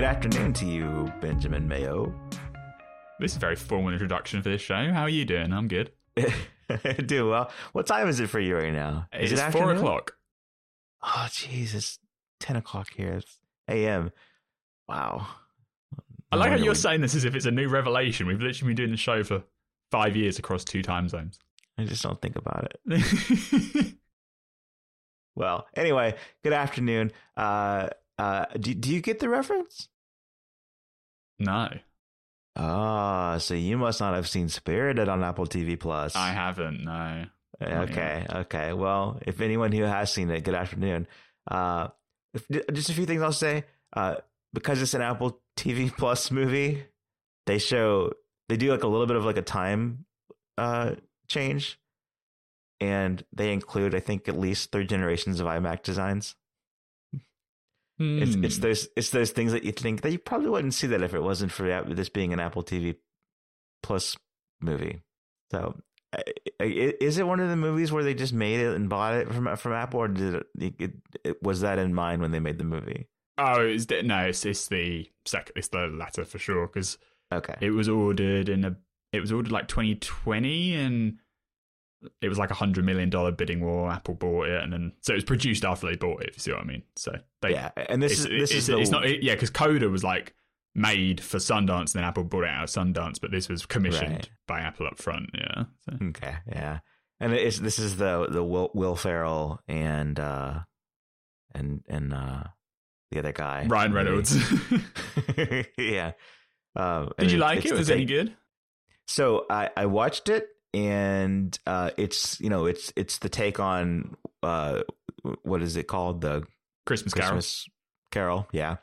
[0.00, 2.10] good afternoon to you, Benjamin Mayo.
[3.18, 4.90] This is a very formal introduction for this show.
[4.90, 5.52] How are you doing?
[5.52, 5.92] I'm good.
[7.04, 7.50] Do well.
[7.72, 9.08] What time is it for you right now?
[9.12, 10.16] Is it's it four o'clock.
[11.02, 11.98] Oh, jeez, it's
[12.38, 13.12] ten o'clock here.
[13.12, 13.38] It's
[13.68, 14.10] a.m.
[14.88, 15.26] Wow.
[16.32, 18.26] I like how you're saying this as if it's a new revelation.
[18.26, 19.42] We've literally been doing the show for
[19.90, 21.38] five years across two time zones.
[21.76, 23.94] I just don't think about it.
[25.36, 27.12] Well, anyway, good afternoon.
[27.34, 27.88] Uh,
[28.18, 29.88] uh, do do you get the reference?
[31.40, 31.68] No,
[32.56, 36.16] Ah, so you must not have seen Spirited on Apple TV Plus.
[36.16, 36.84] I haven't.
[36.84, 37.24] No.
[37.62, 38.72] Okay, okay.
[38.72, 41.06] Well, if anyone who has seen it, good afternoon.
[41.50, 41.88] Uh,
[42.34, 43.64] if, just a few things I'll say.
[43.94, 44.16] Uh,
[44.52, 46.84] because it's an Apple TV Plus movie,
[47.46, 48.12] they show
[48.48, 50.04] they do like a little bit of like a time
[50.58, 50.94] uh
[51.28, 51.78] change,
[52.80, 56.34] and they include I think at least three generations of iMac designs.
[58.00, 58.62] It's it's Hmm.
[58.62, 61.22] those it's those things that you think that you probably wouldn't see that if it
[61.22, 62.96] wasn't for this being an Apple TV
[63.82, 64.16] Plus
[64.60, 65.02] movie.
[65.50, 65.78] So,
[66.60, 69.54] is it one of the movies where they just made it and bought it from
[69.56, 70.46] from Apple, or did it,
[70.78, 70.92] it,
[71.24, 73.06] it was that in mind when they made the movie?
[73.38, 76.98] Oh, it's no, it's it's the second, it's the latter for sure because
[77.32, 78.76] Okay, it was ordered in a,
[79.12, 81.18] it was ordered like 2020 and
[82.22, 83.90] it was like a hundred million dollar bidding war.
[83.90, 86.28] Apple bought it and then so it was produced after they bought it.
[86.30, 86.82] If you see what I mean.
[86.96, 89.88] So they, yeah, and this is this it's, is the, it's not yeah because Coda
[89.88, 90.34] was like
[90.74, 94.12] made for Sundance and then Apple bought it out of Sundance, but this was commissioned
[94.12, 94.30] Right.
[94.46, 95.30] by Apple up front.
[95.34, 95.64] Yeah.
[95.80, 96.06] So.
[96.08, 96.78] okay, yeah,
[97.18, 100.60] and it's this is the the Will, Will Ferrell and uh
[101.54, 102.44] and and uh
[103.10, 104.36] the other guy Ryan Reynolds.
[105.78, 106.12] yeah.
[106.76, 107.72] Um, Did you like it?
[107.72, 108.36] Was it any good?
[109.08, 114.16] So I, I watched it and uh, it's you know it's it's the take on
[114.42, 114.82] uh,
[115.42, 116.44] what is it called the
[116.86, 117.30] Christmas Carol.
[117.32, 117.68] Christmas
[118.10, 118.76] Carol yeah.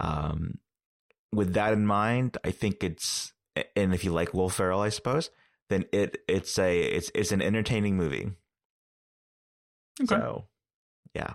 [0.00, 0.58] Um,
[1.32, 3.32] with that in mind, I think it's
[3.76, 5.30] and if you like Will Ferrell, I suppose,
[5.70, 8.32] then it it's a it's it's an entertaining movie.
[10.00, 10.06] Okay.
[10.14, 10.44] So
[11.14, 11.34] yeah,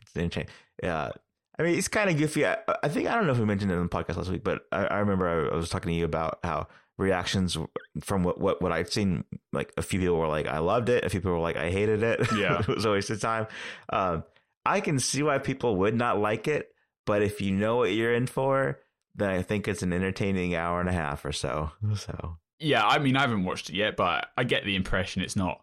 [0.00, 0.48] it's entertaining.
[0.82, 1.10] Yeah.
[1.58, 2.46] I mean, it's kind of goofy.
[2.46, 4.42] I, I think I don't know if we mentioned it in the podcast last week,
[4.42, 6.66] but I, I remember I, I was talking to you about how
[7.02, 7.58] reactions
[8.00, 9.24] from what what what I've seen.
[9.52, 11.70] Like a few people were like, "I loved it." A few people were like, "I
[11.70, 12.60] hated it." Yeah.
[12.60, 13.46] it was a waste of time.
[13.90, 14.24] Um,
[14.64, 16.72] I can see why people would not like it,
[17.04, 18.78] but if you know what you're in for,
[19.14, 21.72] then I think it's an entertaining hour and a half or so.
[21.96, 25.34] So Yeah, I mean, I haven't watched it yet, but I get the impression it's
[25.36, 25.62] not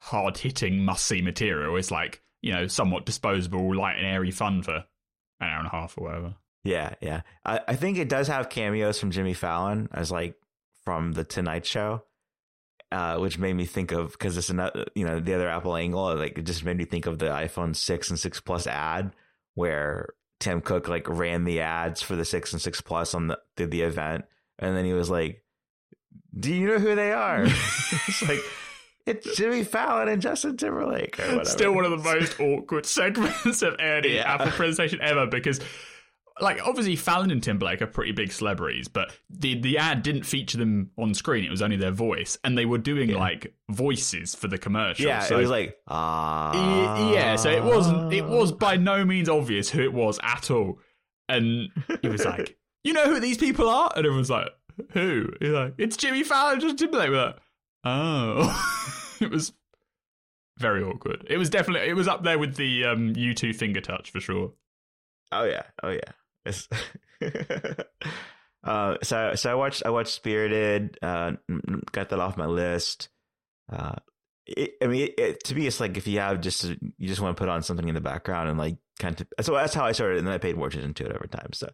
[0.00, 1.76] hard hitting, must see material.
[1.76, 4.84] It's like, you know, somewhat disposable, light and airy fun for an
[5.40, 6.34] hour and a half or whatever.
[6.64, 7.20] yeah, yeah.
[7.44, 10.36] I, I think it does have cameos from Jimmy Fallon as like
[10.88, 12.04] from the Tonight Show.
[12.90, 16.16] Uh, which made me think of because it's another, you know, the other Apple angle.
[16.16, 19.12] Like it just made me think of the iPhone six and six plus ad
[19.52, 23.38] where Tim Cook like ran the ads for the six and six plus on the
[23.56, 24.24] the, the event,
[24.58, 25.44] and then he was like,
[26.34, 28.40] "Do you know who they are?" it's like
[29.04, 31.20] it's Jimmy Fallon and Justin Timberlake.
[31.20, 31.44] Or.
[31.44, 34.32] Still one of the most awkward segments of any Yeah.
[34.32, 35.60] Apple presentation ever because,
[36.40, 40.58] like, obviously Fallon and Timberlake are pretty big celebrities, but the, the ad didn't feature
[40.58, 41.44] them on screen.
[41.44, 42.38] It was only their voice.
[42.44, 43.18] And they were doing, Yeah.
[43.18, 45.06] like, voices for the commercial.
[45.06, 48.12] Yeah, so it was like ah, yeah, so it wasn't.
[48.12, 50.78] It was by no means obvious who it was at all,
[51.28, 51.68] and
[52.00, 54.48] he was like, "You know who these people are?" And everyone's like,
[54.92, 57.36] "Who?" He's like, "It's Jimmy Fallon, and Timberlake." We're like,
[57.84, 59.52] "Oh," it was
[60.58, 61.26] very awkward.
[61.28, 61.88] It was definitely.
[61.88, 64.52] It was up there with the um, U two finger touch for sure.
[65.30, 66.12] Oh yeah, oh yeah.
[68.64, 70.98] Uh, so so I watched I watched Spirited.
[71.00, 71.32] Uh,
[71.92, 73.08] got that off my list.
[73.72, 73.94] Uh,
[74.46, 77.20] it, I mean, it, it, to me, it's like if you have just you just
[77.20, 79.46] want to put on something in the background and like kind of.
[79.46, 81.52] So that's how I started, and then I paid more attention to it over time.
[81.52, 81.70] So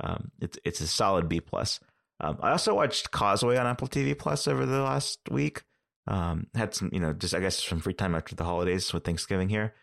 [0.00, 1.80] um, it's it's a solid B plus.
[2.20, 5.62] Um, I also watched Causeway on Apple TV Plus over the last week.
[6.06, 9.04] Um, had some, you know, just I guess some free time after the holidays with
[9.04, 9.74] Thanksgiving here,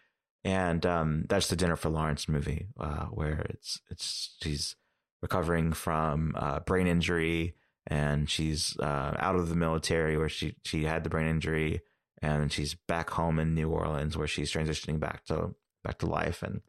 [0.45, 4.75] and um, that's the Jennifer Lawrence movie uh, where it's it's she's
[5.23, 7.55] recovering from uh, brain injury
[7.87, 11.81] and she's uh, out of the military where she she had the brain injury
[12.21, 16.43] and she's back home in New Orleans where she's transitioning back to back to life.
[16.43, 16.61] And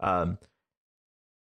[0.00, 0.38] um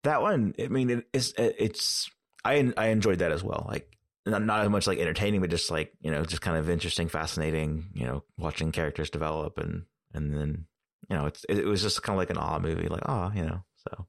[0.03, 2.11] that one I mean it is it's
[2.43, 3.65] I I enjoyed that as well.
[3.69, 6.69] Like not, not as much like entertaining but just like you know just kind of
[6.69, 9.83] interesting fascinating you know watching characters develop and
[10.13, 10.65] and then
[11.09, 13.43] you know it's it, was just kind of like an awe movie like oh you
[13.43, 14.05] know so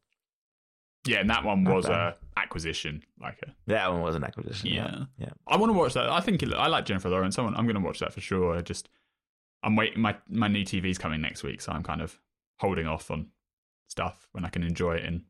[1.07, 2.15] Yeah, and that one Not was bad.
[2.37, 5.05] a acquisition, like a that one was an acquisition yeah.
[5.19, 6.09] yeah I want to watch that.
[6.09, 7.39] I think it, I like Jennifer Lawrence.
[7.39, 8.57] I want, I'm going to watch that for sure.
[8.57, 8.89] I just
[9.63, 10.01] I'm waiting.
[10.01, 12.19] My my new TV's coming next week, so I'm kind of
[12.59, 13.29] holding off on
[13.89, 15.25] stuff when I can enjoy it in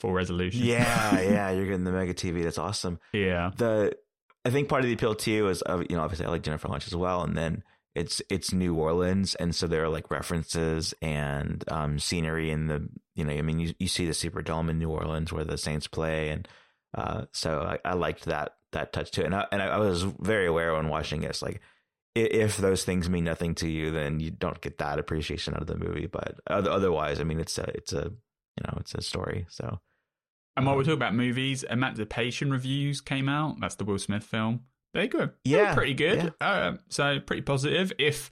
[0.00, 0.62] full resolution.
[0.64, 2.42] Yeah, yeah, you're getting the mega TV.
[2.44, 2.98] That's awesome.
[3.12, 3.50] yeah.
[3.56, 3.96] The
[4.44, 6.68] I think part of the appeal too is uh, you know obviously I like Jennifer
[6.68, 7.62] Lawrence as well, and then
[7.94, 12.88] it's it's New Orleans, and so there are like references and um, scenery in the
[13.14, 15.86] you know I mean you, you see the Superdome in New Orleans where the Saints
[15.86, 16.48] play, and
[16.96, 20.46] uh, so I, I liked that that touch too, and I, and I was very
[20.46, 21.60] aware when watching this like
[22.14, 25.66] if those things mean nothing to you, then you don't get that appreciation out of
[25.66, 26.06] the movie.
[26.06, 29.46] But otherwise, I mean, it's a it's a you know it's a story.
[29.48, 29.80] So
[30.56, 33.60] And while we're talking about movies, Emancipation reviews came out.
[33.60, 34.60] That's the Will Smith film.
[34.94, 36.32] They go, Yeah, pretty good.
[36.40, 37.92] Uh, so pretty positive.
[37.98, 38.30] If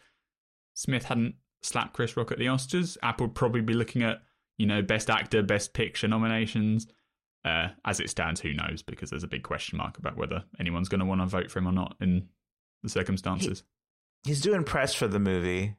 [0.74, 4.22] Smith hadn't slapped Chris Rock at the Oscars, Apple would probably be looking at
[4.58, 6.86] you know best actor, best picture nominations.
[7.44, 8.82] Uh, as it stands, who knows?
[8.82, 11.58] Because there's a big question mark about whether anyone's going to want to vote for
[11.58, 12.28] him or not in
[12.84, 13.64] the circumstances.
[14.24, 15.74] he's doing press for the movie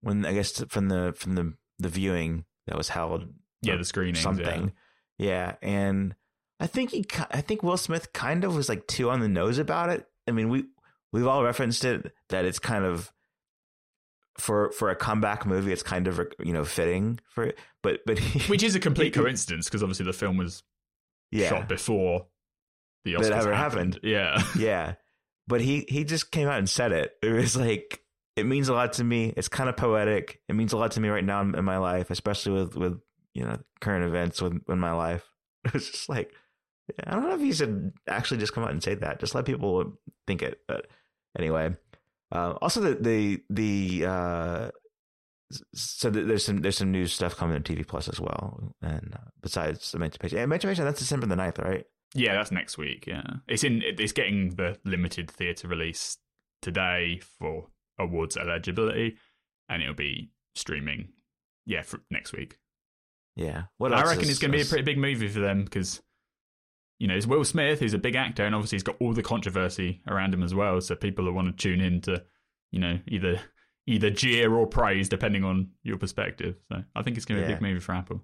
[0.00, 3.28] when I guess from the from the the viewing that was held
[3.62, 4.20] yeah, the screenings.
[4.20, 4.72] something.
[5.18, 5.54] Yeah.
[5.62, 6.14] and
[6.58, 9.58] I think he I think Will Smith kind of was like too on the nose
[9.58, 10.06] about it.
[10.26, 10.64] I mean, we
[11.12, 13.12] we've all referenced it that it's kind of
[14.38, 17.58] for for a comeback movie, it's kind of you know fitting for it.
[17.82, 18.18] But but
[18.48, 20.62] Which is a complete coincidence because obviously the film was
[21.30, 22.26] yeah shot before
[23.04, 23.94] the That Oscars ever happened.
[23.94, 24.00] happened.
[24.02, 24.42] Yeah.
[24.58, 24.94] yeah.
[25.48, 27.12] But he he just came out and said it.
[27.22, 28.00] It was like
[28.34, 29.32] it means a lot to me.
[29.36, 30.40] It's kind of poetic.
[30.48, 33.00] It means a lot to me right now in, in my life, especially with with
[33.32, 35.24] you know current events with in my life.
[35.64, 36.32] It was just like
[37.06, 39.20] I don't know if he should actually just come out and say that.
[39.20, 39.94] Just let people
[40.26, 40.60] think it.
[40.68, 40.86] But
[41.38, 41.74] anyway,
[42.32, 44.70] uh, also the the the uh,
[45.74, 49.14] so th- there's some there's some new stuff coming to TV Plus as well, and
[49.14, 51.84] uh, besides Emancipation, Emancipation that's December the 9th, right?
[52.14, 53.06] Yeah, that's next week.
[53.06, 53.82] Yeah, it's in.
[53.84, 56.18] It's getting the limited theatre release
[56.62, 57.66] today for
[57.98, 59.16] awards eligibility,
[59.68, 61.08] and it'll be streaming.
[61.66, 62.58] Yeah, for next week.
[63.34, 63.64] Yeah.
[63.78, 66.00] What I reckon is- it's going to be a pretty big movie for them because,
[66.98, 69.22] you know, it's Will Smith, who's a big actor, and obviously he's got all the
[69.22, 70.80] controversy around him as well.
[70.80, 72.22] So people will want to tune in to,
[72.70, 73.40] you know, either
[73.86, 76.56] either jeer or praise depending on your perspective.
[76.72, 78.22] So I think it's going to be a big movie for Apple.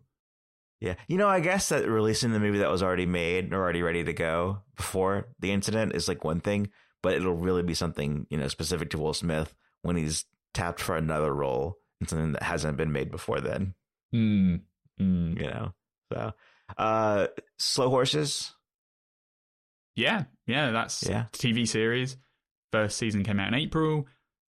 [0.81, 0.95] Yeah.
[1.07, 4.03] You know, I guess that releasing the movie that was already made or already ready
[4.03, 6.71] to go before the incident is like one thing,
[7.01, 10.97] but it'll really be something, you know, specific to Will Smith when he's tapped for
[10.97, 13.75] another role in something that hasn't been made before then,
[14.11, 14.57] Hmm.
[14.99, 15.35] Hmm.
[15.39, 15.73] you know?
[16.13, 16.33] So,
[16.77, 17.27] uh,
[17.59, 18.53] Slow Horses.
[19.97, 21.27] Yeah, yeah, that's Yeah.
[21.33, 22.17] TV series.
[22.73, 24.07] First season came out in April.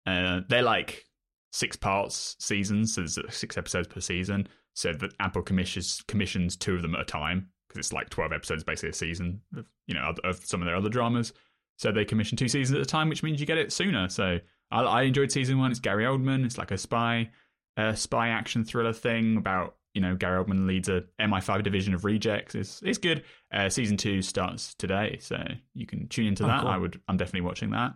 [0.06, 1.04] Uh, they're like
[1.52, 4.48] six parts seasons, so there's six episodes per season.
[4.74, 8.32] So that Apple commissions commissions two of them at a time because it's like twelve
[8.32, 9.40] episodes basically a season.
[9.56, 11.32] Of, you know, of, of some of their other dramas.
[11.78, 14.08] So they commission two seasons at a time, which means you get it sooner.
[14.08, 14.38] So
[14.70, 15.70] I, I enjoyed season one.
[15.70, 16.44] It's Gary Oldman.
[16.44, 17.30] It's like a spy,
[17.76, 22.04] uh, spy action thriller thing about you know Gary Oldman leads a MI5 division of
[22.04, 22.54] rejects.
[22.54, 23.24] It's it's good.
[23.52, 25.42] Uh, season two starts today, so
[25.74, 26.60] you can tune into Oh, that.
[26.60, 26.68] cool.
[26.70, 27.00] I would.
[27.08, 27.94] I'm definitely watching that.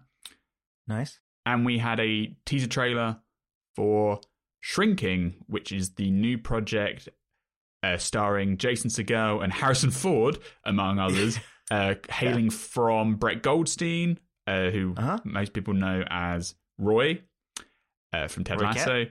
[0.88, 1.20] Nice.
[1.44, 3.18] And we had a teaser trailer
[3.76, 4.20] for
[4.60, 7.08] Shrinking, which is the new project
[7.82, 11.38] uh, starring Jason Segel and Harrison Ford, among others,
[11.70, 15.18] uh, hailing from Brett Goldstein, uh, who Uh-huh.
[15.24, 17.22] most people know as Roy
[18.12, 19.06] uh, from Ted Roy Lasso,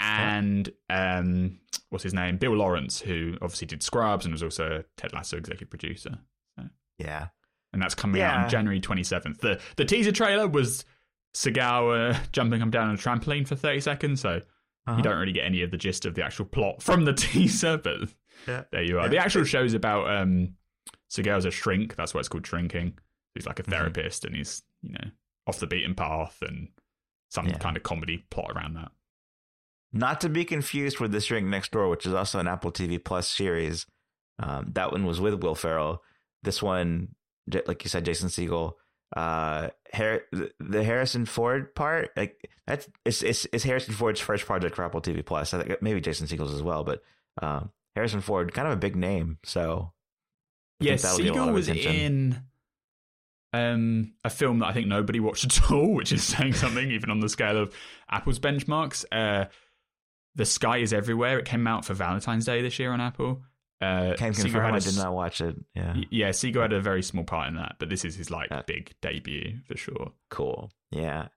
[0.00, 1.58] and um,
[1.90, 2.36] what's his name?
[2.36, 6.18] Bill Lawrence, who obviously did Scrubs and was also a Ted Lasso executive producer.
[6.98, 7.28] Yeah.
[7.72, 9.38] And that's coming out on January 27th.
[9.38, 10.84] The the teaser trailer was
[11.34, 14.40] Segel uh, jumping up and down on a trampoline for 30 seconds, so
[14.86, 14.96] Uh-huh.
[14.96, 17.76] you don't really get any of the gist of the actual plot from the teaser,
[17.76, 17.98] but
[18.46, 18.64] Yeah.
[18.72, 19.02] there you are.
[19.04, 19.08] Yeah.
[19.08, 20.54] The actual show's about um,
[21.10, 21.94] Segel's a shrink.
[21.96, 22.98] That's why it's called Shrinking.
[23.34, 23.70] He's like a Mhm.
[23.70, 25.10] therapist, and he's you know
[25.46, 26.68] off the beaten path, and
[27.30, 27.58] some Yeah.
[27.58, 28.90] kind of comedy plot around that.
[29.92, 33.02] Not to be confused with The Shrink Next Door, which is also an Apple TV
[33.02, 33.86] Plus series.
[34.38, 36.02] Um, that one was with Will Ferrell.
[36.42, 37.14] This one,
[37.66, 38.74] like you said, Jason Segel.
[39.16, 40.24] Uh, Har-
[40.60, 45.00] the- Harrison Ford part, like that's it's, it's it's Harrison Ford's first project for Apple
[45.00, 45.54] TV Plus.
[45.54, 47.02] I think maybe Jason Segel's as well, but
[47.40, 49.92] um, Harrison Ford, kind of a big name, so
[50.82, 52.42] I Yeah, think that'll get a lot Segel of was in
[53.54, 57.10] um, a film that I think nobody watched at all, which is saying something even
[57.10, 57.74] on the scale of
[58.10, 59.04] Apple's benchmarks.
[59.10, 59.46] Uh,
[60.38, 61.38] the Sky is Everywhere.
[61.38, 63.42] It came out for Valentine's Day this year on Apple.
[63.80, 65.56] Uh, Can Seagal confirm had did not watch it.
[65.74, 68.48] Yeah, Yeah, Segel had a very small part in that, but this is his like
[68.66, 70.12] big debut for sure.
[70.30, 70.70] cool.
[70.90, 71.28] Yeah.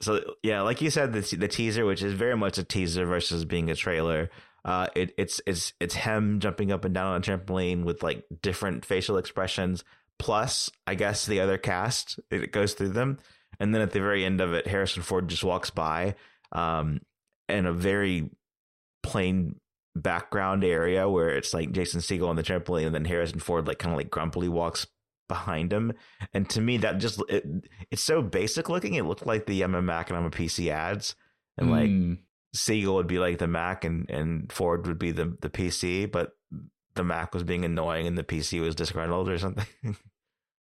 [0.00, 3.44] So yeah, like you said, the the teaser, which is very much a teaser versus
[3.44, 4.30] being a trailer.
[4.64, 8.24] Uh, it, it's it's it's him jumping up and down on a trampoline with like
[8.40, 9.84] different facial expressions.
[10.18, 13.18] Plus, I guess the other cast it goes through them,
[13.58, 16.14] and then at the very end of it, Harrison Ford just walks by,
[16.52, 17.00] um,
[17.48, 18.30] in a very
[19.02, 19.56] plain
[19.96, 23.78] background area where it's like Jason Segel on the trampoline, and then Harrison Ford like
[23.78, 24.86] kind of like grumpily walks
[25.28, 25.92] behind him.
[26.32, 27.44] And to me, that just it,
[27.90, 28.94] it's so basic looking.
[28.94, 31.14] It looked like the I'm a Mac and I'm a PC ads,
[31.56, 32.18] and like Mm.
[32.54, 36.32] Segel would be like the Mac, and and Ford would be the the PC, but
[36.94, 39.66] the Mac was being annoying and the PC was disgruntled or something.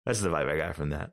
[0.07, 1.11] That's the vibe I got from that.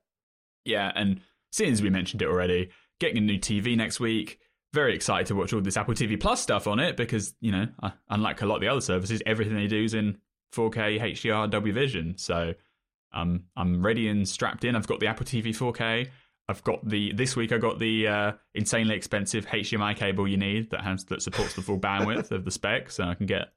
[0.66, 1.22] Yeah, and
[1.52, 4.40] since we mentioned it already, getting a new TV next week.
[4.74, 7.68] Very excited to watch all this Apple TV Plus stuff on it because, you know,
[7.82, 10.18] uh, unlike a lot of the other services, everything they do is in
[10.54, 12.18] 4K HDR Dolby Vision.
[12.18, 12.54] So
[13.12, 14.76] um, I'm ready and strapped in.
[14.76, 16.10] I've got the Apple TV 4K.
[16.48, 17.52] I've got the this week.
[17.52, 21.62] I got the uh, insanely expensive HDMI cable you need that has that supports the
[21.62, 23.50] full bandwidth of the spec, so I can get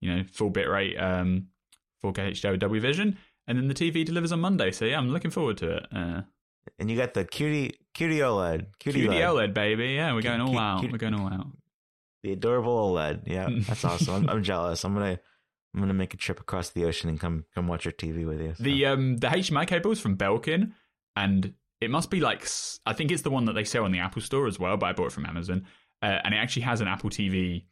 [0.00, 1.46] you know full bitrate um,
[2.04, 3.18] 4K HDR Dolby Vision.
[3.46, 4.72] And then the TV delivers on Monday.
[4.72, 5.86] So yeah, I'm looking forward to it.
[5.94, 6.22] Uh,
[6.78, 9.88] And you got the cutie cutie OLED, cutie, QD LED, OLED, baby.
[9.90, 10.90] Yeah, we're going all out.
[10.90, 11.46] We're going all out.
[12.22, 13.22] the adorable OLED.
[13.26, 14.14] Yeah, that's awesome.
[14.14, 14.84] I'm, I'm jealous.
[14.84, 15.18] I'm gonna
[15.74, 18.40] I'm gonna make a trip across the ocean and come come watch your TV with
[18.40, 18.54] you.
[18.56, 18.62] so.
[18.62, 20.72] The um the HDMI cable is from Belkin,
[21.16, 22.46] and it must be like
[22.86, 24.76] I think it's the one that they sell in the Apple Store as well.
[24.76, 25.66] But I bought it from Amazon,
[26.02, 27.64] uh, and it actually has an Apple TV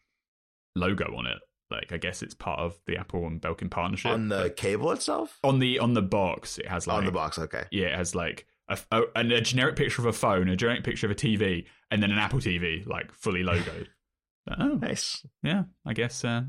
[0.76, 1.38] logo on it.
[1.70, 4.12] Like I guess it's part of the Apple and Belkin partnership.
[4.12, 7.38] on the cable itself, on the on the box, it has like on the box.
[7.38, 10.84] Okay, yeah, it has like a, a, a generic picture of a phone, a generic
[10.84, 13.86] picture of a TV, and then an Apple TV like fully logoed.
[14.58, 15.24] oh, nice.
[15.42, 16.42] yeah, I guess, uh,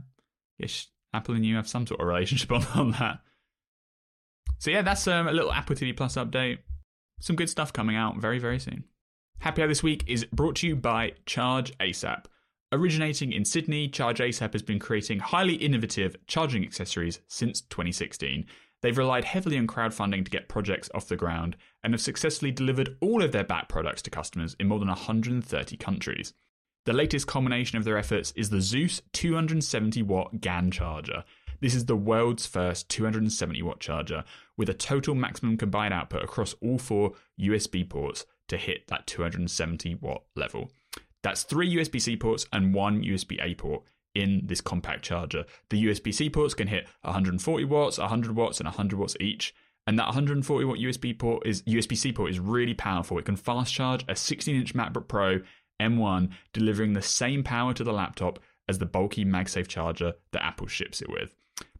[0.59, 3.19] guess Apple and you have some sort of relationship on, on that.
[4.59, 6.59] So yeah, that's um, a little Apple TV Plus update.
[7.21, 8.83] Some good stuff coming out very, very soon.
[9.39, 12.25] Happy Hour this week is brought to you by Charge ASAP.
[12.71, 18.45] Originating in Sydney, Charge ASAP has been creating highly innovative charging accessories since 2016.
[18.81, 22.97] They've relied heavily on crowdfunding to get projects off the ground and have successfully delivered
[23.01, 26.33] all of their back products to customers in more than 130 countries.
[26.85, 31.23] The latest culmination of their efforts is the Zeus 270 watt GAN charger.
[31.59, 34.23] This is the world's first 270 watt charger
[34.55, 39.95] with a total maximum combined output across all four USB ports to hit that 270
[39.95, 40.71] watt level.
[41.21, 43.83] That's three USB C ports and one USB A port
[44.19, 45.45] in this compact charger.
[45.69, 49.53] The USB C ports can hit 140 watts, 100 watts, and 100 watts each.
[49.87, 53.17] And that 140 watt USB port is USB C port is really powerful.
[53.17, 55.39] It can fast charge a 16 inch MacBook Pro
[55.81, 60.67] M1, delivering the same power to the laptop as the bulky MagSafe charger that Apple
[60.67, 61.35] ships it with.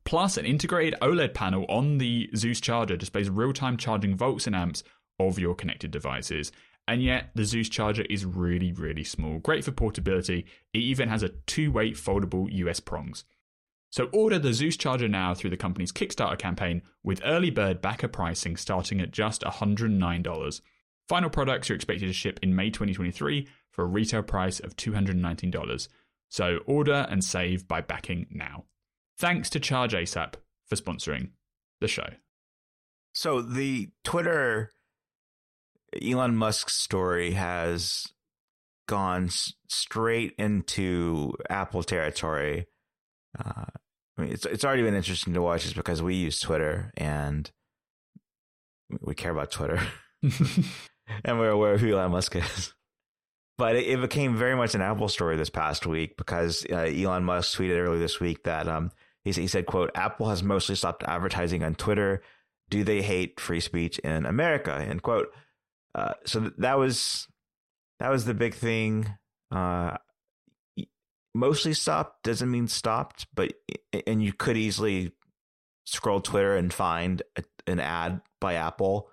[0.06, 4.56] Plus, an integrated OLED panel on the Zeus charger displays real time charging volts and
[4.56, 4.84] amps
[5.20, 6.52] of your connected devices.
[6.90, 9.38] And yet, the Zeus charger is really, really small.
[9.38, 10.48] Great for portability.
[10.74, 13.26] It even has a two way foldable US prongs.
[13.92, 18.08] So, order the Zeus charger now through the company's Kickstarter campaign with early bird backer
[18.08, 20.62] pricing starting at just $109.
[21.08, 25.88] Final products are expected to ship in May 2023 for a retail price of $219.
[26.30, 28.66] So, order and save by backing now.
[29.20, 30.34] Thanks to Charge ASAP
[30.66, 31.30] for sponsoring
[31.82, 32.10] the show.
[33.14, 34.72] So the Twitter
[36.02, 38.06] Elon Musk's story has
[38.88, 42.68] gone s- straight into Apple territory.
[43.38, 43.66] Uh,
[44.18, 47.50] I mean, it's it's already been interesting to watch just because we use Twitter and
[49.02, 49.80] we care about Twitter
[51.24, 52.74] and we're aware of who Elon Musk is.
[53.58, 57.24] But it, it became very much an Apple story this past week because uh, Elon
[57.24, 58.92] Musk tweeted earlier this week that um,
[59.24, 62.22] he, he said, "quote Apple has mostly stopped advertising on Twitter.
[62.70, 65.28] Do they hate free speech in America?" End quote.
[65.96, 67.28] Uh, so th- that was
[68.00, 69.08] that was the big thing.
[69.52, 69.98] Uh,
[71.34, 73.54] mostly stopped doesn't mean stopped, but
[74.08, 75.12] and you could easily
[75.86, 79.10] scroll Twitter and find a, an ad by Apple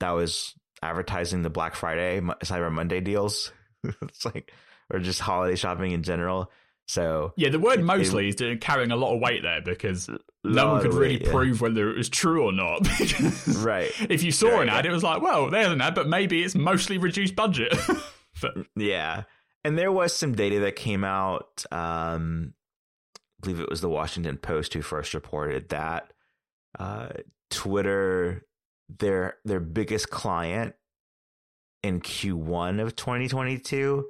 [0.00, 3.52] that was advertising the Black Friday, Cyber Monday deals.
[4.02, 4.52] it's like,
[4.92, 6.50] or just holiday shopping in general.
[6.88, 10.08] So Yeah, the word It- mostly is carrying a lot of weight there because
[10.42, 11.30] no one could really weight, yeah.
[11.32, 12.82] prove whether it was true or not.
[12.98, 13.90] Because Right.
[14.10, 14.90] if you saw Right, an ad, yeah.
[14.90, 17.74] it was like, well, there's an ad, but maybe it's mostly reduced budget.
[18.40, 19.24] but Yeah.
[19.64, 21.64] And there was some data that came out.
[21.70, 22.54] Um,
[23.16, 26.10] I believe it was the Washington Post who first reported that
[26.78, 27.08] uh,
[27.50, 28.46] Twitter,
[28.88, 30.74] their their biggest client
[31.82, 34.06] in Q1 of 2022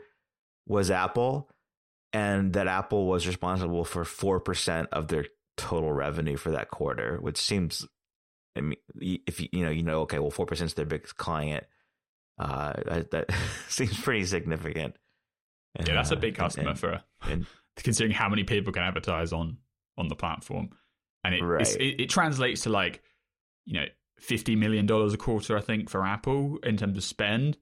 [0.66, 1.50] was Apple,
[2.12, 7.18] and that Apple was responsible for four percent of their total revenue for that quarter,
[7.20, 7.86] which seems,
[8.56, 11.16] I mean, if you you know you know okay, well four percent is their biggest
[11.16, 11.64] client.
[12.38, 13.30] Uh, that, that
[13.68, 14.94] seems pretty significant.
[15.78, 17.46] yeah, that's a Uh, big customer and- for and-
[17.76, 19.58] considering how many people can advertise on
[19.96, 20.70] on the platform,
[21.24, 21.76] and it Right.
[21.76, 23.02] it, it translates to like
[23.66, 23.86] you know
[24.20, 27.56] fifty million dollars a quarter, I think, for Apple in terms of spend,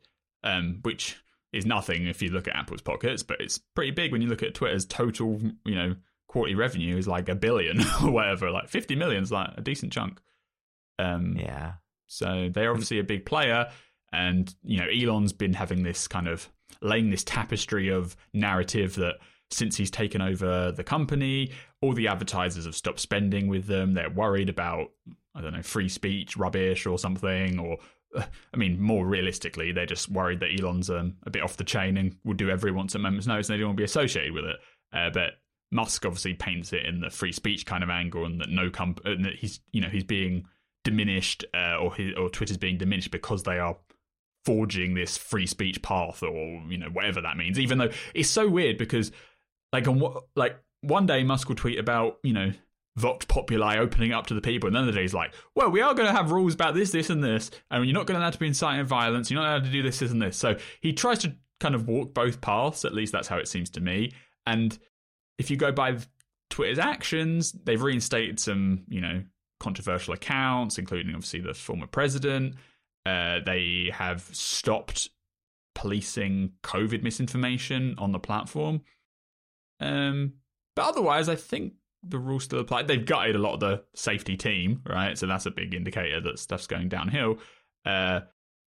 [0.45, 1.17] um, which
[1.57, 4.43] is nothing if you look at Apple's pockets, but it's pretty big when you look
[4.43, 5.97] at Twitter's total, you know,
[6.29, 8.51] quarterly revenue is like a billion or whatever.
[8.51, 10.21] Like 50 million is like a decent chunk.
[10.99, 11.75] Um, yeah.
[12.07, 13.69] So they're obviously a big player,
[14.13, 16.49] and you know Elon's been having this kind of
[16.81, 19.17] laying this tapestry of narrative that
[19.51, 23.95] since he's taken over the company, all the advertisers have stopped spending with them.
[23.95, 24.91] They're worried about
[25.35, 27.79] I don't know free speech rubbish or something, or
[28.17, 31.97] I mean, more realistically, they're just worried that Elon's um, a bit off the chain
[31.97, 34.45] and will do wants at moment's notice, and they don't want to be associated with
[34.45, 34.57] it.
[34.93, 35.33] Uh, but
[35.71, 39.05] Musk obviously paints it in the free speech kind of angle, and that no comp-
[39.05, 40.47] and that he's you know he's being
[40.85, 43.77] diminished, uh, or his, or Twitter's being diminished because they are
[44.45, 47.59] forging this free speech path, or you know whatever that means.
[47.59, 49.13] Even though it's so weird because
[49.73, 52.53] like on what like one day Musk will tweet about you know
[52.97, 55.81] Vox Populi opening up to the people, and then the day he's like, well, we
[55.81, 58.25] are going to have rules about this, this, and this, and you're not going to
[58.25, 60.37] have to be inciting violence, you're not allowed to do this, this, and this.
[60.37, 63.71] So he tries to kind of walk both paths, at least that's how it seems
[63.71, 64.13] to me.
[64.47, 64.79] And
[65.39, 65.99] if you go by
[66.51, 69.23] Twitter's actions, they've reinstated some, you know,
[69.61, 72.55] controversial accounts, including obviously the former president.
[73.05, 75.11] Uh, they have stopped
[75.75, 78.81] policing COVID misinformation on the platform.
[79.81, 80.35] Um,
[80.75, 81.75] but otherwise, I think
[82.09, 82.83] the rules still apply.
[82.83, 85.17] They've gutted a lot of the safety team, right?
[85.17, 87.39] So that's a big indicator that stuff's going downhill.
[87.85, 88.21] Uh,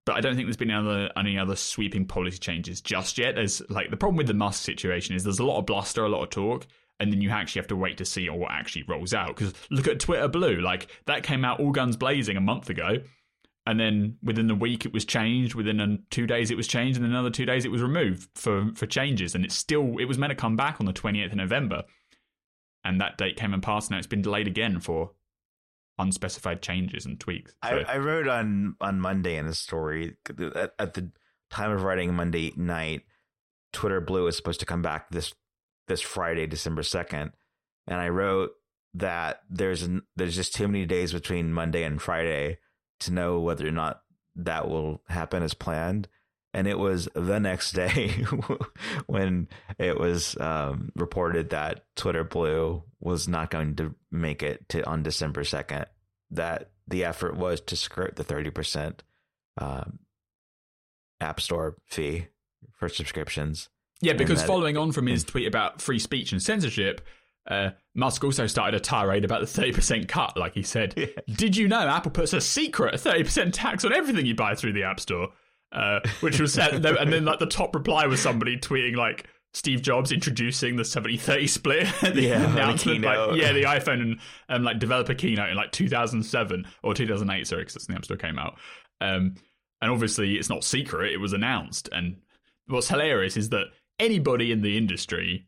[0.05, 3.35] but I don't think there's been any other, any other sweeping policy changes just yet.
[3.35, 6.09] There's like the problem with the Musk situation is there's a lot of bluster, a
[6.09, 6.65] lot of talk,
[6.99, 9.35] and then you actually have to wait to see what actually rolls out.
[9.35, 12.97] Because look at Twitter Blue, like that came out all guns blazing a month ago,
[13.65, 15.53] and then within the week it was changed.
[15.53, 18.87] Within two days it was changed, and another two days it was removed for for
[18.87, 21.83] changes, and it's still it was meant to come back on the 28th of November
[22.83, 23.91] and that date came and passed.
[23.91, 25.11] Now it's been delayed again for
[25.97, 27.53] unspecified changes and tweaks.
[27.63, 27.83] So.
[27.87, 30.15] I, I, wrote on on Monday in the story
[30.55, 31.11] at, at, the
[31.51, 33.01] time of writing Monday night,
[33.73, 35.33] Twitter Blue is supposed to come back this
[35.87, 37.31] this Friday, December second,
[37.87, 38.51] and I wrote
[38.93, 42.59] that there's an, there's just too many days between Monday and Friday
[43.01, 44.01] to know whether or not
[44.35, 46.07] that will happen as planned
[46.53, 48.09] and it was the next day
[49.07, 54.85] when it was um, reported that Twitter Blue was not going to make it to
[54.85, 55.85] on December second.
[56.31, 59.03] That the effort was to skirt the thirty percent
[59.57, 59.99] um,
[61.21, 62.27] App Store fee
[62.73, 63.69] for subscriptions.
[64.01, 67.01] Yeah, because following on from his tweet about free speech and censorship,
[67.49, 70.37] uh, Musk also started a tirade about the 30% cut.
[70.37, 71.07] Like he said, yeah.
[71.27, 74.83] Did you know Apple puts a secret 30% tax on everything you buy through the
[74.83, 75.29] App Store?
[75.71, 79.81] Uh, which was set, and then like the top reply was somebody tweeting like Steve
[79.81, 84.79] Jobs introducing the 70-30 split the yeah, announcement, like, yeah, the iPhone and um, like
[84.79, 88.37] developer keynote in like 2007 or 2008, sorry, because that's when the App Store came
[88.37, 88.59] out.
[89.01, 89.35] Um,
[89.81, 91.89] and obviously, it's not secret; it was announced.
[91.91, 92.17] And
[92.67, 95.47] what's hilarious is that anybody in the industry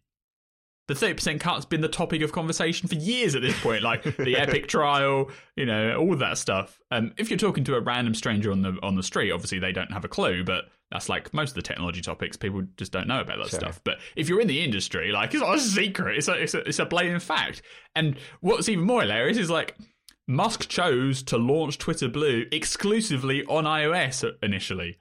[0.87, 4.35] the 30% cut's been the topic of conversation for years at this point, like the
[4.35, 6.79] Epic trial, you know, all that stuff.
[6.91, 9.71] Um, if you're talking to a random stranger on the on the street, obviously they
[9.71, 13.07] don't have a clue, but that's like most of the technology topics, people just don't
[13.07, 13.59] know about that sure.
[13.59, 13.79] stuff.
[13.83, 16.59] But if you're in the industry, like it's not a secret, it's a, it's a,
[16.67, 17.61] it's a blatant fact.
[17.95, 19.77] And what's even more hilarious is like
[20.27, 24.99] Musk chose to launch Twitter Blue exclusively on iOS initially.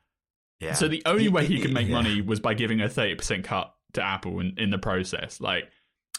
[0.61, 0.75] Yeah.
[0.75, 1.95] So the only way he could make yeah.
[1.95, 5.41] money was by giving a 30% cut to Apple in, in the process.
[5.41, 5.71] Like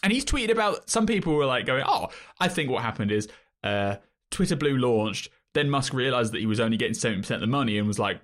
[0.02, 2.08] and he's tweeted about some people were like going, "Oh,
[2.40, 3.28] I think what happened is
[3.62, 3.96] uh,
[4.30, 5.30] Twitter Blue launched.
[5.54, 8.00] Then Musk realized that he was only getting seventy percent of the money and was
[8.00, 8.20] like,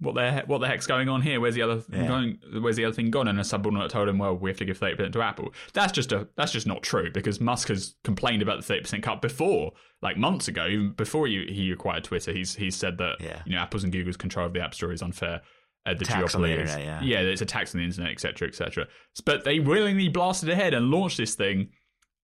[0.00, 1.38] "What the heck, what the heck's going on here?
[1.38, 2.08] Where's the other yeah.
[2.08, 2.38] going?
[2.60, 4.78] Where's the other thing gone?" And a subordinate told him, "Well, we have to give
[4.78, 8.42] thirty percent to Apple." That's just a that's just not true because Musk has complained
[8.42, 12.32] about the thirty percent cut before, like months ago, even before he, he acquired Twitter.
[12.32, 13.42] He's he's said that yeah.
[13.46, 15.42] you know Apple's and Google's control of the App Store is unfair
[15.84, 17.02] uh, the tax on the internet, yeah.
[17.02, 18.86] yeah, it's a tax on the internet, etc., etc.
[19.24, 21.70] But they willingly blasted ahead and launched this thing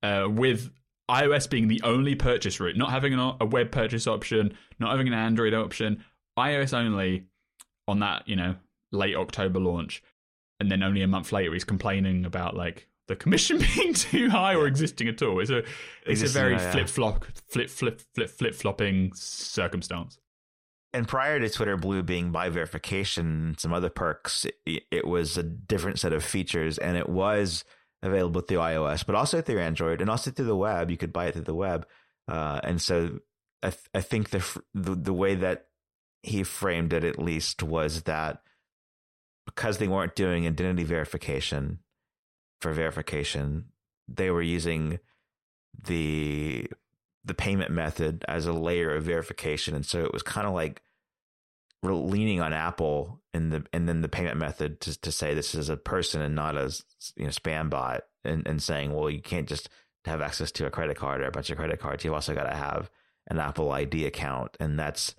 [0.03, 0.71] uh, with
[1.11, 5.09] iOS being the only purchase route, not having an, a web purchase option, not having
[5.09, 6.05] an Android option,
[6.39, 7.27] iOS only
[7.89, 8.57] on that you know
[8.93, 10.03] late October launch,
[10.61, 14.55] and then only a month later he's complaining about like the commission being too high
[14.55, 15.41] or existing at all.
[15.41, 16.73] It's a it's existing, a very yeah.
[16.73, 20.19] flip flop flip flip flip flip flopping circumstance
[20.93, 25.43] and prior to Twitter Blue being by verification, some other perks, it, it, was a
[25.43, 27.65] different set of features, and it was
[28.03, 30.91] available through iOS, but also through Android, and also through the web.
[30.91, 31.87] You could buy it through the web,
[32.29, 33.19] uh, and so
[33.63, 34.45] I, th- I think the,
[34.75, 35.67] the the way that
[36.23, 38.43] he framed it, at least, was that
[39.45, 41.79] because they weren't doing identity verification
[42.61, 43.67] for verification,
[44.09, 44.99] they were using
[45.85, 46.67] the
[47.27, 49.75] the payment method as a layer of verification.
[49.75, 50.83] And so it was kind of like
[51.83, 55.69] leaning on Apple and the and then the payment method to to say this is
[55.69, 56.73] a person and not a
[57.17, 59.69] you know spam bot and and saying well you can't just
[60.05, 62.05] have access to a credit card or a bunch of credit cards.
[62.05, 62.91] You've also got to have
[63.29, 64.57] an Apple ID account.
[64.61, 65.15] And that's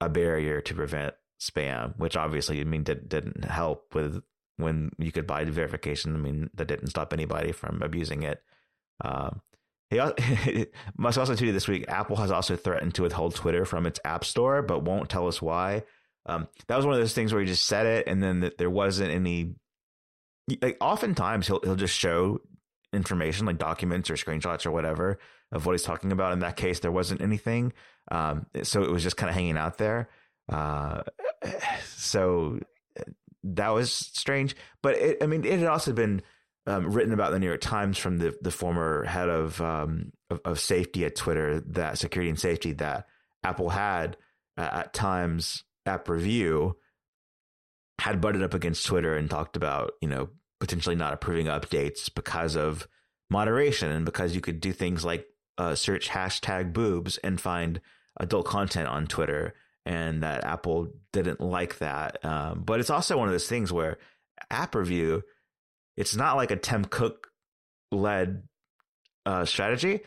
[0.00, 4.22] a barrier to prevent spam which obviously I mean did, didn't help with
[4.58, 6.14] when you could buy verification.
[6.14, 8.42] I mean that didn't stop anybody from abusing it.
[9.02, 9.40] Um,
[9.90, 9.98] he
[10.96, 11.86] Musk also tweeted this week.
[11.88, 15.42] Apple has also threatened to withhold Twitter from its App Store, but won't tell us
[15.42, 15.82] why.
[16.26, 18.70] Um, that was one of those things where he just said it, and then there
[18.70, 19.54] wasn't any.
[20.62, 22.40] Like oftentimes he'll he'll just show
[22.92, 25.18] information like documents or screenshots or whatever
[25.52, 26.32] of what he's talking about.
[26.32, 27.72] In that case, there wasn't anything,
[28.10, 30.08] um, so it was just kind of hanging out there.
[30.48, 31.02] Uh,
[31.84, 32.60] so
[33.42, 36.22] that was strange, but it, I mean, it had also been
[36.66, 40.12] um, written about in the New York Times from the the former head of, um,
[40.28, 43.06] of, of safety at Twitter, that security and safety that
[43.42, 44.16] Apple had
[44.56, 46.76] uh, at times app review
[47.98, 52.54] had butted up against Twitter and talked about you know potentially not approving updates because
[52.56, 52.86] of
[53.30, 55.26] moderation and because you could do things like
[55.58, 57.80] uh, search hashtag boobs and find
[58.18, 59.54] adult content on Twitter,
[59.86, 62.22] and that Apple didn't like that.
[62.24, 63.98] Um, but it's also one of those things where
[64.50, 65.22] app review
[66.00, 67.28] it's not like a Tim Cook
[67.92, 68.42] led
[69.26, 70.00] uh, strategy.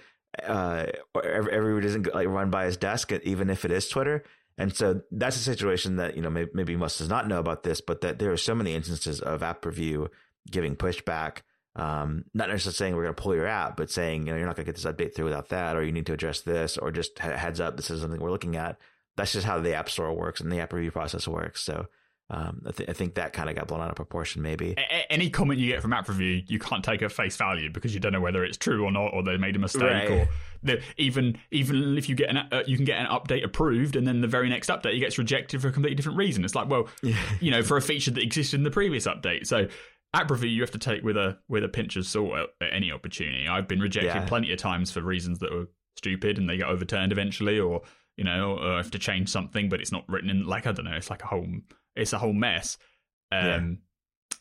[0.43, 0.87] Uh,
[1.23, 4.23] every, every isn't like run by his desk, even if it is Twitter.
[4.57, 7.61] And so that's a situation that, you know, maybe, maybe Musk does not know about
[7.61, 10.09] this, but that there are so many instances of app review
[10.49, 11.41] giving pushback.
[11.75, 14.47] Um, not necessarily saying we're going to pull your app, but saying, you know, you're
[14.47, 16.77] not going to get this update through without that, or you need to address this,
[16.77, 18.77] or just heads up, this is something we're looking at.
[19.15, 21.61] That's just how the app store works and the app review process works.
[21.61, 21.85] So,
[22.33, 24.73] um, I, th- I, think that kind of got blown out of proportion, maybe.
[24.75, 27.93] A- any comment you get from app review, you can't take at face value because
[27.93, 30.27] you don't know whether it's true or not, or they made a mistake, right.
[30.65, 34.07] or even even if you get an uh, you can get an update approved, and
[34.07, 36.43] then the very next update it gets rejected for a completely different reason.
[36.43, 37.15] It's like, well, yeah.
[37.39, 39.45] you know, for a feature that existed in the previous update.
[39.45, 39.67] So
[40.15, 42.91] app review you have to take with a with a pinch of salt at, any
[42.91, 43.47] opportunity.
[43.47, 44.25] I've been rejected yeah.
[44.25, 45.67] plenty of times for reasons that were
[45.97, 47.81] stupid, and they get overturned eventually, or
[48.17, 50.71] you know, or I have to change something, but it's not written in like I
[50.71, 51.47] don't know, it's like a whole
[51.95, 52.77] it's a whole mess.
[53.31, 53.69] Um, yeah.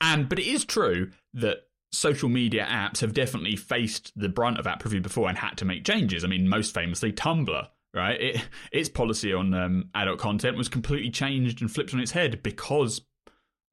[0.01, 1.59] And but it is true that
[1.93, 5.65] social media apps have definitely faced the brunt of app review before and had to
[5.65, 6.25] make changes.
[6.25, 7.69] I mean, most famously, Tumblr.
[7.95, 12.13] Right, it, its policy on um, adult content was completely changed and flipped on its
[12.13, 13.03] head because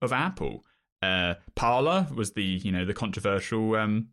[0.02, 0.66] of Apple.
[1.02, 4.10] Uh, Parler was the you know the controversial um,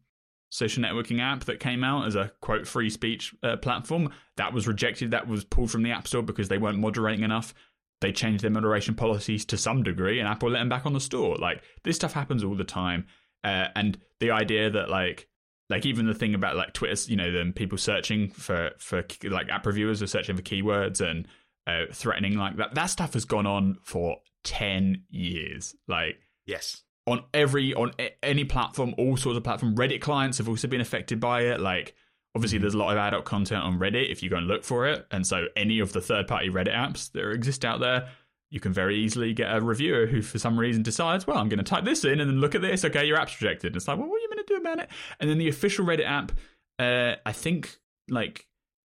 [0.49, 4.69] social networking app that came out as a quote free speech uh, platform that was
[4.69, 5.11] rejected.
[5.11, 7.53] That was pulled from the App Store because they weren't moderating enough
[8.01, 11.01] they changed their moderation policies to some degree and Apple let them back on the
[11.01, 11.37] store.
[11.37, 13.07] Like this stuff happens all the time.
[13.43, 15.29] Uh, and the idea that like
[15.69, 19.49] like even the thing about like Twitter, you know, them people searching for for like
[19.49, 21.27] app reviewers are searching for keywords and
[21.67, 22.75] uh, threatening like that.
[22.75, 25.75] That stuff has gone on for ten years.
[25.89, 29.75] Like yes, on every on any platform, all sorts of platform.
[29.75, 31.61] Reddit clients have also been affected by it.
[31.61, 31.95] Like
[32.37, 34.87] Obviously, there's a lot of adult content on Reddit if you go and look for
[34.87, 35.07] it.
[35.11, 38.11] And so, any of the third party Reddit apps that exist out there,
[38.51, 41.59] you can very easily get a reviewer who, for some reason, decides, well, I'm going
[41.59, 42.85] to type this in and then look at this.
[42.85, 43.69] Okay, your app's rejected.
[43.69, 44.91] And it's like, well, what are you going to do about it?
[45.19, 46.33] And then the official Reddit app,
[46.79, 47.79] uh, I think,
[48.11, 48.47] like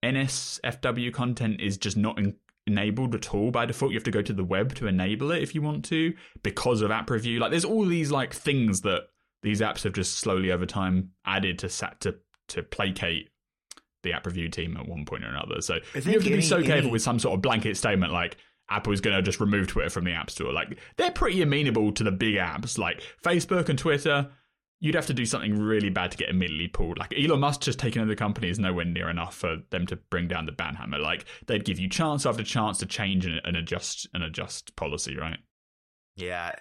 [0.04, 3.92] NSFW content is just not in- enabled at all by default.
[3.92, 6.82] You have to go to the web to enable it if you want to because
[6.82, 7.40] of app review.
[7.40, 9.04] Like, there's all these like things that
[9.44, 12.18] these apps have just slowly over time added to sat to
[12.50, 13.30] to placate
[14.04, 15.62] the app review team at one point or another.
[15.62, 16.92] So you have to be so careful any...
[16.92, 18.38] with some sort of blanket statement like
[18.70, 20.52] Apple is going to just remove Twitter from the App Store.
[20.52, 24.30] Like they're pretty amenable to the big apps like Facebook and Twitter.
[24.80, 27.00] You'd have to do something really bad to get immediately pulled.
[27.00, 29.96] Like Elon Musk just taking over the company is nowhere near enough for them to
[29.96, 31.00] bring down the ban hammer.
[31.00, 35.18] Like they'd give you chance after chance to change and, and adjust and adjust policy,
[35.18, 35.40] right?
[36.16, 36.54] Yeah.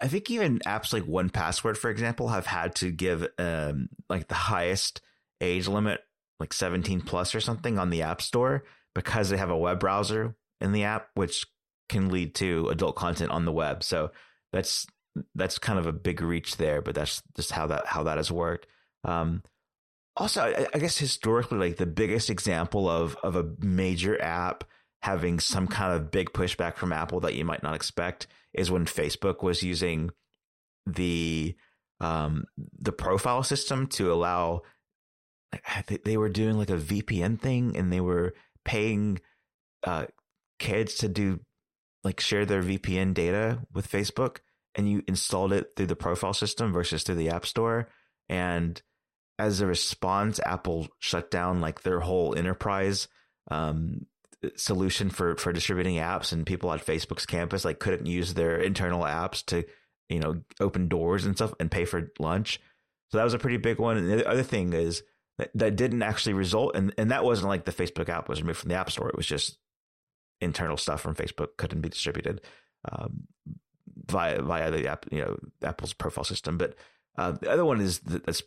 [0.00, 4.34] I think even apps like 1Password, for example, have had to give um, like the
[4.34, 5.00] highest
[5.40, 6.00] age limit,
[6.40, 10.34] like 17 plus or something, on the App Store because they have a web browser
[10.60, 11.46] in the app, which
[11.88, 13.82] can lead to adult content on the web.
[13.82, 14.10] So
[14.52, 14.86] that's
[15.34, 18.30] that's kind of a big reach there, but that's just how that how that has
[18.30, 18.66] worked.
[19.04, 19.42] Um,
[20.16, 24.64] also, I, I guess historically, like the biggest example of of a major app
[25.02, 28.86] having some kind of big pushback from Apple that you might not expect is when
[28.86, 30.10] Facebook was using
[30.86, 31.54] the
[32.00, 32.44] um,
[32.78, 34.62] the profile system to allow
[36.04, 39.18] they were doing like a VPN thing and they were paying
[39.84, 40.06] uh,
[40.58, 41.40] kids to do
[42.04, 44.38] like share their VPN data with Facebook
[44.74, 47.88] and you installed it through the profile system versus through the App Store.
[48.28, 48.80] And
[49.38, 53.08] as a response Apple shut down like their whole enterprise
[53.50, 54.06] um,
[54.56, 59.02] solution for for distributing apps, and people on Facebook's campus like couldn't use their internal
[59.02, 59.64] apps to
[60.08, 62.60] you know open doors and stuff and pay for lunch.
[63.10, 63.96] So that was a pretty big one.
[63.96, 65.02] And the other thing is
[65.38, 68.58] that, that didn't actually result, and and that wasn't like the Facebook app was removed
[68.58, 69.08] from the App Store.
[69.08, 69.58] It was just
[70.40, 72.42] internal stuff from Facebook couldn't be distributed
[72.90, 73.26] um,
[74.06, 76.58] via via the app, you know, Apple's profile system.
[76.58, 76.74] But
[77.16, 78.42] uh, the other one is that's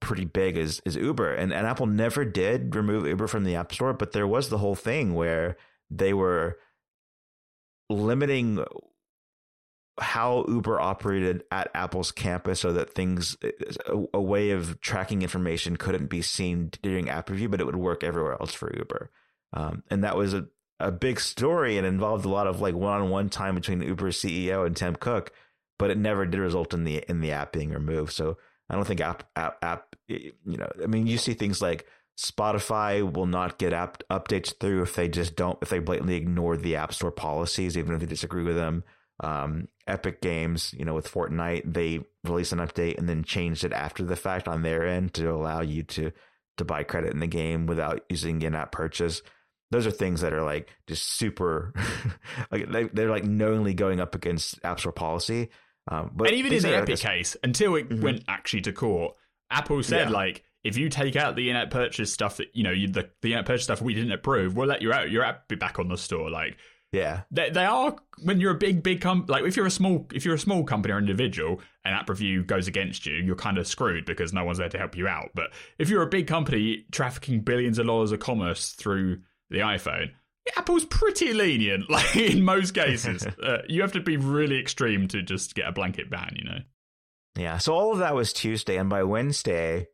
[0.00, 3.72] pretty big is is Uber, and and Apple never did remove Uber from the App
[3.72, 5.56] Store, but there was the whole thing where
[5.90, 6.58] they were
[7.88, 8.64] limiting
[9.98, 13.36] how Uber operated at Apple's campus so that things
[13.86, 17.76] a, a, way of tracking information couldn't be seen during app review, but it would
[17.76, 19.10] work everywhere else for Uber.
[19.52, 20.46] Um, and that was a,
[20.78, 24.74] a big story and involved a lot of like one-on-one time between Uber's CEO and
[24.74, 25.32] Tim Cook,
[25.78, 28.12] but it never did result in the in the app being removed.
[28.12, 28.38] So
[28.70, 31.86] I don't think app app app you know I mean you see things like
[32.18, 36.56] Spotify will not get app updates through if they just don't if they blatantly ignore
[36.56, 38.84] the App Store policies even if they disagree with them.
[39.22, 43.72] Um, Epic Games, you know, with Fortnite, they released an update and then changed it
[43.72, 46.12] after the fact on their end to allow you to
[46.56, 49.22] to buy credit in the game without using in-app purchase
[49.70, 51.72] those are things that are like just super
[52.50, 55.48] like they, are like knowingly going up against app store policy
[55.90, 58.02] um, but and even in the epic case until it mm-hmm.
[58.02, 59.14] went actually to court
[59.50, 60.14] apple said yeah.
[60.14, 63.32] like if you take out the in-app purchase stuff that you know you, the, the
[63.32, 65.88] in-app purchase stuff we didn't approve we'll let you out your app be back on
[65.88, 66.56] the store like
[66.92, 70.06] yeah they, they are when you're a big big com- like if you're a small
[70.12, 73.58] if you're a small company or individual and app review goes against you you're kind
[73.58, 76.26] of screwed because no one's there to help you out but if you're a big
[76.26, 79.18] company trafficking billions of dollars of commerce through
[79.50, 80.12] the iPhone,
[80.56, 81.84] Apple's pretty lenient.
[81.90, 85.72] Like in most cases, uh, you have to be really extreme to just get a
[85.72, 86.34] blanket ban.
[86.36, 86.58] You know.
[87.36, 87.58] Yeah.
[87.58, 89.86] So all of that was Tuesday, and by Wednesday,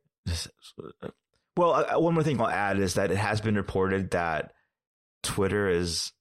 [1.57, 4.53] well, uh, one more thing I'll add is that it has been reported that
[5.23, 6.13] Twitter is.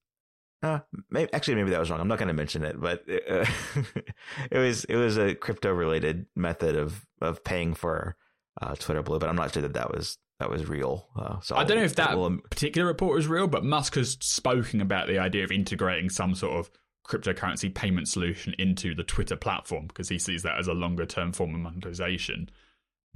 [0.63, 0.79] Uh,
[1.11, 1.99] maybe, actually, maybe that was wrong.
[1.99, 3.81] I'm not going to mention it, but it, uh,
[4.51, 8.15] it was it was a crypto related method of of paying for
[8.61, 11.07] uh, Twitter Blue, but I'm not sure that that was that was real.
[11.15, 14.17] Uh, so I don't know if that will, particular report was real, but Musk has
[14.19, 16.69] spoken about the idea of integrating some sort of
[17.07, 21.31] cryptocurrency payment solution into the Twitter platform because he sees that as a longer term
[21.31, 22.49] form of monetization.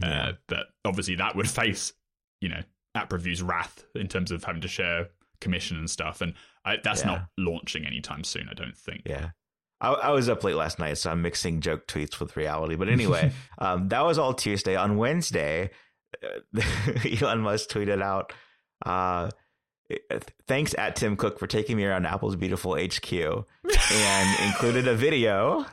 [0.01, 0.21] Uh, yeah.
[0.21, 1.93] Uh, but obviously, that would face,
[2.39, 2.61] you know,
[2.95, 5.09] app reviews wrath in terms of having to share
[5.41, 7.07] commission and stuff, and I, that's yeah.
[7.07, 8.47] not launching anytime soon.
[8.49, 9.01] I don't think.
[9.05, 9.29] Yeah.
[9.81, 12.75] I, I, was up late last night, so I'm mixing joke tweets with reality.
[12.75, 14.75] But anyway, um, that was all Tuesday.
[14.75, 15.69] On Wednesday,
[17.21, 18.33] Elon Musk tweeted out,
[18.85, 19.29] uh,
[20.47, 23.13] thanks at Tim Cook for taking me around Apple's beautiful HQ
[23.91, 25.65] and included a video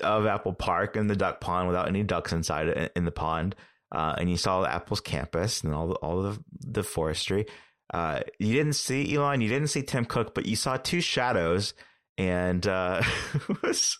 [0.00, 3.54] of Apple Park and the duck pond without any ducks inside it in the pond.
[3.92, 7.46] Uh, and you saw Apple's campus and all the, all the, the forestry.
[7.94, 11.74] Uh, you didn't see Elon, you didn't see Tim Cook, but you saw two shadows.
[12.18, 13.02] And uh,
[13.62, 13.98] was,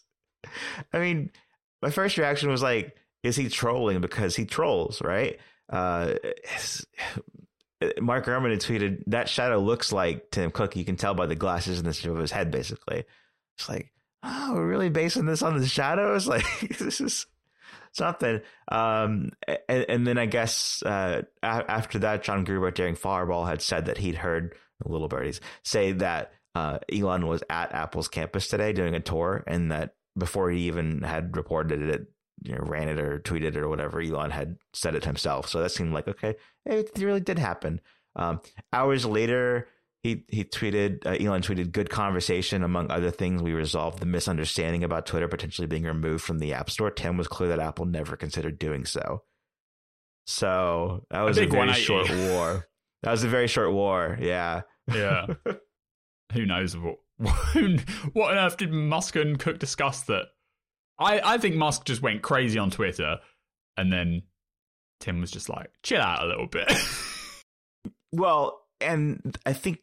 [0.93, 1.31] I mean,
[1.83, 4.01] my first reaction was like, is he trolling?
[4.01, 5.39] Because he trolls, right?
[5.69, 6.15] Uh,
[8.01, 10.77] Mark Gurman had tweeted that shadow looks like Tim Cook.
[10.77, 13.05] You can tell by the glasses in the shape of his head, basically.
[13.57, 16.27] It's like, oh, we're really basing this on the shadows.
[16.37, 16.45] Like
[16.79, 17.27] this is
[17.93, 18.41] something.
[18.69, 19.31] Um,
[19.69, 23.99] and, and, then I guess uh, after that, John Gruber Daring Fireball had said that
[23.99, 29.01] he'd heard little birdies say that uh, Elon was at Apple's campus today doing a
[29.01, 32.07] tour, and that before he even had reported it,
[32.43, 34.01] you know, ran it or tweeted it or whatever.
[34.01, 35.49] Elon had said it himself.
[35.49, 37.81] So that seemed like, okay, it really did happen.
[38.15, 38.41] Um,
[38.73, 39.69] hours later,
[40.03, 42.63] he, he tweeted, uh, Elon tweeted, good conversation.
[42.63, 46.71] Among other things, we resolved the misunderstanding about Twitter potentially being removed from the App
[46.71, 46.91] Store.
[46.91, 49.23] Tim was clear that Apple never considered doing so.
[50.27, 52.67] So that was a, a very short war.
[53.03, 54.19] That was a very short war.
[54.21, 54.63] Yeah.
[54.93, 55.27] Yeah.
[56.33, 60.27] Who knows what, what on earth did Musk and Cook discuss that
[60.99, 63.19] I, I think Musk just went crazy on Twitter
[63.77, 64.23] and then
[65.01, 66.73] Tim was just like, chill out a little bit.
[68.13, 69.81] well, and I think,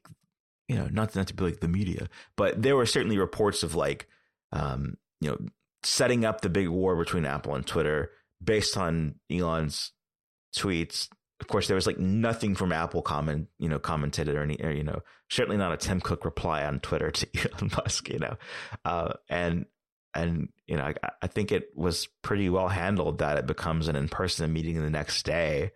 [0.67, 3.75] you know, not, not to be like the media, but there were certainly reports of
[3.75, 4.07] like,
[4.51, 5.37] um, you know,
[5.83, 8.11] setting up the big war between Apple and Twitter
[8.43, 9.91] based on Elon's
[10.55, 11.09] tweets.
[11.39, 14.71] Of course, there was like nothing from Apple comment, you know, commented or any, or,
[14.71, 18.35] you know, certainly not a Tim Cook reply on Twitter to Elon Musk, you know,
[18.85, 19.65] uh, and
[20.15, 23.95] and you know, I, I, think it was pretty well handled that it becomes an
[23.95, 25.71] in-person meeting the next day.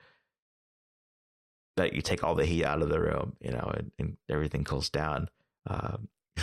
[1.75, 4.63] That you take all the heat out of the room, you know, and, and everything
[4.63, 5.29] cools down.
[5.67, 6.07] Um,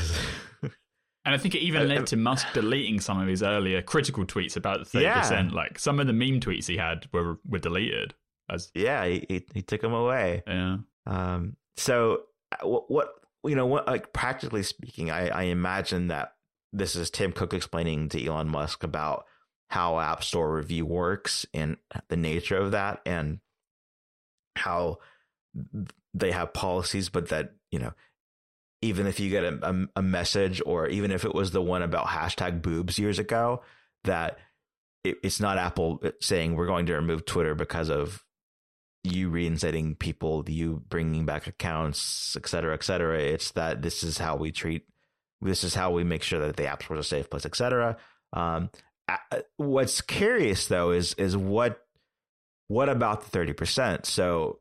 [0.62, 0.72] and
[1.24, 4.78] I think it even led to Musk deleting some of his earlier critical tweets about
[4.80, 5.20] the thirty yeah.
[5.20, 5.52] percent.
[5.52, 8.14] Like some of the meme tweets he had were were deleted.
[8.48, 10.42] As yeah, he he, he took them away.
[10.46, 10.76] Yeah.
[11.06, 11.56] Um.
[11.76, 13.08] So uh, what
[13.44, 16.34] you know, what, like practically speaking, I, I imagine that
[16.74, 19.24] this is Tim Cook explaining to Elon Musk about
[19.70, 21.76] how App Store review works and
[22.08, 23.38] the nature of that, and
[24.56, 24.98] how
[26.12, 27.92] they have policies, but that you know,
[28.82, 32.06] even if you get a, a, message, or even if it was the one about
[32.06, 33.62] hashtag boobs years ago,
[34.04, 34.38] that
[35.04, 38.24] it, it's not Apple saying we're going to remove Twitter because of
[39.04, 43.20] you reinstating people, you bringing back accounts, et cetera, et cetera.
[43.20, 44.86] It's that this is how we treat,
[45.44, 47.56] this is how we make sure that the app store is a safe place, et
[47.56, 47.96] cetera.
[48.32, 48.70] Um,
[49.56, 51.80] what's curious though is is what
[52.68, 54.06] what about the thirty percent?
[54.06, 54.60] So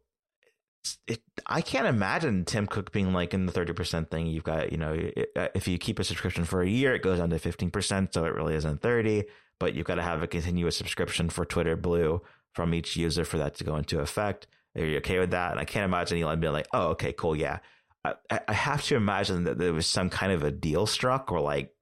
[1.08, 4.28] it, I can't imagine Tim Cook being like in the 30% thing.
[4.28, 7.20] You've got, you know, it, if you keep a subscription for a year, it goes
[7.20, 8.14] down to 15%.
[8.14, 9.24] So it really isn't 30,
[9.60, 12.22] but you've got to have a continuous subscription for Twitter Blue
[12.54, 14.48] from each user for that to go into effect.
[14.76, 15.52] Are you okay with that?
[15.52, 17.36] And I can't imagine Elon being like, oh, okay, cool.
[17.36, 17.60] Yeah.
[18.06, 21.40] I, I have to imagine that there was some kind of a deal struck or
[21.40, 21.74] like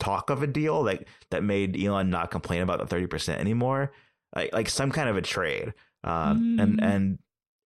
[0.00, 3.92] talk of a deal like that made Elon not complain about the 30% anymore.
[4.34, 5.74] Like, like some kind of a trade.
[6.04, 6.62] Um, mm.
[6.62, 7.18] and, and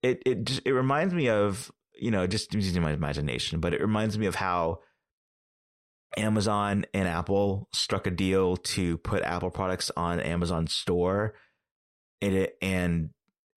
[0.03, 3.81] it, it just, it reminds me of, you know, just using my imagination, but it
[3.81, 4.81] reminds me of how
[6.16, 11.35] Amazon and Apple struck a deal to put Apple products on Amazon store
[12.20, 13.11] and it, and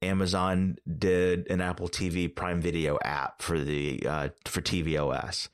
[0.06, 5.50] Amazon did an Apple TV Prime Video app for the uh, for tvOS,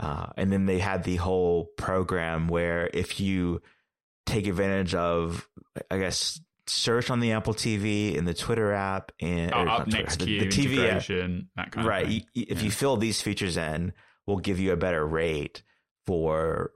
[0.00, 3.62] uh, and then they had the whole program where if you
[4.26, 5.48] take advantage of,
[5.90, 10.20] I guess, search on the Apple TV and the Twitter app and oh, up next
[10.20, 11.02] the, the TV app,
[11.56, 12.04] that kind right.
[12.04, 12.24] of thing.
[12.34, 12.64] If yeah.
[12.64, 13.92] you fill these features in,
[14.26, 15.62] we'll give you a better rate
[16.06, 16.70] for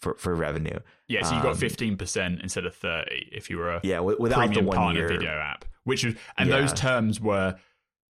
[0.00, 0.78] for for revenue.
[1.08, 3.80] Yeah, so you got um, fifteen um, percent instead of thirty if you were a
[3.82, 5.08] yeah without premium the one partner year.
[5.08, 6.60] video app, which was and yeah.
[6.60, 7.56] those terms were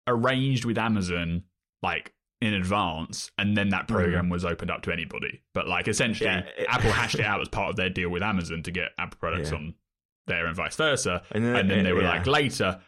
[0.07, 1.45] arranged with Amazon
[1.83, 4.33] like in advance, and then that program mm.
[4.33, 5.43] was opened up to anybody.
[5.55, 8.23] But like essentially, yeah, it, Apple hashed it out as part of their deal with
[8.23, 9.59] Amazon to get Apple products yeah.
[9.59, 9.75] on
[10.27, 11.23] there and vice versa.
[11.31, 12.81] And then, and then they were like later,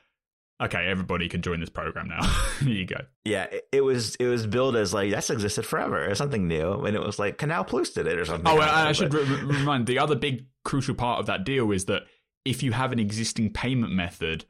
[0.60, 2.22] okay, everybody can join this program now.
[2.60, 3.00] Here you go.
[3.24, 6.72] Yeah, it, it, was it was billed as like that's existed forever or something new,
[6.84, 8.50] and it was like Canal Plus did it or something.
[8.50, 11.86] Oh, I, I should re- remind the other big crucial part of that deal is
[11.86, 12.02] that
[12.44, 14.44] if you have an existing payment method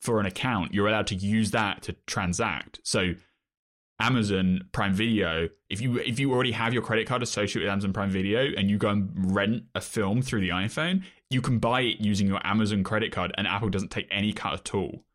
[0.00, 2.80] for an account, you're allowed to use that to transact.
[2.84, 3.14] So
[3.98, 7.92] Amazon Prime Video, if you if you already have your credit card associated with Amazon
[7.92, 11.80] Prime Video and you go and rent a film through the iPhone, you can buy
[11.80, 15.05] it using your Amazon credit card, and Apple doesn't take any cut at all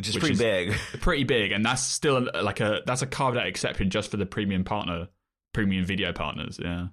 [0.00, 0.72] which is which pretty is big.
[1.02, 4.24] Pretty big, and that's still like a that's a carved out exception just for the
[4.24, 5.08] premium partner,
[5.52, 6.58] premium video partners.
[6.62, 6.86] Yeah.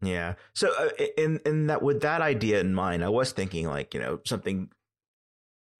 [0.00, 0.34] Yeah.
[0.54, 4.00] So uh, in in that with that idea in mind, I was thinking like you
[4.00, 4.68] know something,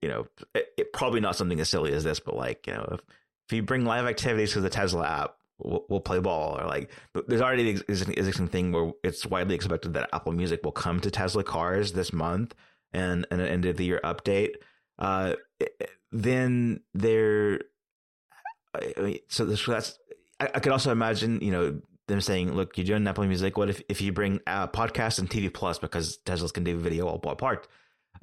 [0.03, 0.27] you know,
[0.57, 3.01] it, it, probably not something as silly as this, but like you know if,
[3.49, 6.91] if you bring live activities to the Tesla app, we'll, we'll play ball or like
[7.29, 11.13] there's already an existing thing where it's widely expected that Apple Music will come to
[11.13, 12.57] Tesla cars this month
[12.93, 14.57] and, and an end of the year update.
[14.99, 15.35] Uh,
[16.13, 17.61] then there.
[18.75, 19.99] I mean, so that's.
[20.39, 23.57] I, I could also imagine, you know, them saying, "Look, you're doing Apple Music.
[23.57, 27.07] What if if you bring uh, podcast and TV Plus because Tesla's can do video
[27.07, 27.69] all apart?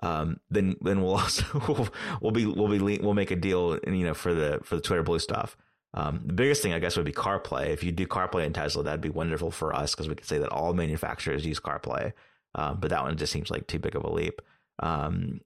[0.02, 1.88] Um, then then we'll also we'll,
[2.22, 5.04] we'll be we'll be we'll make a deal, you know, for the for the Twitter
[5.04, 5.58] Blue stuff.
[5.96, 7.68] Um, the biggest thing, I guess, would be CarPlay.
[7.68, 10.40] If you do CarPlay in Tesla, that'd be wonderful for us because we could say
[10.40, 12.14] that all manufacturers use CarPlay.
[12.56, 14.42] Um, but that one just seems like too big of a leap.
[14.80, 15.42] Um,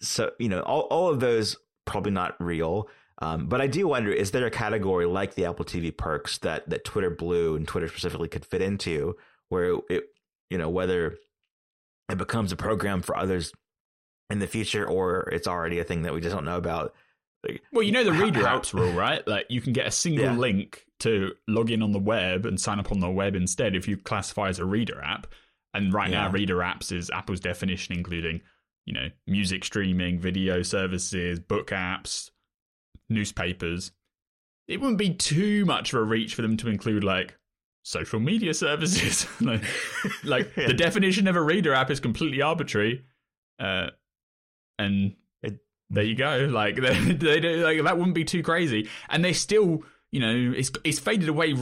[0.00, 4.12] so you know all, all of those probably not real um, but i do wonder
[4.12, 7.88] is there a category like the apple tv perks that that twitter blue and twitter
[7.88, 9.16] specifically could fit into
[9.48, 10.04] where it
[10.50, 11.16] you know whether
[12.08, 13.52] it becomes a program for others
[14.30, 16.94] in the future or it's already a thing that we just don't know about
[17.72, 19.26] well, you know the reader how, apps rule, right?
[19.26, 20.36] Like you can get a single yeah.
[20.36, 23.88] link to log in on the web and sign up on the web instead if
[23.88, 25.26] you classify as a reader app.
[25.72, 26.22] And right yeah.
[26.22, 28.40] now, reader apps is Apple's definition, including
[28.84, 32.30] you know, music streaming, video services, book apps,
[33.08, 33.92] newspapers.
[34.68, 37.36] It wouldn't be too much of a reach for them to include like
[37.82, 39.26] social media services.
[39.40, 39.62] like,
[40.24, 40.66] like yeah.
[40.66, 43.04] the definition of a reader app is completely arbitrary.
[43.58, 43.88] Uh,
[44.78, 45.58] and it,
[45.90, 46.48] there you go.
[46.50, 48.88] Like they, they, they, like that wouldn't be too crazy.
[49.08, 51.56] And they still, you know, it's it's faded away in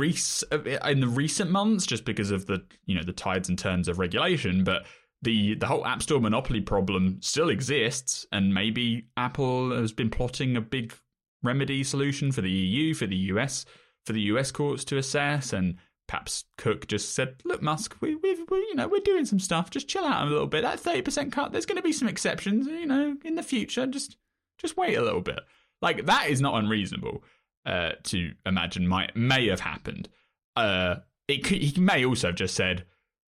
[1.01, 4.64] the recent months just because of the you know the tides and turns of regulation,
[4.64, 4.86] but
[5.22, 10.56] the the whole App Store monopoly problem still exists, and maybe Apple has been plotting
[10.56, 10.94] a big
[11.42, 13.64] remedy solution for the EU, for the US,
[14.04, 15.76] for the US courts to assess, and
[16.08, 19.70] perhaps Cook just said, "Look, Musk, we, we, we you know, we're doing some stuff.
[19.70, 20.62] Just chill out a little bit.
[20.62, 21.52] That thirty percent cut.
[21.52, 23.86] There's going to be some exceptions, you know, in the future.
[23.86, 24.16] Just
[24.58, 25.40] just wait a little bit.
[25.80, 27.24] Like that is not unreasonable
[27.64, 30.08] uh, to imagine might may have happened.
[30.56, 30.96] uh,
[31.28, 32.84] it could, he may also have just said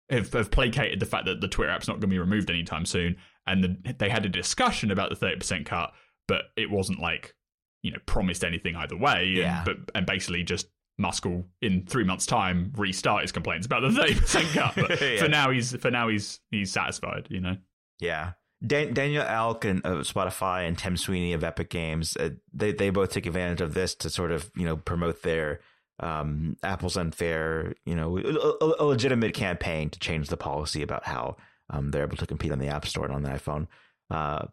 [0.10, 2.86] have, have placated the fact that the Twitter app's not going to be removed anytime
[2.86, 3.16] soon,
[3.47, 5.91] and the, they had a discussion about the thirty percent cut,
[6.28, 7.36] but it wasn't like
[7.82, 9.26] you know promised anything either way.
[9.26, 9.58] Yeah.
[9.58, 13.82] And, but and basically just Musk will in three months' time restart his complaints about
[13.82, 14.74] the thirty percent cut.
[14.76, 15.18] But Yeah.
[15.22, 17.28] for now, he's for now he's he's satisfied.
[17.30, 17.58] You know.
[17.99, 18.34] Yeah.
[18.66, 22.89] Dan- Daniel Ek and of Spotify and Tim Sweeney of Epic Games, uh, they they
[22.91, 25.60] both took advantage of this to sort of you know promote their
[26.04, 31.38] um, Apple's unfair, you know, a, a legitimate campaign to change the policy about how
[31.70, 33.68] um, they're able to compete on the App Store and on the iPhone.
[34.12, 34.47] Uh,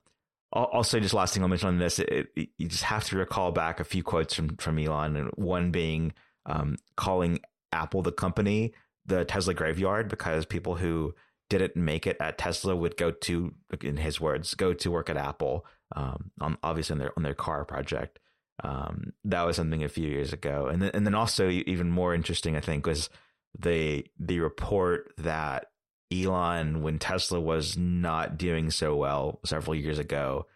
[0.83, 3.51] say just last thing I'll mention on this: it, it, you just have to recall
[3.51, 6.13] back a few quotes from from Elon, and one being
[6.47, 7.41] um, calling
[7.73, 8.73] Apple the company
[9.07, 11.15] the Tesla graveyard because people who
[11.49, 15.17] didn't make it at Tesla would go to, in his words, go to work at
[15.17, 15.67] Apple.
[15.97, 18.21] Um, on obviously on their on their car project.
[18.63, 22.15] Um, that was something a few years ago, and then and then also even more
[22.15, 23.09] interesting, I think, was
[23.59, 25.67] the the report that
[26.13, 30.47] Elon, when Tesla was not doing so well several years ago,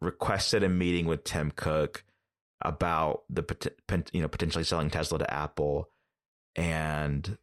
[0.00, 2.04] requested a meeting with Tim Cook
[2.62, 3.44] about the
[4.12, 5.88] you know potentially selling Tesla to Apple,
[6.56, 7.36] and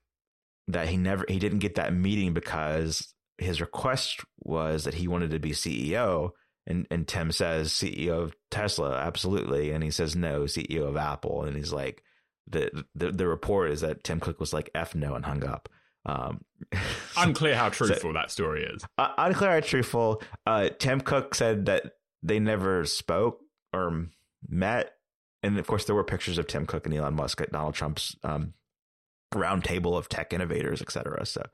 [0.68, 5.32] that he never he didn't get that meeting because his request was that he wanted
[5.32, 6.32] to be CEO.
[6.70, 11.44] And and Tim says CEO of Tesla, absolutely, and he says no, CEO of Apple,
[11.44, 12.04] and he's like,
[12.48, 15.68] the the the report is that Tim Cook was like f no and hung up.
[16.06, 16.42] Um,
[17.18, 18.84] Unclear how truthful that story is.
[18.98, 20.22] uh, unclear or truthful.
[20.46, 21.94] Uh, Tim Cook said that
[22.24, 23.40] they never spoke
[23.74, 24.08] or
[24.48, 24.94] met,
[25.44, 28.16] and of course there were pictures of Tim Cook and Elon Musk at Donald Trump's
[28.24, 28.54] um,
[29.36, 31.26] round table of tech innovators, etc.
[31.26, 31.46] So,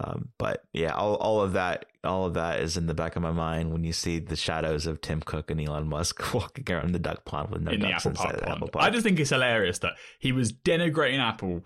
[0.00, 3.22] um, but yeah, all all of that, all of that is in the back of
[3.22, 6.92] my mind when you see the shadows of Tim Cook and Elon Musk walking around
[6.92, 8.48] the duck pond with no in the ducks Apple the pond.
[8.48, 8.86] apple pond.
[8.86, 11.64] I just think it's hilarious that he was denigrating Apple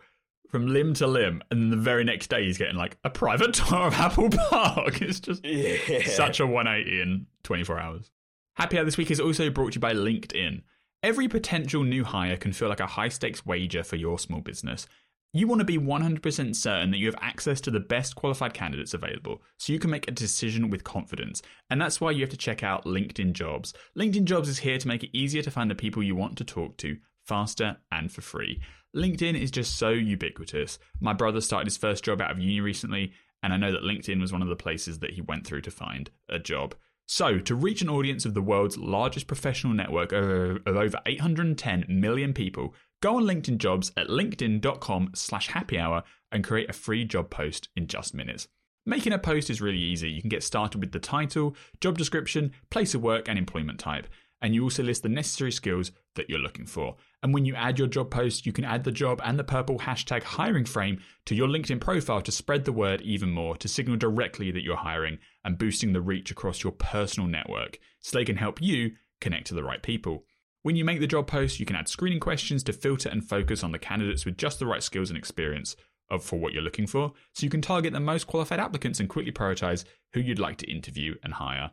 [0.50, 3.86] from limb to limb, and the very next day he's getting like a private tour
[3.86, 5.00] of Apple Park.
[5.08, 6.06] It's just yeah.
[6.06, 8.10] such a 180 in 24 hours.
[8.54, 10.62] Happy Hour this week is also brought to you by LinkedIn.
[11.02, 14.86] Every potential new hire can feel like a high stakes wager for your small business.
[15.34, 18.94] You want to be 100% certain that you have access to the best qualified candidates
[18.94, 21.42] available so you can make a decision with confidence.
[21.68, 23.74] And that's why you have to check out LinkedIn Jobs.
[23.96, 26.44] LinkedIn Jobs is here to make it easier to find the people you want to
[26.44, 28.62] talk to faster and for free.
[28.96, 30.78] LinkedIn is just so ubiquitous.
[30.98, 33.12] My brother started his first job out of uni recently,
[33.42, 35.70] and I know that LinkedIn was one of the places that he went through to
[35.70, 36.74] find a job.
[37.10, 42.34] So, to reach an audience of the world's largest professional network of, over 810 million
[42.34, 47.30] people, go on LinkedIn Jobs at linkedin.com slash happy hour and create a free job
[47.30, 48.48] post in just minutes.
[48.86, 50.10] Making a post is really easy.
[50.10, 54.06] You can get started with the title, job description, place of work, and employment type.
[54.40, 56.96] And you also list the necessary skills that you're looking for.
[57.22, 59.80] And when you add your job post, you can add the job and the purple
[59.80, 63.96] hashtag hiring frame to your LinkedIn profile to spread the word even more, to signal
[63.96, 68.36] directly that you're hiring and boosting the reach across your personal network so they can
[68.36, 70.24] help you connect to the right people.
[70.62, 73.62] When you make the job post, you can add screening questions to filter and focus
[73.62, 75.76] on the candidates with just the right skills and experience
[76.20, 79.30] for what you're looking for, so you can target the most qualified applicants and quickly
[79.30, 79.84] prioritize
[80.14, 81.70] who you'd like to interview and hire.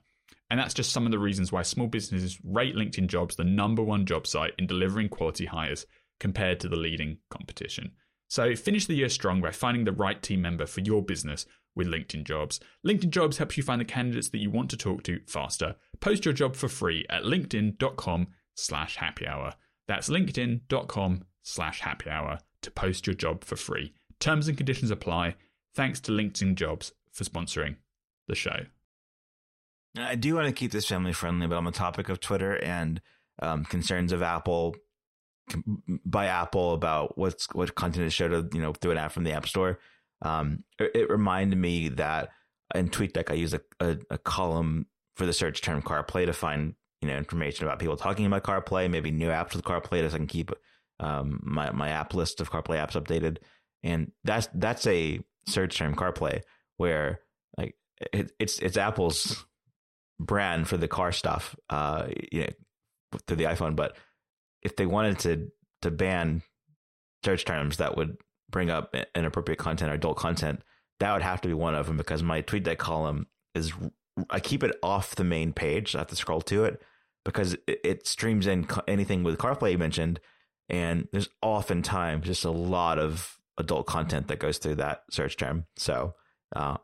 [0.50, 3.82] And that's just some of the reasons why small businesses rate LinkedIn Jobs the number
[3.82, 5.86] one job site in delivering quality hires
[6.20, 7.92] compared to the leading competition.
[8.28, 11.88] So finish the year strong by finding the right team member for your business with
[11.88, 12.60] LinkedIn Jobs.
[12.86, 15.76] LinkedIn Jobs helps you find the candidates that you want to talk to faster.
[16.00, 19.54] Post your job for free at linkedin.com slash happy hour.
[19.88, 23.94] That's linkedin.com slash happy hour to post your job for free.
[24.20, 25.36] Terms and conditions apply.
[25.76, 27.76] Thanks to LinkedIn Jobs for sponsoring
[28.28, 28.66] the show.
[29.98, 33.02] I do want to keep this family friendly, but on the topic of Twitter and
[33.42, 34.76] um, concerns of Apple
[36.06, 39.24] by Apple about what's what content is showed, to, you know, through an app from
[39.24, 39.80] the App Store.
[40.22, 42.30] Um, it, it reminded me that
[42.74, 46.74] in TweetDeck, I use a, a, a column for the search term CarPlay to find
[47.06, 50.18] you know information about people talking about CarPlay, maybe new apps with CarPlay, so I
[50.18, 50.52] can keep
[51.00, 53.38] um, my my app list of CarPlay apps updated.
[53.84, 56.42] And that's that's a search term CarPlay
[56.78, 57.20] where
[57.58, 57.76] like
[58.12, 59.46] it, it's it's Apple's
[60.20, 63.76] brand for the car stuff, uh, you know, through the iPhone.
[63.76, 63.98] But
[64.64, 65.52] if they wanted to
[65.84, 66.42] to ban
[67.24, 68.18] search terms that would
[68.50, 70.62] bring up inappropriate content or adult content,
[71.00, 73.74] that would have to be one of them because my TweetDeck column is
[74.30, 75.96] I keep it off the main page.
[75.96, 76.82] I have to scroll to it
[77.26, 80.22] because it, it streams in anything with CarPlay you mentioned,
[80.70, 85.66] and there's oftentimes just a lot of adult content that goes through that search term.
[85.76, 86.14] So
[86.56, 86.78] uh,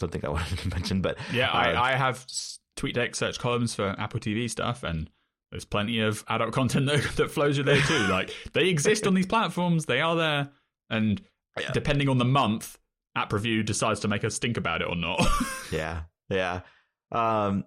[0.00, 2.26] something I wanted to mention, but yeah, uh, I, I have
[2.76, 5.08] TweetDeck search columns for Apple TV stuff, and
[5.50, 7.98] there's plenty of adult content that, that flows you there too.
[8.10, 10.48] like they exist on these platforms, they are there,
[10.90, 11.22] and
[11.60, 11.70] yeah.
[11.72, 12.78] depending on the month,
[13.14, 15.26] App Review decides to make us think about it or not.
[15.70, 16.60] yeah, yeah.
[17.12, 17.64] Um,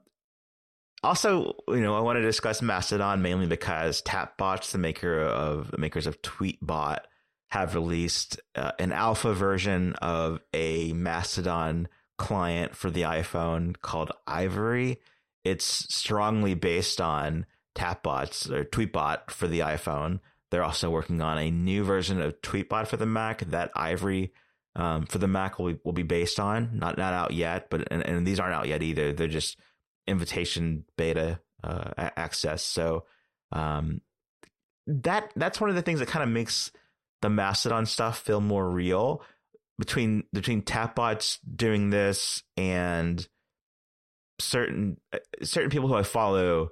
[1.03, 5.77] also, you know, I want to discuss Mastodon mainly because Tapbots, the maker of the
[5.77, 6.99] makers of Tweetbot,
[7.49, 11.87] have released uh, an alpha version of a Mastodon
[12.17, 14.99] client for the iPhone called Ivory.
[15.43, 17.45] It's strongly based on
[17.75, 20.19] Tapbots or Tweetbot for the iPhone.
[20.51, 24.33] They're also working on a new version of Tweetbot for the Mac that Ivory
[24.75, 26.71] um, for the Mac will be, will be based on.
[26.73, 29.13] Not not out yet, but and, and these aren't out yet either.
[29.13, 29.57] They're just
[30.09, 32.63] invitation beta uh, access.
[32.63, 33.05] So
[33.51, 34.01] um,
[34.87, 36.71] that that's one of the things that kind of makes
[37.21, 39.21] the Mastodon stuff feel more real
[39.77, 43.27] between between Tapbots doing this and
[44.39, 44.97] certain
[45.41, 46.69] certain people who I follow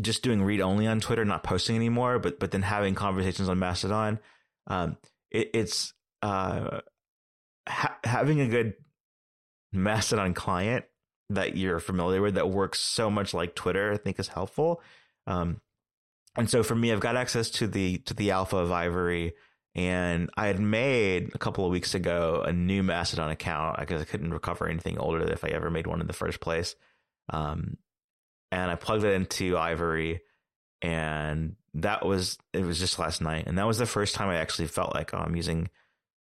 [0.00, 3.58] just doing read only on Twitter, not posting anymore, but but then having conversations on
[3.58, 4.18] Mastodon.
[4.66, 4.96] Um,
[5.30, 6.80] it, it's uh,
[7.68, 8.74] ha- having a good
[9.72, 10.84] Mastodon client
[11.30, 14.82] that you're familiar with that works so much like Twitter, I think is helpful.
[15.26, 15.60] Um,
[16.36, 19.34] and so for me, I've got access to the to the alpha of Ivory,
[19.74, 24.04] and I had made a couple of weeks ago a new Mastodon account because I
[24.04, 26.74] couldn't recover anything older if I ever made one in the first place.
[27.30, 27.76] Um,
[28.50, 30.22] and I plugged it into Ivory,
[30.82, 34.36] and that was it was just last night, and that was the first time I
[34.36, 35.70] actually felt like oh, I'm using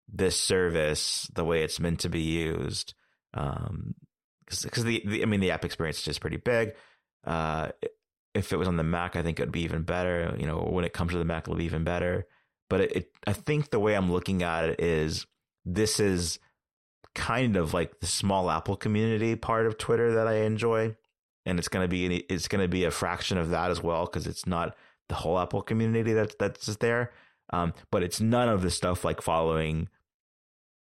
[0.09, 2.95] this service the way it's meant to be used.
[3.35, 3.95] Um,
[4.47, 6.75] because the, the, I mean the app experience is just pretty big.
[7.25, 7.71] Uh,
[8.35, 10.37] if it was on the Mac, I think it would be even better.
[10.39, 12.27] You know, when it comes to the Mac, it'll be even better.
[12.69, 15.27] But it, it, I think the way I'm looking at it is
[15.65, 16.39] this is
[17.15, 20.97] kind of like the small Apple community part of Twitter that I enjoy,
[21.45, 24.47] and it's gonna be it's gonna be a fraction of that as well because it's
[24.47, 24.77] not
[25.09, 27.13] the whole Apple community that's that's there.
[27.51, 29.89] Um, but it's none of the stuff like following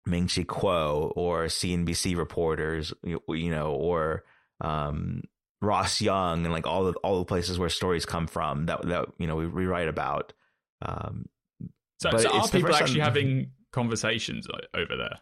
[0.05, 4.23] Ming Chi Kuo or CNBC reporters, you, you know, or
[4.61, 5.21] um,
[5.61, 9.05] Ross Young and like all the all the places where stories come from that that
[9.17, 10.33] you know we, we write about.
[10.81, 11.27] Um,
[12.01, 13.05] so, so are people actually time...
[13.05, 15.19] having conversations over there?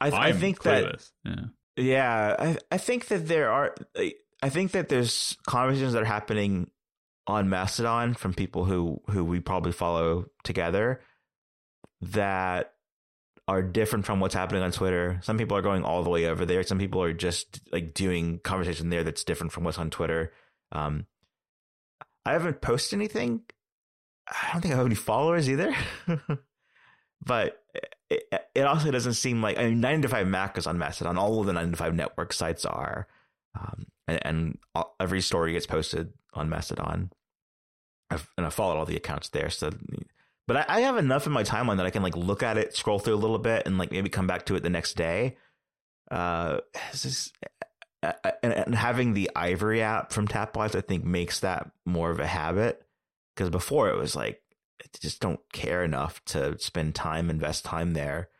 [0.00, 1.34] I, I think that yeah,
[1.76, 3.74] yeah I, I think that there are.
[4.40, 6.70] I think that there's conversations that are happening
[7.26, 11.00] on Mastodon from people who who we probably follow together
[12.00, 12.74] that
[13.48, 15.18] are different from what's happening on Twitter.
[15.22, 16.62] Some people are going all the way over there.
[16.62, 20.32] Some people are just like doing conversation there that's different from what's on Twitter.
[20.70, 21.06] Um,
[22.26, 23.40] I haven't posted anything.
[24.28, 25.74] I don't think I have any followers either.
[27.24, 27.62] but
[28.10, 28.24] it,
[28.54, 31.16] it, also doesn't seem like I mean 9 to 5 Mac is on Mastodon.
[31.16, 33.08] All of the 9 to 5 network sites are.
[33.58, 37.12] Um, and, and all, every story gets posted on Mastodon.
[38.10, 39.48] I've, and I followed all the accounts there.
[39.48, 39.70] So
[40.48, 42.74] but I, I, have enough in my timeline that I can like look at it,
[42.74, 45.36] scroll through a little bit, and like maybe come back to it the next day.
[46.10, 46.60] Uh,
[48.02, 52.18] uh, and, and, having the Ivory app from Tapbots, I think makes that more of
[52.18, 52.82] a habit.
[53.36, 54.40] Because before it was like,
[54.82, 58.30] I just don't care enough to spend time, invest time there.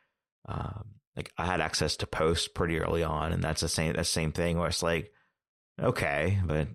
[0.49, 4.07] Um, like I had access to posts pretty early on, and that's the same that
[4.07, 5.13] same thing where it's like,
[5.79, 6.69] okay, but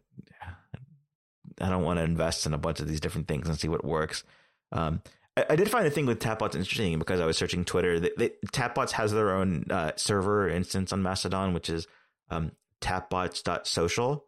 [1.59, 3.83] I don't want to invest in a bunch of these different things and see what
[3.83, 4.23] works.
[4.71, 5.01] Um,
[5.35, 7.99] I, did find the thing with Tapbots interesting because I was searching Twitter.
[7.99, 11.87] They, they, Tapbots has their own uh, server instance on Mastodon, which is
[12.29, 14.25] um, tapbots.social.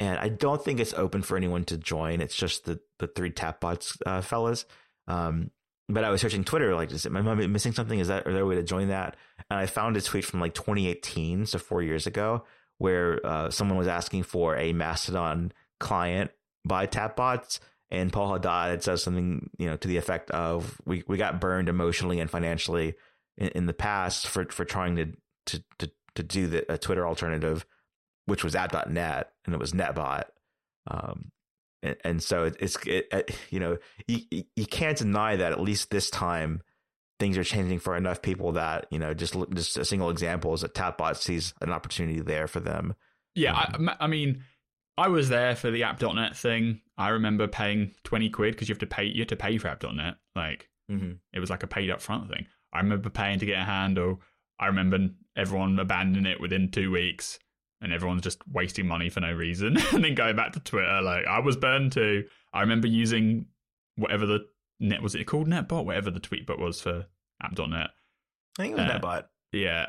[0.00, 2.20] And I don't think it's open for anyone to join.
[2.20, 4.64] It's just the, the three Tapbots uh, fellas.
[5.06, 5.50] Um,
[5.88, 7.98] but I was searching Twitter, like, is it, am I missing something?
[7.98, 9.16] Is that, are there a way to join that?
[9.50, 12.44] And I found a tweet from like 2018, so four years ago,
[12.78, 16.30] where uh, someone was asking for a Mastodon client
[16.64, 21.16] by Tapbots and Paul Haddad says something, you know, to the effect of we, we
[21.16, 22.94] got burned emotionally and financially
[23.36, 25.12] in, in the past for, for trying to,
[25.46, 27.64] to, to, to do the a Twitter alternative,
[28.26, 30.24] which was app.net and it was NetBot.
[30.86, 31.30] Um,
[31.82, 35.90] and, and so it, it's, it, you know, you, you can't deny that at least
[35.90, 36.60] this time
[37.18, 40.60] things are changing for enough people that, you know, just, just a single example is
[40.60, 42.94] that Tapbot sees an opportunity there for them.
[43.34, 43.58] Yeah.
[43.74, 44.44] Um, I, I mean,
[44.98, 46.82] I was there for the app.net thing.
[46.98, 49.68] I remember paying 20 quid because you have to pay you have to pay for
[49.68, 50.16] app.net.
[50.34, 51.12] Like mm-hmm.
[51.32, 52.46] it was like a paid up front thing.
[52.72, 54.20] I remember paying to get a handle.
[54.58, 57.38] I remember everyone abandoning it within two weeks
[57.80, 61.00] and everyone's just wasting money for no reason and then going back to Twitter.
[61.00, 62.24] Like I was burned too.
[62.52, 63.46] I remember using
[63.96, 64.46] whatever the
[64.80, 67.06] net was it called NetBot, whatever the tweetbot was for
[67.42, 67.90] app.net.
[68.58, 69.24] I think it was uh, NetBot.
[69.52, 69.86] Yeah.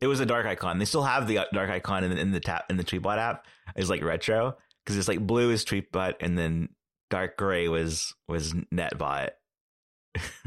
[0.00, 0.78] It was a dark icon.
[0.78, 3.46] They still have the dark icon in, in the tap in the Tweetbot app.
[3.74, 4.56] It's like retro.
[4.84, 6.68] Because it's like blue is Tweetbot, and then
[7.10, 9.30] dark gray was was NetBot.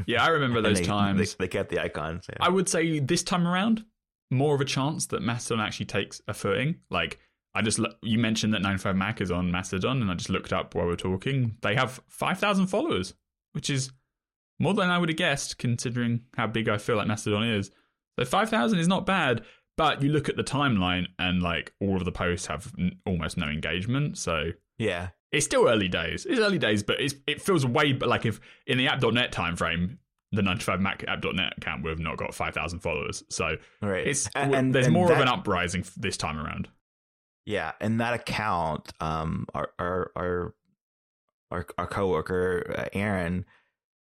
[0.06, 1.34] Yeah, I remember those they, times.
[1.34, 2.26] They, they kept the icons.
[2.28, 2.36] Yeah.
[2.40, 3.84] I would say this time around,
[4.30, 6.76] more of a chance that Mastodon actually takes a footing.
[6.90, 7.18] Like
[7.54, 10.30] I just you mentioned that 9 to 5 Mac is on Mastodon, and I just
[10.30, 11.56] looked up while we are talking.
[11.62, 13.14] They have 5,000 followers,
[13.52, 13.90] which is
[14.58, 17.70] more than I would have guessed, considering how big I feel like Mastodon is.
[18.18, 19.44] So 5,000 is not bad,
[19.78, 23.38] but you look at the timeline, and like all of the posts have n- almost
[23.38, 24.18] no engagement.
[24.18, 26.26] So yeah, it's still early days.
[26.26, 29.98] It's early days, but it's, it feels way but like if in the app.net timeframe,
[30.32, 33.22] the 9 to 5 Mac app.net account would have not got 5,000 followers.
[33.30, 34.06] So right.
[34.06, 36.68] it's A- and there's and more of an uprising this time around.
[37.46, 40.54] Yeah, and that account, um, our our our
[41.50, 43.46] our, our coworker uh, Aaron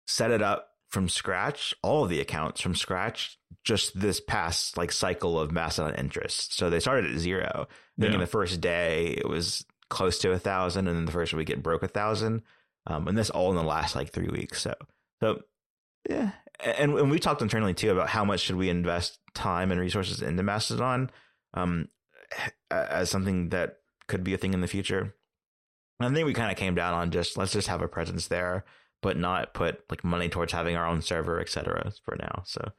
[0.07, 4.93] set it up from scratch, all of the accounts from scratch, just this past like
[4.93, 6.55] cycle of Mastodon interest.
[6.55, 7.67] So they started at zero.
[7.69, 8.15] I think Yeah.
[8.15, 11.51] in the first day it was close to a thousand, and then the first week
[11.51, 12.43] it broke a thousand,
[12.87, 14.63] um, and this all in the last like three weeks.
[14.63, 14.75] So
[15.21, 15.43] so
[16.09, 16.31] yeah,
[16.65, 20.23] and and we talked internally too about how much should we invest time and resources
[20.23, 21.11] into Mastodon.
[21.53, 21.89] Um,
[22.71, 23.77] as something that
[24.09, 25.15] could be a thing in the future.
[26.01, 28.27] And I think we kind of came down on just let's just have a presence
[28.29, 28.65] there,
[29.05, 31.93] but not put like money towards having our own server, etc.
[32.05, 32.73] For now, so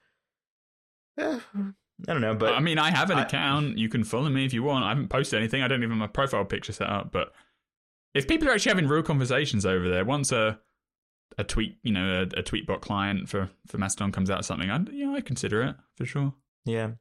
[1.17, 3.78] yeah, I don't know, but I mean, I have an I- account.
[3.78, 4.84] You can follow me if you want.
[4.84, 5.61] I haven't posted anything.
[5.61, 7.11] I don't even have my profile picture set up.
[7.11, 7.32] But
[8.13, 10.59] if people are actually having real conversations over there, once a
[11.38, 14.69] a tweet, you know, a, a tweetbot client for for Mastodon comes out with something,
[14.69, 16.34] I yeah, I consider it for sure.
[16.65, 16.91] yeah.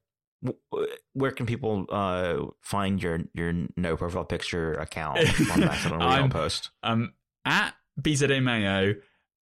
[0.45, 5.19] W- w- Where can people uh, find your your no profile picture account
[5.53, 5.99] on Mastodon?
[6.01, 6.71] where I'm- post.
[6.83, 7.15] um,
[7.47, 8.95] at BZA Mayo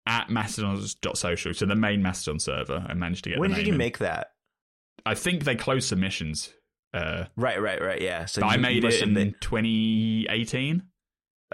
[0.06, 2.84] at mastodon.social, so the main Mastodon server.
[2.88, 3.38] I managed to get.
[3.38, 3.78] When did you in.
[3.78, 4.32] make that?
[5.06, 6.52] I think they closed submissions.
[6.92, 8.00] Uh, Right, right, right.
[8.00, 8.24] Yeah.
[8.26, 10.82] So I made it in been- 2018.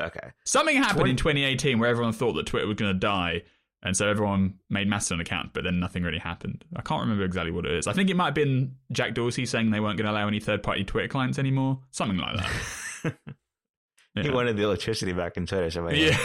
[0.01, 0.30] okay.
[0.44, 3.42] Something happened 20 in 2018 where everyone thought that Twitter was going to die,
[3.82, 6.64] and so everyone made Mastodon accounts, but then nothing really happened.
[6.74, 7.86] I can't remember exactly what it is.
[7.86, 10.40] I think it might have been Jack Dorsey saying they weren't going to allow any
[10.40, 12.36] third-party Twitter clients anymore, something like
[13.03, 13.14] that.
[14.22, 15.68] He wanted the electricity back in Twitter.
[15.70, 16.16] So yeah.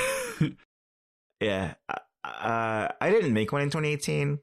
[1.41, 1.73] Yeah,
[2.23, 4.39] uh, I didn't make one in 2018.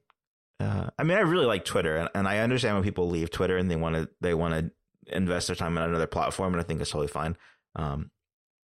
[0.60, 3.56] Uh, I mean, I really like Twitter, and, and I understand when people leave Twitter
[3.56, 6.64] and they want to they want to invest their time in another platform, and I
[6.64, 7.36] think it's totally fine.
[7.76, 8.10] Um,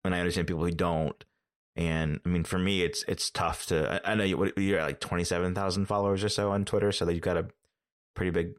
[0.05, 1.23] and I understand people who don't.
[1.77, 4.01] And I mean, for me, it's it's tough to.
[4.07, 7.15] I, I know you, you're at like 27,000 followers or so on Twitter, so that
[7.15, 7.49] you've got a
[8.15, 8.53] pretty big.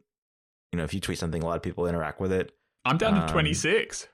[0.71, 2.53] You know, if you tweet something, a lot of people interact with it.
[2.85, 4.07] I'm down to Um, 26.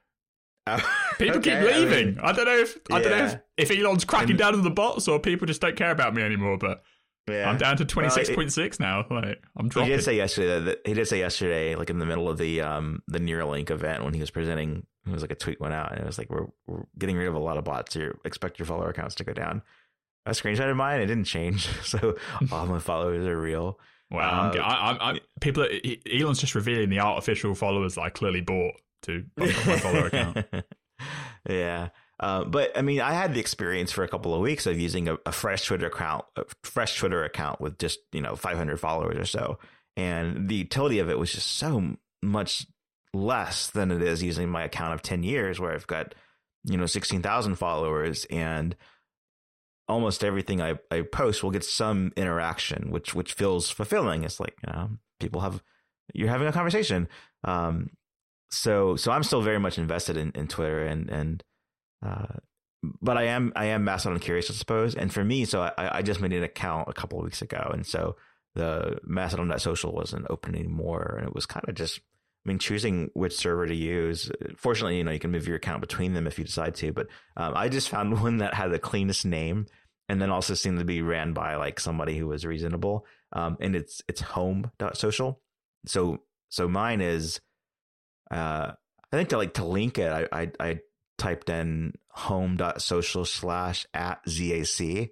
[1.18, 2.20] People Okay, keep I mean- leaving.
[2.20, 3.26] I, don't know if I don't know
[3.58, 6.14] if, if Elon's cracking And- down on the bots or people just don't care about
[6.14, 6.58] me anymore.
[6.58, 6.84] But
[7.28, 9.06] Yeah, I'm down to Well, it- 26.6 now.
[9.10, 12.30] Like I'm He did say yesterday that he did say yesterday, like in the middle
[12.30, 15.60] of the um the Neuralink event when he was presenting, it was like a tweet
[15.60, 17.96] went out and it was like we're we're getting rid of a lot of bots.
[17.96, 19.62] You expect your follower accounts to go down.
[20.26, 22.16] I screenshotted mine; it didn't change, so
[22.52, 23.80] all my followers are real.
[24.12, 25.68] Well, I'm, Uh, I, I'm, I'm, people.
[26.14, 28.74] Elon's just revealing the artificial followers that I clearly bought
[29.08, 29.48] to my
[29.80, 30.46] follower account.
[31.50, 31.90] yeah.
[32.20, 35.08] Uh, but I mean, I had the experience for a couple of weeks of using
[35.08, 39.18] a, a fresh Twitter account, a fresh Twitter account with just you know 500 followers
[39.18, 39.60] or so,
[39.96, 42.66] and the utility of it was just so much
[43.14, 46.16] less than it is using my account of 10 years, where I've got
[46.64, 48.76] you know 16,000 followers and
[49.88, 54.24] almost everything I, I post will get some interaction, which which feels fulfilling.
[54.24, 54.90] It's like you know
[55.20, 55.62] people have
[56.14, 57.08] you're having a conversation.
[57.44, 57.92] Um,
[58.50, 61.44] so so I'm still very much invested in, in Twitter and and
[62.06, 62.38] uh,
[63.02, 64.96] but I am I am Mastodon curious, I suppose.
[64.96, 67.70] And for me, so I, I just made an account a couple of weeks ago,
[67.74, 68.16] and so
[68.56, 72.00] the Mastodon.social wasn't open anymore, and it was kind of just.
[72.46, 74.32] I mean, choosing which server to use.
[74.56, 76.94] Fortunately, you know you can move your account between them if you decide to.
[76.94, 79.66] But um, I just found one that had the cleanest name,
[80.08, 83.06] and then also seemed to be ran by like somebody who was reasonable.
[83.34, 85.42] Um, and it's it's home.social.
[85.88, 87.42] So so mine is
[88.32, 88.72] uh
[89.12, 90.80] I think to like to link it, I I, I
[91.18, 95.12] typed in home.social slash at ZAC.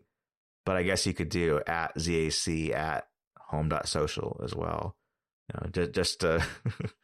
[0.66, 3.07] But I guess you could do at ZAC at
[3.38, 4.95] home.social as well.
[5.49, 6.43] You know, just just to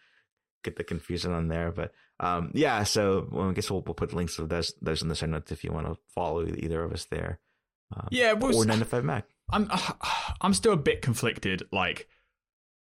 [0.64, 1.72] get the confusion on there.
[1.72, 5.08] But um yeah, so well, I guess we'll, we'll put links of those those in
[5.08, 7.40] the show notes if you want to follow either of us there.
[7.96, 9.26] Um, Yeah, well, or 9 to 5 Mac.
[9.52, 9.70] I'm
[10.42, 12.08] I'm still a bit conflicted, like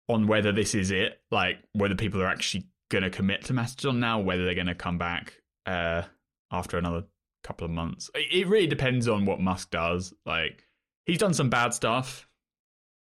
[0.08, 2.68] on whether this is it, like whether people are actually
[3.00, 5.34] going to commit to Mastodon now, whether they're going to come back
[5.66, 6.04] uh,
[6.52, 7.04] after another
[7.44, 8.10] couple of months.
[8.16, 10.14] It really depends on what Musk does.
[10.26, 10.66] Like
[11.06, 12.28] he's done some bad stuff,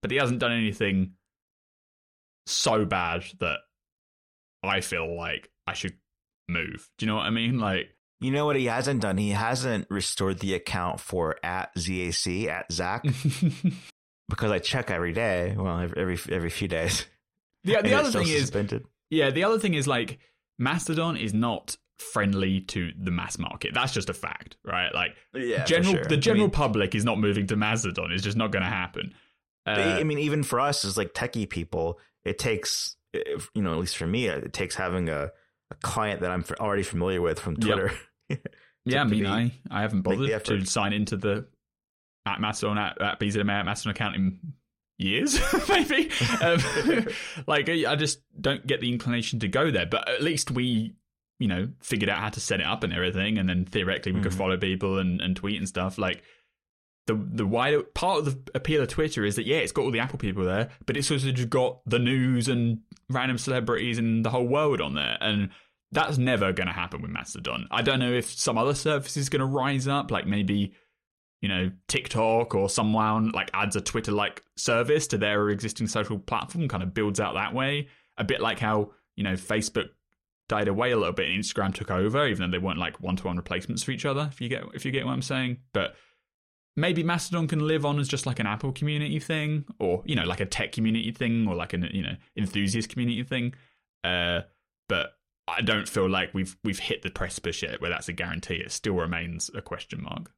[0.02, 1.12] but he hasn't done anything
[2.46, 3.60] so bad that
[4.62, 5.94] I feel like I should
[6.48, 6.90] move.
[6.98, 7.58] Do you know what I mean?
[7.58, 9.18] Like You know what he hasn't done?
[9.18, 13.04] He hasn't restored the account for at ZAC at Zach
[14.28, 15.54] because I check every day.
[15.56, 17.06] Well, every every few days.
[17.64, 18.82] The, the other thing suspended.
[18.82, 20.18] is, yeah, the other thing is like
[20.58, 23.72] Mastodon is not friendly to the mass market.
[23.74, 24.92] That's just a fact, right?
[24.94, 26.04] Like, yeah, general sure.
[26.04, 28.12] the general I mean, public is not moving to Mastodon.
[28.12, 29.14] It's just not going to happen.
[29.66, 33.72] Uh, I mean, even for us as like techie people, it takes, if- you know,
[33.72, 35.30] at least for me, it takes having a,
[35.70, 37.62] a client that I'm already familiar with from Yep.
[37.62, 37.92] Twitter.
[38.84, 41.46] yeah, I mean, be- I, I haven't bothered to sign into the
[42.26, 44.38] at Mastodon at, at BZMA at Mastodon account in
[44.98, 45.38] years,
[45.68, 46.10] maybe.
[46.42, 46.58] um,
[47.46, 49.86] like, I I just don't get the inclination to go there.
[49.86, 50.94] But at least we,
[51.38, 54.20] you know, figured out how to set it up and everything, and then theoretically we
[54.20, 54.36] could Mhm.
[54.38, 55.98] follow people and, and tweet and stuff.
[55.98, 56.22] Like,
[57.06, 59.90] the the wider part of the appeal of Twitter is that yeah, it's got all
[59.92, 62.80] the Apple people there, but it's also just got the news and
[63.10, 65.50] random celebrities and the whole world on there, and
[65.92, 67.68] that's never going to happen with Mastodon.
[67.70, 70.72] I don't know if some other service is going to rise up, like maybe
[71.40, 76.18] you know TikTok or someone like adds a Twitter like service to their existing social
[76.18, 77.88] platform, kind of builds out that way.
[78.18, 79.88] A bit like how you know Facebook
[80.48, 83.16] died away a little bit and Instagram took over, even though they weren't like one
[83.16, 84.28] to one replacements for each other.
[84.32, 85.96] If you get if you get what I'm saying, but
[86.76, 90.24] maybe Mastodon can live on as just like an Apple community thing, or you know,
[90.24, 93.54] like a tech community thing, or like an you know enthusiast community thing.
[94.04, 94.42] Uh,
[94.88, 95.14] but
[95.48, 98.56] I don't feel like we've we've hit the precipice yet where that's a guarantee.
[98.56, 100.32] It still remains a question mark.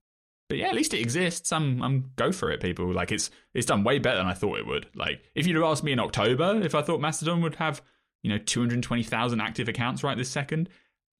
[0.48, 1.52] But yeah, at least it exists.
[1.52, 2.90] I'm I'm go for it, people.
[2.92, 4.86] Like it's it's done way better than I thought it would.
[4.94, 7.82] Like if you'd have asked me in October if I thought Mastodon would have
[8.22, 10.68] you know 220,000 active accounts right this second,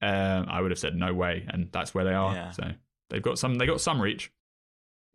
[0.01, 2.33] um, I would have said no way, and that's where they are.
[2.33, 2.51] Yeah.
[2.51, 2.71] So
[3.09, 4.31] they've got some they got some reach.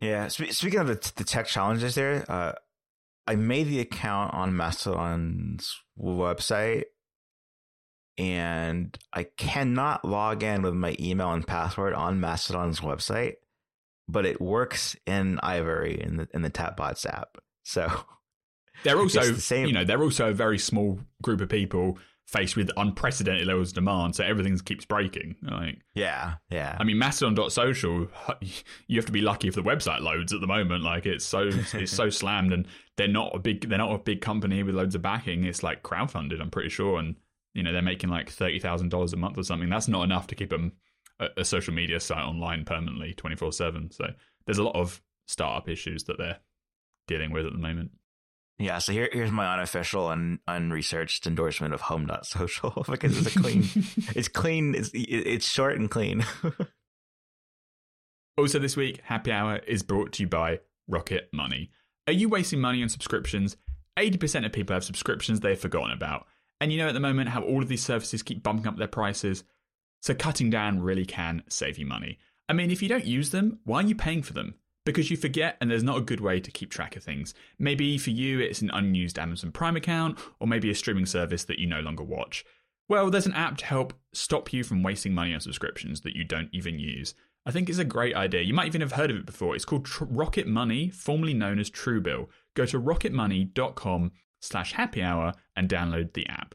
[0.01, 0.27] Yeah.
[0.27, 2.53] Speaking of the, the tech challenges there, uh,
[3.27, 6.83] I made the account on Mastodon's website
[8.17, 13.35] and I cannot log in with my email and password on Mastodon's website,
[14.07, 17.37] but it works in Ivory in the in the Tapbots app.
[17.63, 17.89] So
[18.83, 21.97] They're also, the same- you know, they're also a very small group of people
[22.27, 25.35] faced with unprecedented levels of demand, so everything keeps breaking.
[25.43, 26.75] Like, yeah, yeah.
[26.79, 28.07] I mean, Mastodon.social,
[28.87, 30.83] you have to be lucky if the website loads at the moment.
[30.83, 34.21] Like, it's so it's so slammed, and they're not a big they're not a big
[34.21, 35.43] company with loads of backing.
[35.43, 37.15] It's like crowdfunded, I'm pretty sure, and
[37.53, 39.69] you know they're making like thirty thousand dollars a month or something.
[39.69, 40.73] That's not enough to keep them
[41.19, 43.91] a, a social media site online permanently, twenty four seven.
[43.91, 44.05] So
[44.45, 46.39] there's a lot of startup issues that they're
[47.07, 47.91] dealing with at the moment.
[48.57, 53.63] Yeah, so here, here's my unofficial and unresearched endorsement of home.social because it's a clean,
[54.15, 56.25] it's clean, it's, it's short and clean.
[58.37, 60.59] Also, this week, Happy Hour is brought to you by
[60.89, 61.71] Rocket Money.
[62.05, 63.55] Are you wasting money on subscriptions?
[63.97, 66.27] 80% of people have subscriptions they've forgotten about.
[66.59, 68.89] And you know at the moment how all of these services keep bumping up their
[68.89, 69.45] prices?
[70.01, 72.19] So cutting down really can save you money.
[72.47, 74.55] I mean, if you don't use them, why are you paying for them?
[74.85, 77.33] Because you forget and there's not a good way to keep track of things.
[77.57, 81.57] Maybe for you it's an unused Amazon Prime account, or maybe a streaming service that
[81.57, 82.45] you no longer watch.
[82.87, 86.23] Well, there's an app to help stop you from wasting money on subscriptions that you
[86.23, 87.15] don't even use.
[87.47, 88.41] I think it's a great idea.
[88.41, 89.55] You might even have heard of it before.
[89.55, 92.27] It's called Tr- Rocket Money, formerly known as Truebill.
[92.55, 96.53] Go to rocketmoney.com slash happy hour and download the app.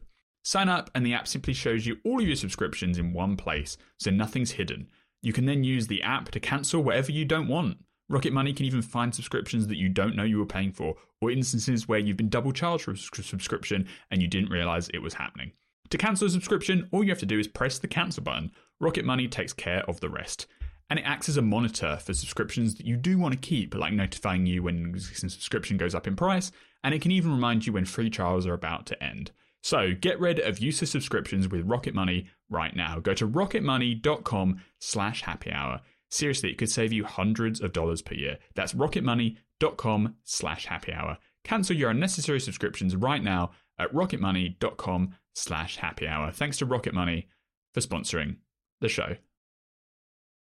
[0.51, 3.77] Sign up and the app simply shows you all of your subscriptions in one place,
[4.01, 4.89] so nothing's hidden.
[5.23, 7.77] You can then use the app to cancel whatever you don't want.
[8.09, 11.31] Rocket Money can even find subscriptions that you don't know you were paying for, or
[11.31, 15.15] instances where you've been double charged for a subscription and you didn't realize it was
[15.15, 15.53] happening.
[15.91, 18.51] To cancel a subscription, all you have to do is press the cancel button.
[18.81, 20.49] Rocket Money takes care of the rest.
[20.91, 23.93] And it acts as a monitor for subscriptions that you do want to keep, like
[23.93, 26.51] notifying you when existing subscription goes up in price,
[26.83, 29.31] and it can even remind you when free trials are about to end.
[29.63, 32.99] So get rid of useless subscriptions with Rocket Money right now.
[32.99, 35.81] Go to rocketmoney.com slash happy hour.
[36.11, 38.39] Seriously, it could save you hundreds of dollars per year.
[38.55, 41.19] That's rocketmoney.com slash happy hour.
[41.45, 46.33] Cancel your unnecessary subscriptions right now at rocketmoney.com slash happy hour.
[46.33, 47.29] Thanks to Rocket Money
[47.73, 48.37] for sponsoring
[48.81, 49.17] the show.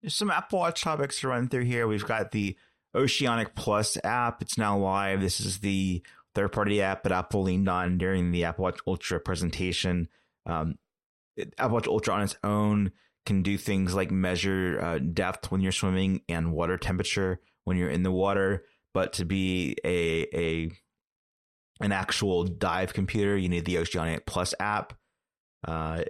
[0.01, 1.87] There's some Apple Watch topics to run through here.
[1.87, 2.57] We've got the
[2.93, 4.41] Oceanic Plus app.
[4.41, 5.21] It's now live.
[5.21, 6.03] This is the
[6.35, 10.07] third party app that Apple leaned on during the Apple Watch Ultra presentation.
[10.45, 10.75] Um,
[11.37, 12.91] it- Apple Watch Ultra on its own
[13.25, 17.89] can do things like measure uh, depth when you're swimming and water temperature when you're
[17.89, 18.65] in the water.
[18.93, 20.71] But to be a a
[21.79, 24.93] an actual dive computer, you need the Oceanic Plus app.
[25.67, 26.03] Uh,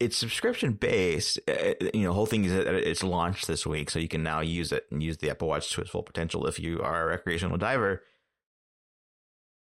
[0.00, 1.38] it's subscription based.
[1.48, 4.40] Uh, You know, the whole thing is it's launched this week, so you can now
[4.40, 7.06] use it and use the Apple Watch to its full potential if you are a
[7.06, 8.02] recreational diver.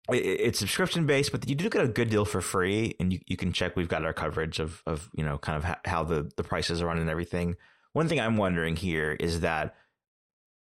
[0.08, 3.20] It, it's subscription based, but you do get a good deal for free, and you,
[3.26, 3.76] you can check.
[3.76, 6.86] We've got our coverage of of you know kind of how the the prices are
[6.86, 7.56] run and everything.
[7.92, 9.74] One thing I'm wondering here is that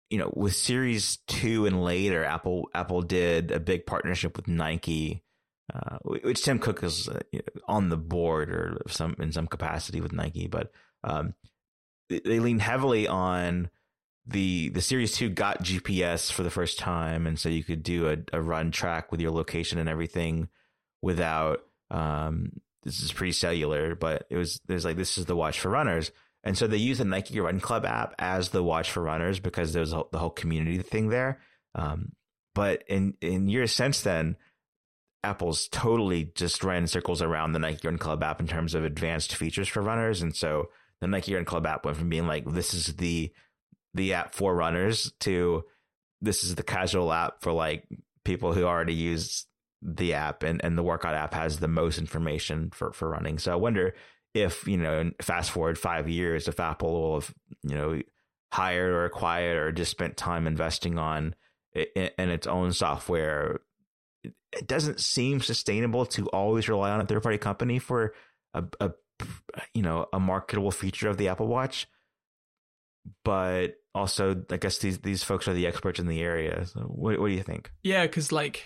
[0.10, 5.24] you know with Series Two and later, Apple Apple did a big partnership with Nike.
[5.74, 7.20] Uh, which Tim Cook is uh,
[7.70, 10.72] on the board or some in some capacity with Nike, but
[11.06, 11.36] um,
[12.10, 13.70] they lean heavily on
[14.26, 18.08] the the series 2 got gps for the first time and so you could do
[18.10, 20.48] a, a run track with your location and everything
[21.02, 21.60] without
[21.92, 22.50] um
[22.84, 26.12] this is pretty cellular but it was there's like this is the watch for runners.
[26.46, 29.74] And so they use the nike run club app as the watch for runners because
[29.74, 31.40] there's the whole community thing there.
[31.76, 32.14] Um
[32.56, 34.38] but in in years since then
[35.24, 39.36] apple's totally just ran circles around the nike run club app in terms of advanced
[39.36, 40.22] features for runners.
[40.22, 40.70] And so
[41.04, 43.30] the Nike Run Club app went from being like this is the
[43.94, 45.64] the app for runners to
[46.22, 47.86] this is the casual app for like
[48.24, 49.46] people who already use
[49.82, 53.38] the app and, and the workout app has the most information for, for running.
[53.38, 53.94] So I wonder
[54.34, 57.34] if, you know, fast forward five years, if Apple will have,
[57.64, 58.02] you know,
[58.54, 61.36] hired or acquired or just spent time investing on
[61.74, 63.60] it, in its own software.
[64.24, 68.14] It doesn't seem sustainable to always rely on a third party company for
[68.54, 68.92] a, a
[69.74, 71.88] you know a marketable feature of the Apple Watch.
[73.26, 76.66] But also, I guess these these folks are the experts in the area.
[76.66, 77.72] So what what do you think?
[77.84, 78.66] Yeah, because like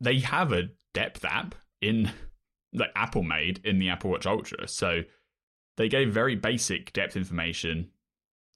[0.00, 2.10] they have a depth app in
[2.72, 5.02] that Apple made in the Apple Watch Ultra, so
[5.76, 7.90] they gave very basic depth information.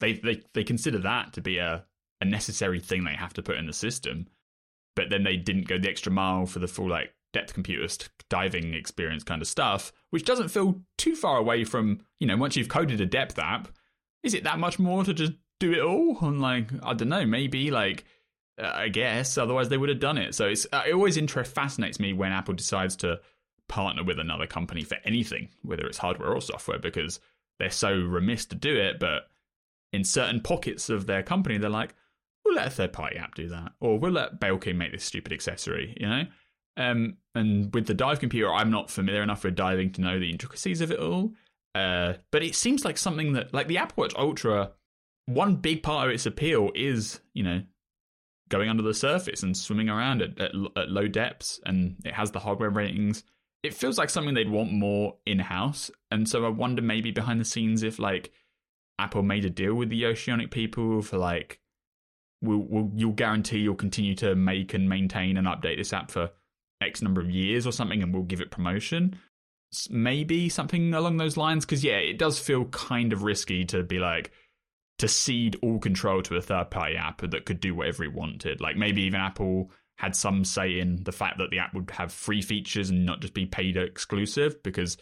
[0.01, 1.85] They they they consider that to be a
[2.21, 4.27] a necessary thing they have to put in the system,
[4.97, 7.99] but then they didn't go the extra mile for the full like depth computers
[8.31, 12.57] diving experience kind of stuff, which doesn't feel too far away from, you know, once
[12.57, 13.69] you've coded a depth app,
[14.23, 16.19] is it that much more to just do it all?
[16.21, 18.05] And like, I don't know, maybe like,
[18.61, 20.35] uh, I guess, otherwise they would have done it.
[20.35, 23.21] So it's, uh, it always interest fascinates me when Apple decides to
[23.69, 27.21] partner with another company for anything, whether it's hardware or software, because
[27.59, 28.99] they're so remiss to do it.
[28.99, 29.29] But
[29.93, 31.95] in certain pockets of their company, they're like,
[32.45, 35.33] we'll let a third party app do that, or we'll let Belkin make this stupid
[35.33, 36.25] accessory, you know?
[36.77, 40.31] Um, and with the dive computer, I'm not familiar enough with diving to know the
[40.31, 41.35] intricacies of it all.
[41.75, 44.71] Uh, but it seems like something that, like the Apple Watch Ultra,
[45.29, 47.63] one big part of its appeal is, you know,
[48.49, 52.31] going under the surface and swimming around at, at, at low depths, and it has
[52.31, 53.25] the hardware ratings.
[53.63, 57.41] It feels like something they'd want more in house, and so I wonder maybe behind
[57.41, 58.33] the scenes if like
[58.99, 61.61] Apple made a deal with the Oceanic people for like,
[62.41, 66.31] we'll, we'll you'll guarantee you'll continue to make and maintain and update this app for
[66.81, 69.19] X number of years or something and we'll give it promotion.
[69.91, 71.67] Maybe something along those lines.
[71.67, 74.33] Because, yeah, it does feel kind of risky to be like,
[74.99, 78.61] to cede all control to a third party app that could do whatever it wanted.
[78.61, 82.13] Like maybe even Apple had some say in the fact that the app would have
[82.13, 84.97] free features and not just be paid exclusive because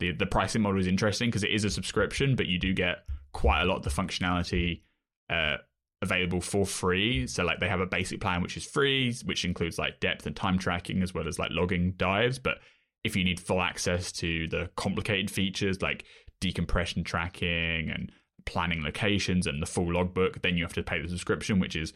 [0.00, 3.04] the the pricing model is interesting because it is a subscription, but you do get
[3.32, 4.82] quite a lot of the functionality
[5.30, 5.56] uh,
[6.02, 7.26] available for free.
[7.26, 10.36] So like they have a basic plan which is free, which includes like depth and
[10.36, 12.38] time tracking as well as like logging dives.
[12.38, 12.58] But
[13.04, 16.04] if you need full access to the complicated features like
[16.40, 18.12] decompression tracking and
[18.48, 21.92] planning locations and the full logbook, then you have to pay the subscription, which is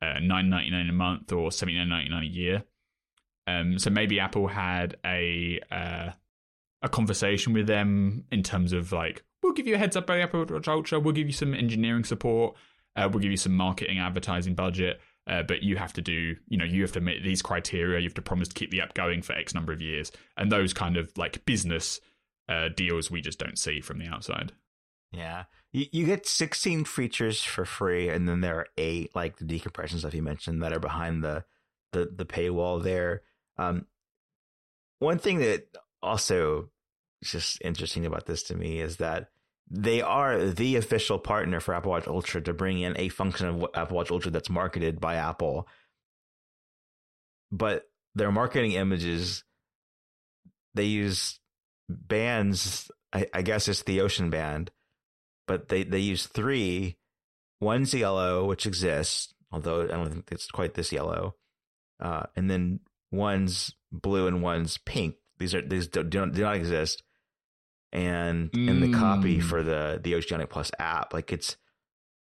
[0.00, 2.64] uh, nine ninety nine a month or seventy nine ninety nine a year.
[3.46, 6.10] Um, so maybe Apple had a uh,
[6.82, 10.20] a conversation with them in terms of like, we'll give you a heads up by
[10.20, 12.56] Apple Watch Ultra, we'll give you some engineering support,
[12.96, 15.00] uh, we'll give you some marketing advertising budget.
[15.28, 17.98] Uh, but you have to do, you know, you have to meet these criteria.
[17.98, 20.52] You have to promise to keep the app going for X number of years, and
[20.52, 22.00] those kind of like business
[22.48, 24.52] uh, deals we just don't see from the outside.
[25.12, 29.44] Yeah, you, you get 16 features for free, and then there are eight like the
[29.44, 31.44] decompression stuff you mentioned that are behind the
[31.92, 33.22] the the paywall there.
[33.58, 33.86] Um,
[34.98, 35.66] one thing that
[36.02, 36.70] also
[37.22, 39.28] is just interesting about this to me is that
[39.68, 43.66] they are the official partner for Apple Watch Ultra to bring in a function of
[43.74, 45.66] Apple Watch Ultra that's marketed by Apple.
[47.50, 47.84] But
[48.14, 49.44] their marketing images,
[50.74, 51.40] they use
[51.88, 52.90] bands.
[53.12, 54.70] I, I guess it's the Ocean Band,
[55.46, 56.96] but they, they use three.
[57.60, 61.36] One's yellow, which exists, although I don't think it's quite this yellow.
[61.98, 62.80] Uh, and then
[63.10, 65.16] one's blue and one's pink.
[65.38, 67.02] These are these do, do, not, do not exist
[67.92, 68.68] and mm.
[68.68, 69.42] in the copy mm.
[69.42, 71.56] for the the Oceanic Plus app, like it's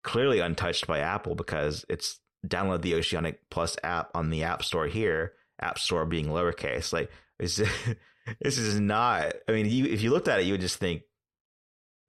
[0.02, 4.86] clearly untouched by Apple because it's download the Oceanic Plus app on the App Store
[4.86, 5.32] here.
[5.60, 7.56] App Store being lowercase, like it's
[8.40, 9.34] this is not.
[9.48, 11.02] I mean, you, if you looked at it, you would just think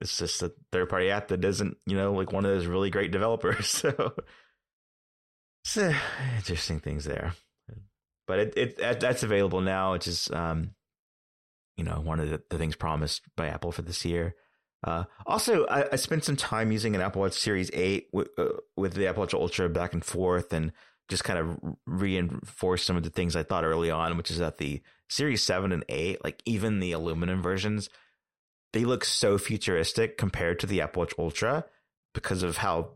[0.02, 2.89] it's just a third party app that doesn't, you know, like one of those really
[2.89, 3.68] great developers.
[3.68, 4.14] So,
[5.64, 5.93] so
[6.38, 7.34] interesting things there.
[8.28, 10.76] but it, it that's available now, which is um,
[11.78, 14.36] you know, one of the, the things promised by Apple for this year.
[14.84, 18.50] Uh, also, I, I, spent some time using an Apple Watch Series 8 with, uh,
[18.78, 20.72] with the Apple Watch Ultra back and forth and
[21.10, 24.58] just kind of reinforce some of the things I thought early on, which is that
[24.58, 27.89] the Series 7 and 8, like even the aluminum versions,
[28.76, 31.63] they look so futuristic compared to the Apple Watch Ultra
[32.13, 32.89] because of how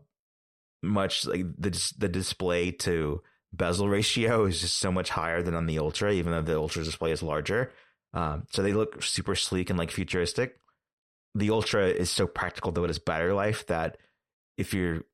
[0.82, 5.64] much like the the display to bezel ratio is just so much higher than on
[5.64, 7.72] the Ultra, even though the Ultra display is larger.
[8.12, 10.58] Um, so they look super sleek and like futuristic.
[11.34, 13.96] The Ultra is so practical though it has battery life that
[14.58, 15.04] if you're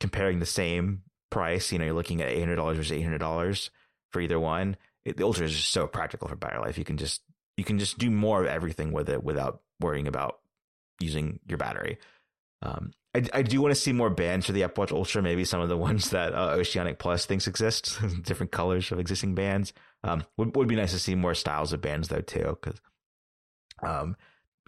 [0.00, 3.18] comparing the same price, you know, you're looking at eight hundred dollars versus eight hundred
[3.18, 3.70] dollars
[4.10, 4.76] for either one.
[5.04, 6.78] It, the Ultra is just so practical for battery life.
[6.78, 7.22] You can just
[7.56, 10.38] you can just do more of everything with it without worrying about
[11.00, 11.98] using your battery.
[12.62, 15.22] Um, I, I do want to see more bands for the Apple Watch Ultra.
[15.22, 19.34] Maybe some of the ones that uh, Oceanic Plus thinks exist, different colors of existing
[19.34, 19.72] bands.
[20.04, 22.80] Um, would would be nice to see more styles of bands though too, because
[23.82, 24.16] um,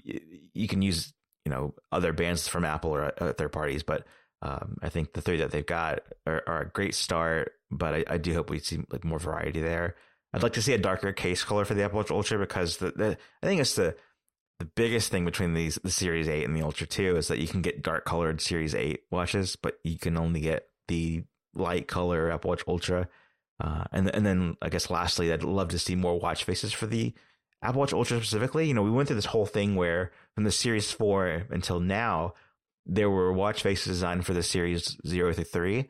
[0.02, 0.20] you,
[0.54, 1.12] you can use
[1.44, 4.06] you know other bands from Apple or uh, third parties, but
[4.42, 7.52] um, I think the three that they've got are, are a great start.
[7.70, 9.96] But I, I, do hope we see like more variety there.
[10.32, 12.92] I'd like to see a darker case color for the Apple Watch Ultra because the,
[12.92, 13.96] the I think it's the
[14.58, 17.46] the biggest thing between these the Series 8 and the Ultra 2 is that you
[17.46, 21.22] can get dark colored Series 8 watches, but you can only get the
[21.54, 23.08] light color Apple Watch Ultra.
[23.60, 26.86] Uh, and and then I guess lastly, I'd love to see more watch faces for
[26.86, 27.14] the
[27.62, 28.66] Apple Watch Ultra specifically.
[28.66, 32.34] You know, we went through this whole thing where from the Series 4 until now,
[32.84, 35.88] there were watch faces designed for the Series 0 through 3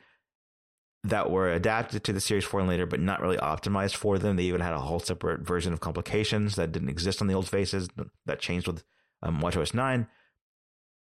[1.08, 4.36] that were adapted to the Series 4 and later, but not really optimized for them.
[4.36, 7.48] They even had a whole separate version of complications that didn't exist on the old
[7.48, 7.88] faces
[8.26, 8.84] that changed with
[9.22, 10.06] um, WatchOS 9.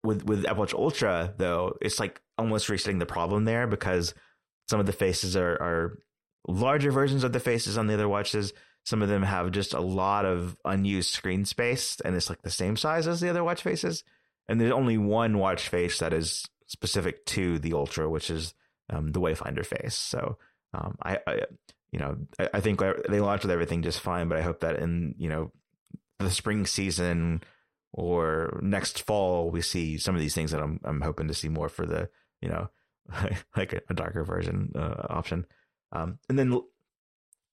[0.03, 4.13] With with Apple Watch Ultra, though, it's like almost resetting the problem there because
[4.69, 5.99] some of the faces are, are
[6.47, 8.53] larger versions of the faces on the other watches.
[8.85, 12.51] Some of them have just a lot of unused screen space, and it's like the
[12.51, 14.03] same size as the other watch faces.
[14.49, 18.53] And there's only one watch face that is specific to the Ultra, which is
[18.89, 19.95] um, the Wayfinder face.
[19.95, 20.38] So
[20.73, 21.41] um, I, I,
[21.91, 24.77] you know, I, I, think they launched with everything just fine, but I hope that
[24.77, 25.51] in you know
[26.19, 27.43] the spring season
[27.91, 31.49] or next fall we see some of these things that I'm I'm hoping to see
[31.49, 32.09] more for the
[32.41, 32.69] you know
[33.55, 35.45] like a, a darker version uh, option.
[35.91, 36.59] Um, and then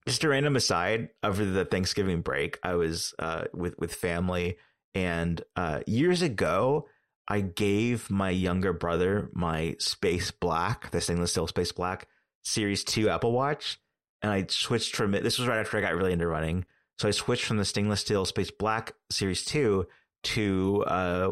[0.07, 4.57] just a random aside over the Thanksgiving break, I was uh, with with family,
[4.95, 6.87] and uh, years ago
[7.31, 12.09] I gave my younger brother my Space Black, the stainless steel Space Black
[12.43, 13.79] Series 2 Apple Watch.
[14.21, 15.23] And I switched from it.
[15.23, 16.65] This was right after I got really into running.
[16.99, 19.87] So I switched from the stainless steel Space Black Series 2
[20.23, 21.31] to uh,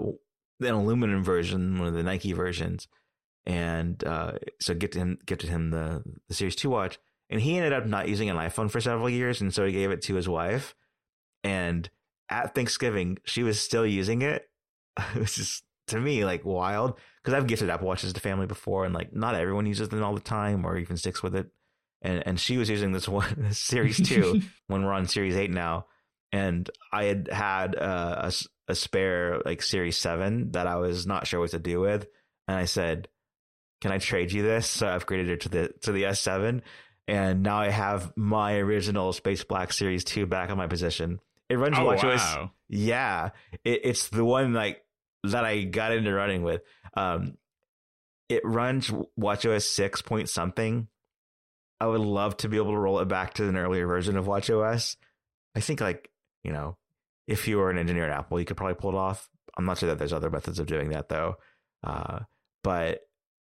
[0.61, 2.87] an aluminum version, one of the Nike versions.
[3.45, 6.97] And uh, so gifted him, him the, the Series 2 watch.
[7.29, 9.41] And he ended up not using an iPhone for several years.
[9.41, 10.75] And so he gave it to his wife.
[11.43, 11.89] And
[12.29, 14.45] at Thanksgiving, she was still using it.
[15.15, 18.85] It was just to me like wild because I've gifted Apple Watches to family before,
[18.85, 21.49] and like not everyone uses them all the time or even sticks with it.
[22.01, 25.51] And and she was using this one this Series two when we're on Series eight
[25.51, 25.87] now,
[26.31, 28.33] and I had had uh, a
[28.69, 32.07] a spare like Series seven that I was not sure what to do with,
[32.47, 33.07] and I said,
[33.81, 36.61] "Can I trade you this?" So I upgraded it to the to the S seven,
[37.07, 41.19] and now I have my original Space Black Series two back on my position.
[41.49, 42.17] It runs oh, WatchOS.
[42.17, 42.51] Wow.
[42.67, 43.29] Yeah,
[43.63, 44.83] it, it's the one like
[45.23, 46.61] that I got into running with.
[46.95, 47.37] Um,
[48.27, 50.87] it runs WatchOS six point something.
[51.79, 54.25] I would love to be able to roll it back to an earlier version of
[54.25, 54.97] WatchOS.
[55.55, 56.09] I think like
[56.43, 56.77] you know,
[57.27, 59.29] if you were an engineer at Apple, you could probably pull it off.
[59.57, 61.35] I'm not sure that there's other methods of doing that though.
[61.83, 62.19] Uh,
[62.63, 63.01] but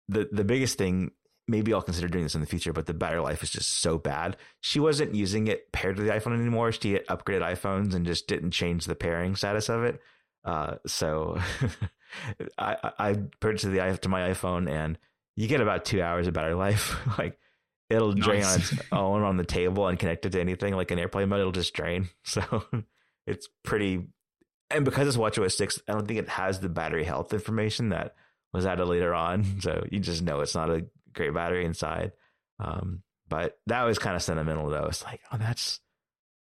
[0.08, 1.10] the the biggest thing,
[1.48, 3.98] maybe I'll consider doing this in the future, but the battery life is just so
[3.98, 4.36] bad.
[4.60, 6.72] She wasn't using it paired to the iPhone anymore.
[6.72, 10.00] She had upgraded iPhones and just didn't change the pairing status of it.
[10.46, 11.38] Uh, so
[12.58, 14.96] I, I purchased the to my iPhone and
[15.34, 16.96] you get about two hours of battery life.
[17.18, 17.38] like
[17.90, 21.28] it'll drain on its own on the table and connected to anything like an airplane
[21.28, 21.40] mode.
[21.40, 22.08] It'll just drain.
[22.22, 22.64] So
[23.26, 24.06] it's pretty.
[24.70, 28.14] And because it's WatchOS six, I don't think it has the battery health information that
[28.52, 29.60] was added later on.
[29.60, 32.12] So you just know it's not a great battery inside.
[32.58, 34.86] Um, but that was kind of sentimental though.
[34.86, 35.80] It's like, oh, that's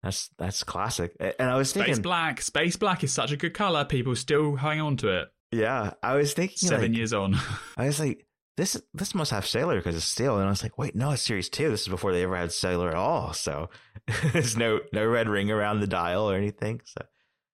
[0.06, 1.16] that's that's classic.
[1.20, 1.94] And I was thinking.
[1.94, 2.40] Space thinking, black.
[2.40, 3.84] Space black is such a good color.
[3.84, 5.28] People still hang on to it.
[5.50, 7.36] Yeah, I was thinking seven like, years on.
[7.76, 8.24] I was like,
[8.56, 10.36] this this must have cellular because it's steel.
[10.38, 11.70] And I was like, wait, no, it's Series Two.
[11.70, 13.32] This is before they ever had cellular at all.
[13.32, 13.68] So
[14.32, 16.80] there's no no red ring around the dial or anything.
[16.84, 17.04] So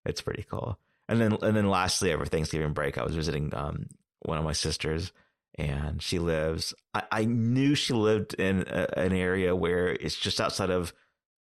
[0.04, 0.78] it's pretty cool.
[1.08, 3.86] And then and then lastly, over Thanksgiving break, I was visiting um,
[4.20, 5.10] one of my sisters,
[5.54, 6.74] and she lives.
[6.92, 10.92] I, I knew she lived in a, an area where it's just outside of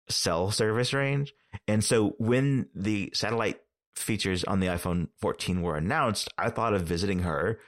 [0.09, 1.33] cell service range.
[1.67, 3.59] And so when the satellite
[3.95, 7.59] features on the iPhone 14 were announced, I thought of visiting her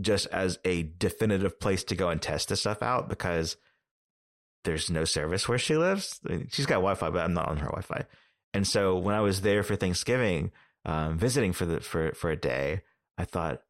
[0.00, 3.56] just as a definitive place to go and test this stuff out because
[4.64, 6.20] there's no service where she lives.
[6.50, 8.04] She's got Wi-Fi, but I'm not on her Wi-Fi.
[8.52, 10.52] And so when I was there for Thanksgiving,
[10.86, 12.82] um, visiting for the for for a day,
[13.18, 13.62] I thought,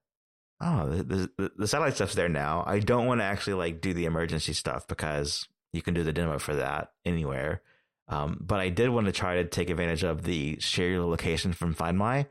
[0.61, 2.65] oh, the, the, the satellite stuff's there now.
[2.67, 6.13] I don't want to actually like do the emergency stuff because you can do the
[6.13, 7.63] demo for that anywhere.
[8.09, 11.53] Um, but I did want to try to take advantage of the share your location
[11.53, 12.27] from Find My,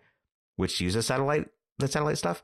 [0.55, 1.47] which uses satellite
[1.79, 2.43] the satellite stuff,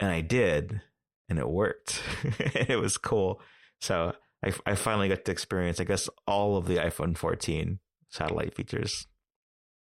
[0.00, 0.80] and I did,
[1.28, 2.02] and it worked.
[2.38, 3.40] it was cool.
[3.80, 4.14] So
[4.44, 7.78] I, I finally got to experience, I guess, all of the iPhone 14
[8.10, 9.06] satellite features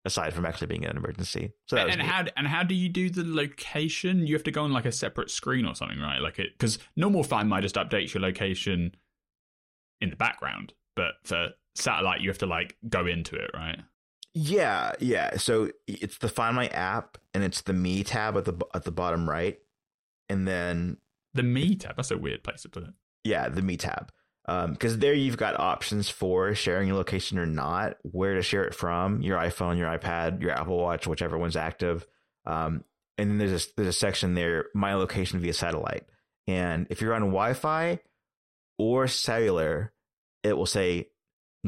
[0.05, 1.53] aside from actually being in an emergency.
[1.67, 4.27] So that and how and how do you do the location?
[4.27, 6.21] You have to go on like a separate screen or something, right?
[6.21, 8.95] Like it because normal Find My just updates your location
[10.01, 13.81] in the background, but for satellite you have to like go into it, right?
[14.35, 15.37] Yeah, yeah.
[15.37, 18.93] So it's the Find My app and it's the Me tab at the at the
[18.93, 19.59] bottom right,
[20.29, 20.99] and then
[21.35, 21.97] the Me tab.
[21.97, 22.91] That's a weird place to put it.
[23.25, 24.13] Yeah, the Me tab
[24.49, 28.65] because um, there you've got options for sharing your location or not, where to share
[28.65, 32.07] it from, your iPhone, your iPad, your Apple Watch, whichever one's active.
[32.47, 32.83] Um,
[33.19, 36.05] and then there's a, there's a section there, my location via satellite.
[36.47, 37.99] And if you're on Wi-Fi
[38.79, 39.93] or cellular,
[40.43, 41.09] it will say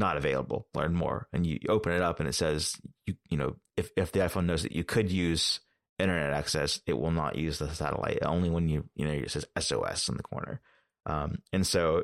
[0.01, 0.67] not available.
[0.73, 2.75] Learn more, and you, open it up, and it says
[3.05, 5.61] you you know if if the iPhone knows that you could use
[5.99, 8.19] internet access, it will not use the satellite.
[8.23, 10.59] Only when you you know it says SOS in the corner.
[11.05, 12.03] Um, and so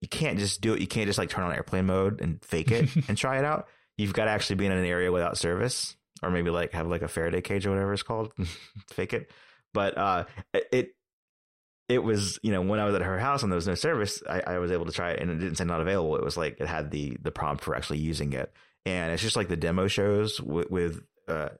[0.00, 0.80] you can't just do it.
[0.80, 3.66] You can't just like turn on airplane mode and fake it and try it out.
[3.98, 7.02] You've got to actually be in an area without service, or maybe like have like
[7.02, 8.32] a Faraday cage or whatever it's called,
[8.88, 9.30] fake it.
[9.74, 10.24] But uh,
[10.54, 10.94] it
[11.88, 14.22] it was you know when I was at her house and there was no service,
[14.28, 16.16] I, I was able to try it and it didn't say not available.
[16.16, 18.52] It was like it had the the prompt for actually using it,
[18.84, 21.50] and it's just like the demo shows with, with uh,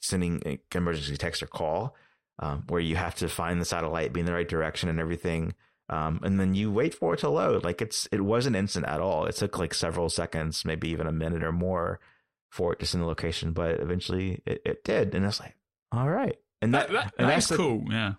[0.00, 1.94] sending an emergency text or call,
[2.38, 5.54] um, where you have to find the satellite, be in the right direction, and everything.
[5.88, 7.64] Um, and then you wait for it to load.
[7.64, 9.26] Like it's it wasn't instant at all.
[9.26, 12.00] It took like several seconds, maybe even a minute or more,
[12.50, 13.52] for it to send the location.
[13.52, 15.56] But eventually, it, it did, and it's like,
[15.90, 17.84] all right, and that, that, that and that's, that's cool.
[17.90, 18.14] yeah,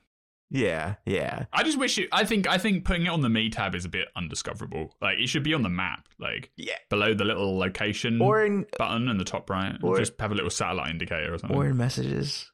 [0.50, 1.46] yeah, yeah.
[1.52, 2.10] I just wish it.
[2.12, 4.96] I think I think putting it on the Me tab is a bit undiscoverable.
[5.02, 8.66] Like it should be on the map, like yeah, below the little location or in,
[8.78, 9.76] button in the top right.
[9.82, 11.58] Or just have a little satellite indicator or something.
[11.58, 12.52] Or in messages.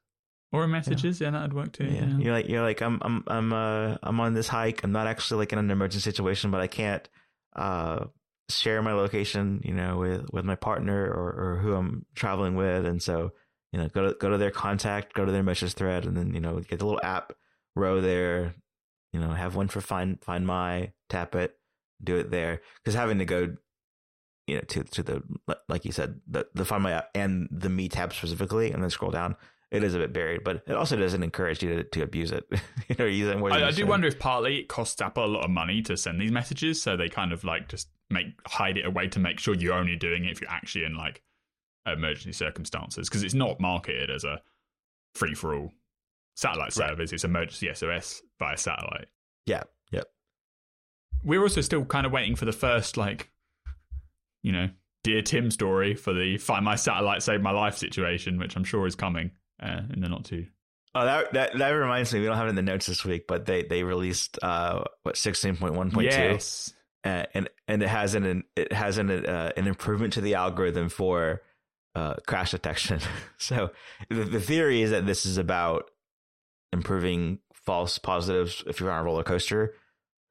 [0.51, 1.85] Or in messages, yeah, yeah that'd work too.
[1.85, 2.05] Yeah.
[2.05, 2.17] yeah.
[2.17, 4.83] you're like you're like I'm I'm I'm uh I'm on this hike.
[4.83, 7.07] I'm not actually like in an emergency situation, but I can't
[7.55, 8.05] uh
[8.49, 12.85] share my location, you know, with with my partner or or who I'm traveling with,
[12.85, 13.31] and so
[13.71, 16.33] you know, go to go to their contact, go to their message thread, and then
[16.33, 17.33] you know get the little app
[17.75, 18.55] row there.
[19.13, 21.57] You know, have one for find find my, tap it,
[22.03, 22.61] do it there.
[22.83, 23.55] Because having to go,
[24.47, 25.23] you know, to to the
[25.67, 28.89] like you said, the the find my app and the me tab specifically, and then
[28.89, 29.35] scroll down
[29.71, 32.45] it is a bit buried, but it also doesn't encourage you to, to abuse it.
[32.87, 33.53] you know, use it more.
[33.53, 36.19] I, I do wonder if partly it costs Apple a lot of money to send
[36.19, 39.53] these messages, so they kind of like just make hide it away to make sure
[39.53, 41.21] you're only doing it if you're actually in like
[41.85, 44.41] emergency circumstances, because it's not marketed as a
[45.13, 45.71] free for all
[46.39, 46.89] satellite right.
[46.89, 47.11] service.
[47.11, 49.07] It's emergency SOS via satellite.
[49.45, 49.63] Yeah.
[49.91, 50.07] Yep.
[51.23, 53.29] We're also still kind of waiting for the first like,
[54.41, 54.69] you know,
[55.03, 58.87] dear Tim story for the find my satellite save my life situation, which I'm sure
[58.87, 59.31] is coming
[59.61, 60.47] uh, in the not too.
[60.95, 62.21] Oh, that, that that reminds me.
[62.21, 65.17] We don't have it in the notes this week, but they they released uh what
[65.17, 66.17] sixteen point one point two.
[66.17, 66.73] Yes.
[67.03, 70.89] Uh, and and it has an it has an uh, an improvement to the algorithm
[70.89, 71.41] for
[71.95, 73.01] uh, crash detection.
[73.37, 73.71] so
[74.09, 75.89] the, the theory is that this is about
[76.73, 79.75] improving false positives if you're on a roller coaster.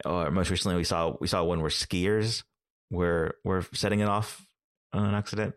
[0.04, 2.44] Or most recently, we saw we saw one where skiers
[2.90, 4.46] were were setting it off
[4.92, 5.54] on an accident.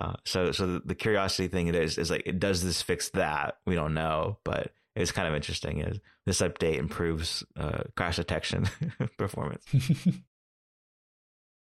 [0.00, 3.58] Uh, so, so the, the, curiosity thing it is is like, does this fix that?
[3.66, 5.80] We don't know, but it's kind of interesting.
[5.80, 8.68] Is this update improves uh, crash detection
[9.18, 9.64] performance?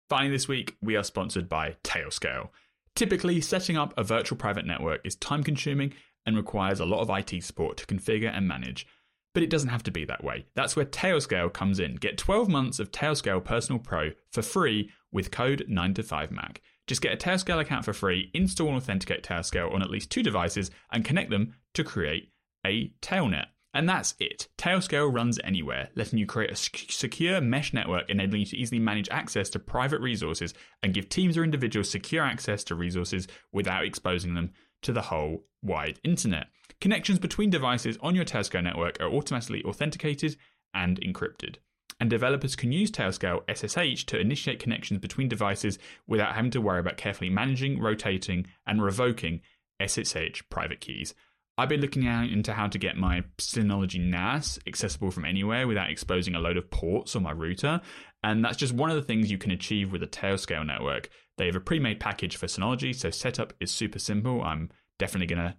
[0.09, 2.49] Finally, this week we are sponsored by Tailscale.
[2.95, 5.93] Typically, setting up a virtual private network is time consuming
[6.27, 8.87] and requires a lot of IT support to configure and manage.
[9.33, 10.47] But it doesn't have to be that way.
[10.55, 11.97] That's where Tailscale comes in.
[11.97, 16.59] Get 12 months of Tailscale Personal Pro for free with code 9to5Mac.
[16.87, 20.23] Just get a Tailscale account for free, install and authenticate Tailscale on at least two
[20.23, 22.33] devices, and connect them to create
[22.65, 23.47] a Tailnet.
[23.75, 24.49] And that's it.
[24.57, 29.11] Tailscale runs anywhere, letting you create a secure mesh network enabling you to easily manage
[29.11, 34.33] access to private resources and give teams or individuals secure access to resources without exposing
[34.33, 36.47] them to the whole wide internet.
[36.81, 40.37] Connections between devices on your Tailscale network are automatically authenticated
[40.75, 41.57] and encrypted.
[41.99, 46.81] and developers can use Tailscale SSH to initiate connections between devices without having to worry
[46.81, 49.41] about carefully managing, rotating, and revoking
[49.85, 51.15] SSH private keys.
[51.59, 56.35] I've been looking into how to get my Synology NAS accessible from anywhere without exposing
[56.35, 57.81] a load of ports on my router,
[58.23, 61.09] and that's just one of the things you can achieve with a Tailscale network.
[61.37, 64.43] They have a pre-made package for Synology, so setup is super simple.
[64.43, 65.57] I'm definitely going to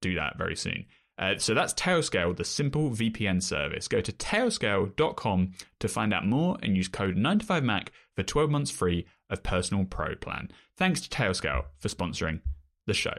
[0.00, 0.86] do that very soon.
[1.18, 3.88] Uh, so that's Tailscale, the simple VPN service.
[3.88, 9.06] Go to tailscale.com to find out more and use code 9to5Mac for 12 months free
[9.28, 10.50] of Personal Pro plan.
[10.76, 12.40] Thanks to Tailscale for sponsoring
[12.86, 13.14] the show.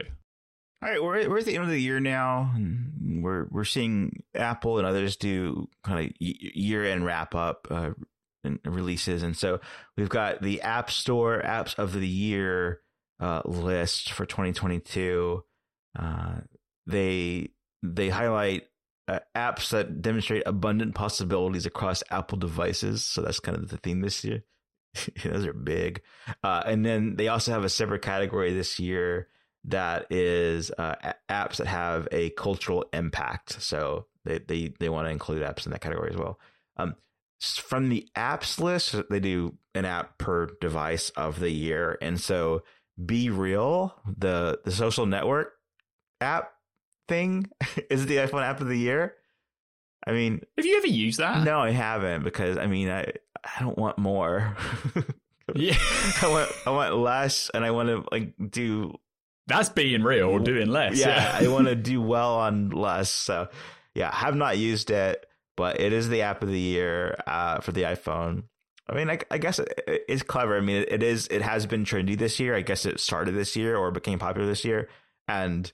[0.82, 2.52] All right, we're we're at the end of the year now.
[3.00, 7.90] We're we're seeing Apple and others do kind of year end wrap up uh,
[8.64, 9.60] releases, and so
[9.96, 12.80] we've got the App Store apps of the year
[13.20, 15.44] uh, list for 2022.
[15.98, 16.40] Uh,
[16.86, 17.50] they
[17.82, 18.64] they highlight
[19.08, 23.04] uh, apps that demonstrate abundant possibilities across Apple devices.
[23.04, 24.44] So that's kind of the theme this year.
[25.24, 26.02] Those are big,
[26.42, 29.28] uh, and then they also have a separate category this year
[29.64, 30.96] that is uh,
[31.30, 33.62] apps that have a cultural impact.
[33.62, 36.38] So they they, they want to include apps in that category as well.
[36.76, 36.96] Um,
[37.42, 42.62] from the apps list, they do an app per device of the year, and so
[43.00, 45.54] BeReal, the the social network
[46.20, 46.52] app
[47.08, 47.50] thing,
[47.90, 49.14] is the iPhone app of the year.
[50.06, 51.44] I mean, have you ever used that?
[51.44, 53.12] No, I haven't because I mean, I
[53.44, 54.56] I don't want more.
[55.54, 55.76] yeah,
[56.22, 58.98] I want I want less, and I want to like do
[59.46, 60.98] that's being real or doing less.
[60.98, 63.10] Yeah, I want to do well on less.
[63.10, 63.48] So,
[63.94, 65.26] yeah, I have not used it,
[65.62, 68.42] but it is the app of the year uh, for the iPhone.
[68.88, 70.56] I mean, I, I guess it, it's clever.
[70.56, 71.28] I mean, it, it is.
[71.28, 72.56] It has been trendy this year.
[72.56, 74.88] I guess it started this year or became popular this year,
[75.28, 75.70] and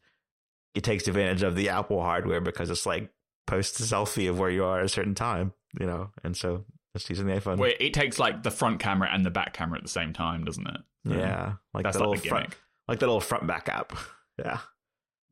[0.74, 3.10] it takes advantage of the Apple hardware because it's like
[3.46, 6.66] post a selfie of where you are at a certain time, you know, and so
[6.94, 7.56] it's using the iPhone.
[7.56, 10.44] Wait, it takes like the front camera and the back camera at the same time,
[10.44, 10.80] doesn't it?
[11.04, 12.54] Yeah, like that's the little front
[12.88, 13.96] like the little front back app.
[14.38, 14.60] Yeah.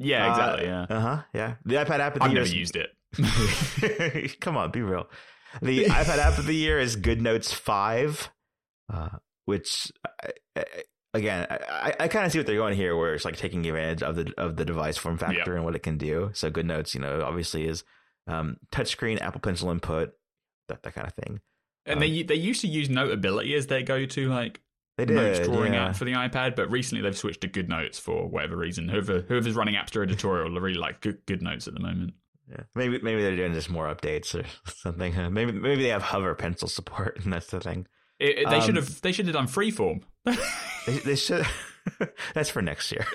[0.00, 0.66] Yeah, exactly.
[0.66, 0.96] Uh, yeah.
[0.96, 1.22] Uh huh.
[1.32, 1.54] Yeah.
[1.64, 2.40] The iPad app of the I've year.
[2.40, 2.95] I've never used it.
[4.40, 5.08] Come on, be real.
[5.62, 8.30] The iPad app of the year is GoodNotes 5,
[8.92, 9.08] uh,
[9.46, 9.90] which,
[11.14, 14.02] again, I, I kind of see what they're going here, where it's like taking advantage
[14.02, 15.48] of the of the device form factor yep.
[15.48, 16.30] and what it can do.
[16.34, 17.84] So GoodNotes, you know, obviously is
[18.26, 20.12] um, touchscreen, Apple Pencil input,
[20.68, 21.40] that, that kind of thing.
[21.86, 24.60] And um, they they used to use Notability as their go to like
[24.98, 25.88] they did, notes drawing yeah.
[25.88, 28.88] app for the iPad, but recently they've switched to Good Notes for whatever reason.
[28.88, 32.14] Whoever whoever's running App Store editorial really like good, good Notes at the moment.
[32.50, 35.14] Yeah, maybe maybe they're doing just more updates or something.
[35.32, 37.86] Maybe maybe they have hover pencil support, and that's the thing.
[38.20, 40.02] It, it, they um, should have they should have done freeform.
[40.86, 41.46] they, they should.
[42.34, 43.06] that's for next year.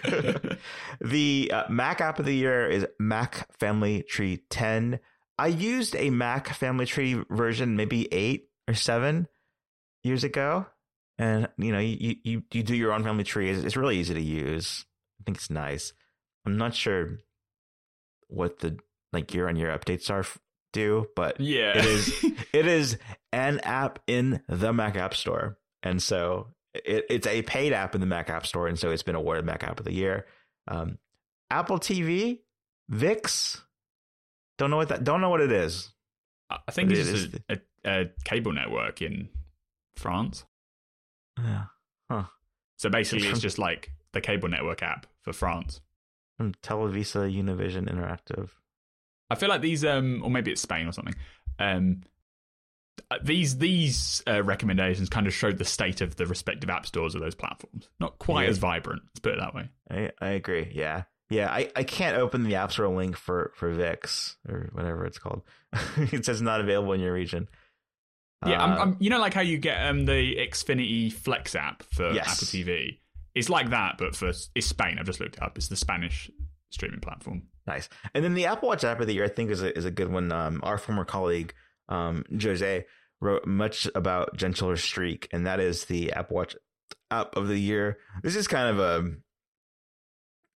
[1.02, 5.00] the uh, Mac app of the year is Mac Family Tree 10.
[5.38, 9.28] I used a Mac Family Tree version, maybe eight or seven
[10.04, 10.68] years ago
[11.22, 13.50] and you know you you you do your own family tree.
[13.50, 14.86] It's, it's really easy to use.
[15.20, 15.94] I think it's nice.
[16.46, 17.20] I'm not sure
[18.28, 18.80] what the
[19.14, 20.26] like year on year updates are
[20.74, 22.98] do, but yeah, it is it is
[23.32, 28.02] an app in the Mac App Store, and so it, it's a paid app in
[28.02, 30.26] the Mac App Store, and so it's been awarded Mac App of the Year.
[30.68, 30.98] Um,
[31.50, 32.40] Apple TV,
[32.90, 33.62] VIX,
[34.58, 35.92] don't know what that don't know what it is.
[36.50, 39.30] I think it's it a, a, a cable network in
[39.96, 40.46] France.
[41.38, 41.66] Yeah.
[42.10, 42.26] Huh.
[42.78, 45.82] So basically, it's just like the cable network app for France.
[46.38, 48.50] From Televisa Univision Interactive.
[49.32, 51.16] I feel like these, um, or maybe it's Spain or something.
[51.58, 52.02] Um,
[53.10, 57.16] uh, these these uh, recommendations kind of showed the state of the respective app stores
[57.16, 57.88] of those platforms.
[58.00, 58.50] Not quite yeah.
[58.50, 59.04] as vibrant.
[59.06, 59.70] Let's put it that way.
[59.90, 60.70] I, I agree.
[60.74, 61.50] Yeah, yeah.
[61.50, 65.44] I, I can't open the App Store link for for VIX or whatever it's called.
[65.98, 67.48] it says not available in your region.
[68.46, 71.84] Yeah, I'm, uh, I'm, you know, like how you get um, the Xfinity Flex app
[71.84, 72.28] for yes.
[72.28, 72.98] Apple TV.
[73.34, 74.98] It's like that, but for it's Spain.
[75.00, 75.58] I've just looked it up.
[75.58, 76.30] It's the Spanish
[76.72, 77.44] streaming platform.
[77.68, 77.88] Nice.
[78.14, 79.92] And then the Apple Watch app of the year, I think, is a, is a
[79.92, 80.32] good one.
[80.32, 81.54] Um, our former colleague
[81.90, 82.86] um, Jose
[83.20, 86.56] wrote much about Gentler Streak, and that is the Apple Watch
[87.12, 88.00] app of the year.
[88.24, 89.12] This is kind of a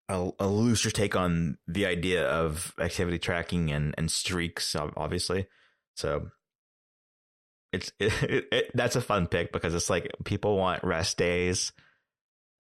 [0.09, 5.47] a, a looser take on the idea of activity tracking and and streaks, obviously.
[5.97, 6.31] So
[7.73, 11.73] it's it, it, that's a fun pick because it's like people want rest days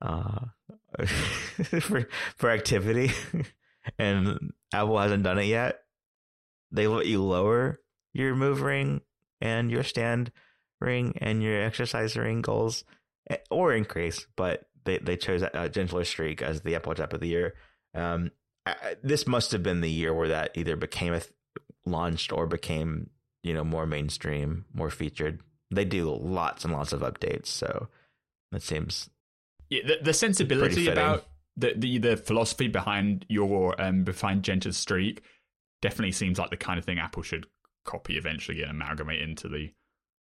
[0.02, 0.40] uh
[1.80, 3.10] for for activity
[3.98, 5.80] and Apple hasn't done it yet.
[6.70, 7.80] They let you lower
[8.12, 9.00] your move ring
[9.40, 10.32] and your stand
[10.80, 12.84] ring and your exercise ring goals
[13.30, 17.12] eh, or increase, but they, they chose a gentler streak as the Apple Watch app
[17.12, 17.54] of the year.
[17.94, 18.30] Um,
[18.66, 21.32] I, this must have been the year where that either became a th-
[21.86, 23.10] launched or became
[23.42, 25.40] you know more mainstream, more featured.
[25.70, 27.88] They do lots and lots of updates, so
[28.52, 29.10] that seems
[29.74, 31.26] yeah, the, the sensibility about
[31.56, 35.22] the, the the philosophy behind your um behind Gentler Streak
[35.82, 37.46] definitely seems like the kind of thing Apple should
[37.84, 39.72] copy eventually and amalgamate into the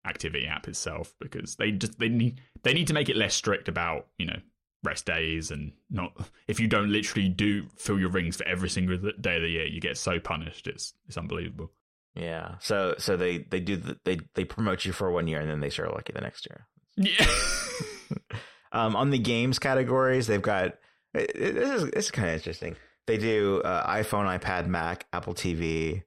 [0.05, 3.67] activity app itself because they just they need they need to make it less strict
[3.67, 4.37] about you know
[4.83, 6.11] rest days and not
[6.47, 9.65] if you don't literally do fill your rings for every single day of the year
[9.65, 11.71] you get so punished it's it's unbelievable
[12.15, 12.55] yeah.
[12.59, 15.59] So so they they do the, they they promote you for one year and then
[15.59, 16.65] they start lucky the next year.
[16.95, 17.27] yeah
[18.75, 20.65] Um, on the games categories, they've got
[21.13, 22.75] it, it- this is this is kind of interesting.
[23.07, 26.03] They do uh, iPhone, iPad, Mac, Apple TV,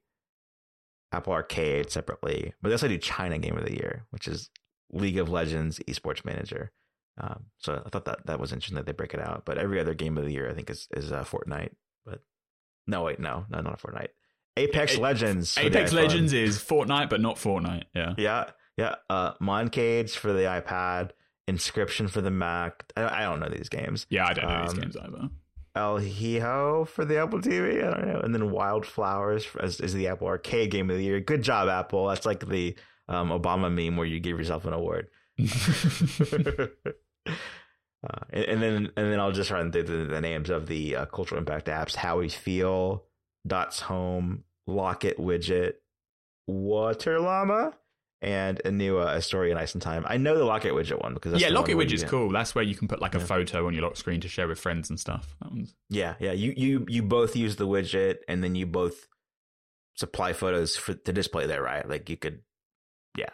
[1.11, 4.49] Apple Arcade separately, but they also do China Game of the Year, which is
[4.91, 6.71] League of Legends Esports Manager.
[7.17, 9.43] Um, so I thought that that was interesting that they break it out.
[9.45, 11.71] But every other game of the year, I think, is is uh, Fortnite.
[12.05, 12.21] But
[12.85, 14.09] no, wait, no, no, not Fortnite.
[14.57, 15.57] Apex A- Legends.
[15.57, 15.91] Apex.
[15.93, 18.95] Legends is Fortnite but not Fortnite yeah Yeah, yeah.
[19.09, 21.11] Uh, Moncage for the iPad.
[21.51, 22.83] Inscryption for the Mac.
[22.95, 24.05] I, I don't know these games.
[24.09, 25.29] yeah I don't know these Um, games either
[25.75, 27.83] El Hijo for the Apple TV.
[27.87, 28.19] I don't know.
[28.21, 31.19] And then Wylde Flowers is, as the Apple Arcade Game of the Year.
[31.19, 32.07] Good job, Apple.
[32.07, 32.75] That's like the
[33.07, 35.09] um, Obama meme where you give yourself an award.
[35.39, 36.67] uh,
[38.31, 41.05] and, and then and then I'll just run through the, the names of the uh,
[41.05, 43.03] cultural impact apps: How We Feel,
[43.45, 45.73] Dots Home, Locket Widget,
[46.47, 47.73] Water Llama,
[48.21, 50.05] and Inua, A Story in Ice and Time.
[50.07, 52.07] I know the Locket Widget one because that's yeah the Locket one where Widget's you-
[52.09, 53.25] cool that's where you can put like a Yeah.
[53.25, 56.31] photo on your lock screen to share with friends and stuff that one's Yeah, yeah.
[56.33, 59.07] You you you both use the widget, and then you both
[59.95, 61.87] supply photos for to display there, right?
[61.87, 62.41] Like you could,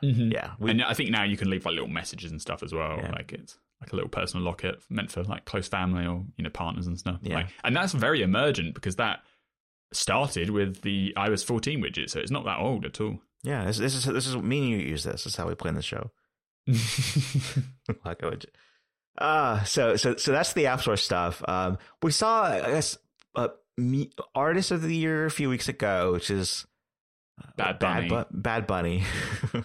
[0.04, 0.34] Mhm.
[0.34, 0.54] yeah.
[0.60, 2.98] We, and I think now you can leave like little messages and stuff as well.
[2.98, 3.12] Yeah.
[3.12, 6.50] Like it's like a little personal locket meant for like close family or you know
[6.50, 7.20] partners and stuff.
[7.22, 7.36] Yeah.
[7.36, 9.20] Like, and that's very emergent because that
[9.94, 13.20] started with the iOS 14 widget, so it's not that old at all.
[13.46, 13.66] Yeah.
[13.66, 15.24] This, this is this is me and you use this.
[15.24, 16.12] This is how we play in the show.
[18.04, 18.46] Like a widget.
[19.18, 21.42] Uh so so so that's the App Store stuff.
[21.48, 22.98] Um, we saw I guess
[23.36, 26.66] uh, me, artist of the year a few weeks ago, which is
[27.42, 28.10] uh, Bad Bunny.
[28.10, 29.04] Bad, Bu- Bad Bunny.
[29.52, 29.64] Who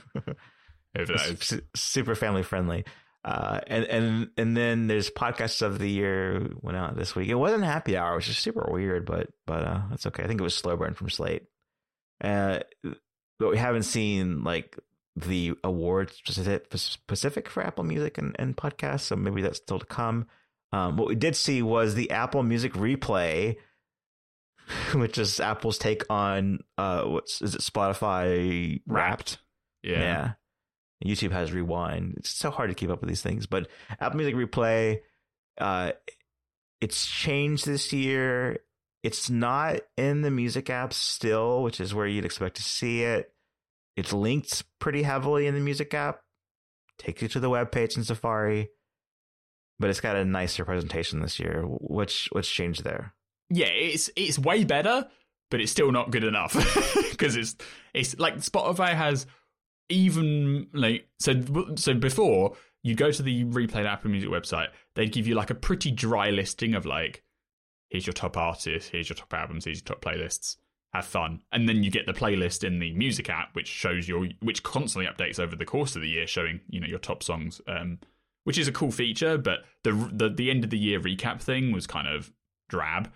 [0.97, 1.37] knows?
[1.41, 2.85] Su- super family friendly.
[3.25, 7.29] Uh, and and and then there's podcasts of the year went out this week.
[7.29, 10.23] It wasn't Happy Hour, which is super weird, but but uh, that's okay.
[10.25, 11.43] I think it was Slow Burn from Slate.
[12.23, 12.61] Uh,
[13.41, 14.79] but we haven't seen like
[15.17, 16.21] the awards
[16.75, 20.27] specific for Apple Music and, and podcasts, so maybe that's still to come.
[20.73, 23.57] Um, what we did see was the Apple Music Replay,
[24.95, 29.39] which is Apple's take on uh, what's is it Spotify Wrapped?
[29.83, 30.01] Yeah.
[30.01, 30.33] Yeah.
[31.05, 32.15] YouTube has rewind.
[32.19, 33.47] It's so hard to keep up with these things.
[33.47, 33.69] But
[33.99, 35.01] Apple Music Replay,
[35.59, 35.93] uh,
[36.83, 38.59] it's changed this year.
[39.03, 43.33] It's not in the music apps still, which is where you'd expect to see it.
[43.97, 46.21] It's linked pretty heavily in the music app.
[46.99, 48.69] Takes you to the web page in Safari,
[49.79, 51.63] but it's got a nicer presentation this year.
[51.67, 53.15] Which what's changed there?
[53.51, 55.09] yeah, it's it's way better,
[55.51, 56.55] but it's still not good enough
[57.11, 57.57] because it's
[57.93, 59.27] it's like Spotify has
[59.89, 61.35] even like so
[61.75, 65.55] so before you go to the replayed Apple Music website, they'd give you like a
[65.55, 67.25] pretty dry listing of like
[67.91, 70.57] here's your top artists, here's your top albums, here's your top playlists.
[70.95, 74.27] Have fun, and then you get the playlist in the music app, which shows your
[74.41, 77.61] which constantly updates over the course of the year, showing you know your top songs.
[77.69, 78.01] Um,
[78.43, 81.71] which is a cool feature, but the the the end of the year recap thing
[81.71, 82.33] was kind of
[82.69, 83.13] drab.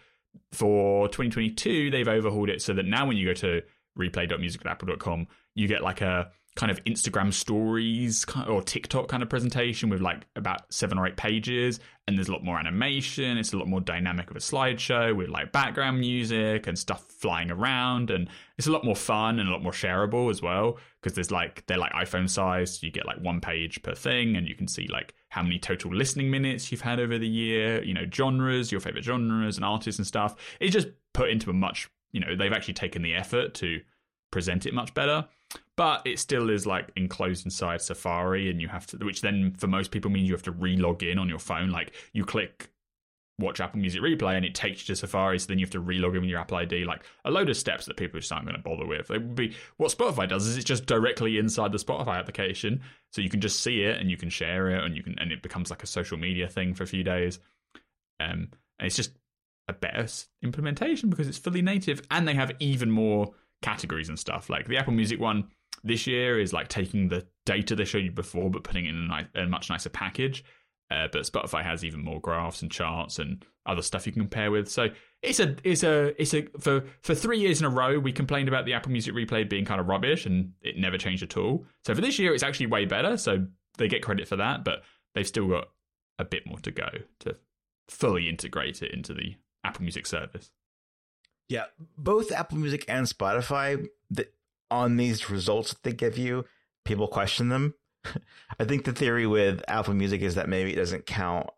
[0.52, 3.62] For 2022, they've overhauled it so that now when you go to
[3.98, 10.00] replay.musicapple.com, you get like a kind of Instagram stories or TikTok kind of presentation with
[10.00, 13.38] like about seven or eight pages, and there's a lot more animation.
[13.38, 17.50] It's a lot more dynamic of a slideshow with like background music and stuff flying
[17.50, 21.14] around, and it's a lot more fun and a lot more shareable as well because
[21.14, 22.82] there's like they're like iPhone sized.
[22.82, 25.92] You get like one page per thing, and you can see like how many total
[25.92, 27.82] listening minutes you've had over the year.
[27.82, 30.36] You know, genres, your favorite genres and artists and stuff.
[30.60, 33.80] It's just put into a much you know they've actually taken the effort to
[34.30, 35.26] present it much better
[35.76, 39.66] but it still is like enclosed inside Safari, and you have to, which then for
[39.66, 41.70] most people means you have to re-log in on your phone.
[41.70, 42.70] Like you click
[43.38, 45.80] watch Apple Music Replay, and it takes you to Safari, so then you have to
[45.80, 46.84] re-log in with your Apple ID.
[46.84, 49.10] Like a load of steps that people just aren't going to bother with.
[49.10, 52.80] It would be what Spotify does is it's just directly inside the Spotify application,
[53.10, 55.32] so you can just see it and you can share it, and you can, and
[55.32, 57.40] it becomes like a social media thing for a few days.
[58.20, 58.48] Um,
[58.78, 59.12] and it's just
[59.66, 60.06] a better
[60.42, 63.32] implementation because it's fully native, and they have even more
[63.62, 64.48] categories and stuff.
[64.48, 65.48] Like the Apple Music one
[65.84, 69.10] this year is like taking the data they showed you before, but putting it in
[69.10, 70.42] a, a much nicer package.
[70.90, 74.50] uh, but Spotify has even more graphs and charts and other stuff you can compare
[74.50, 74.68] with.
[74.70, 74.88] So
[75.22, 78.48] it's a it's a it's a for for three years in a row we complained
[78.48, 81.64] about the Apple Music Replay being kind of rubbish and it never changed at all.
[81.84, 83.16] So for this year it's actually way better.
[83.16, 83.46] So
[83.78, 84.82] they get credit for that, but
[85.14, 85.68] they've still got
[86.18, 86.88] a bit more to go
[87.20, 87.36] to
[87.88, 90.50] fully integrate it into the Apple Music service.
[91.48, 91.64] Yeah,
[91.98, 94.28] both Apple Music and Spotify the,
[94.70, 96.44] on these results that they give you,
[96.84, 97.74] people question them.
[98.58, 101.48] I think the theory with Apple Music is that maybe it doesn't count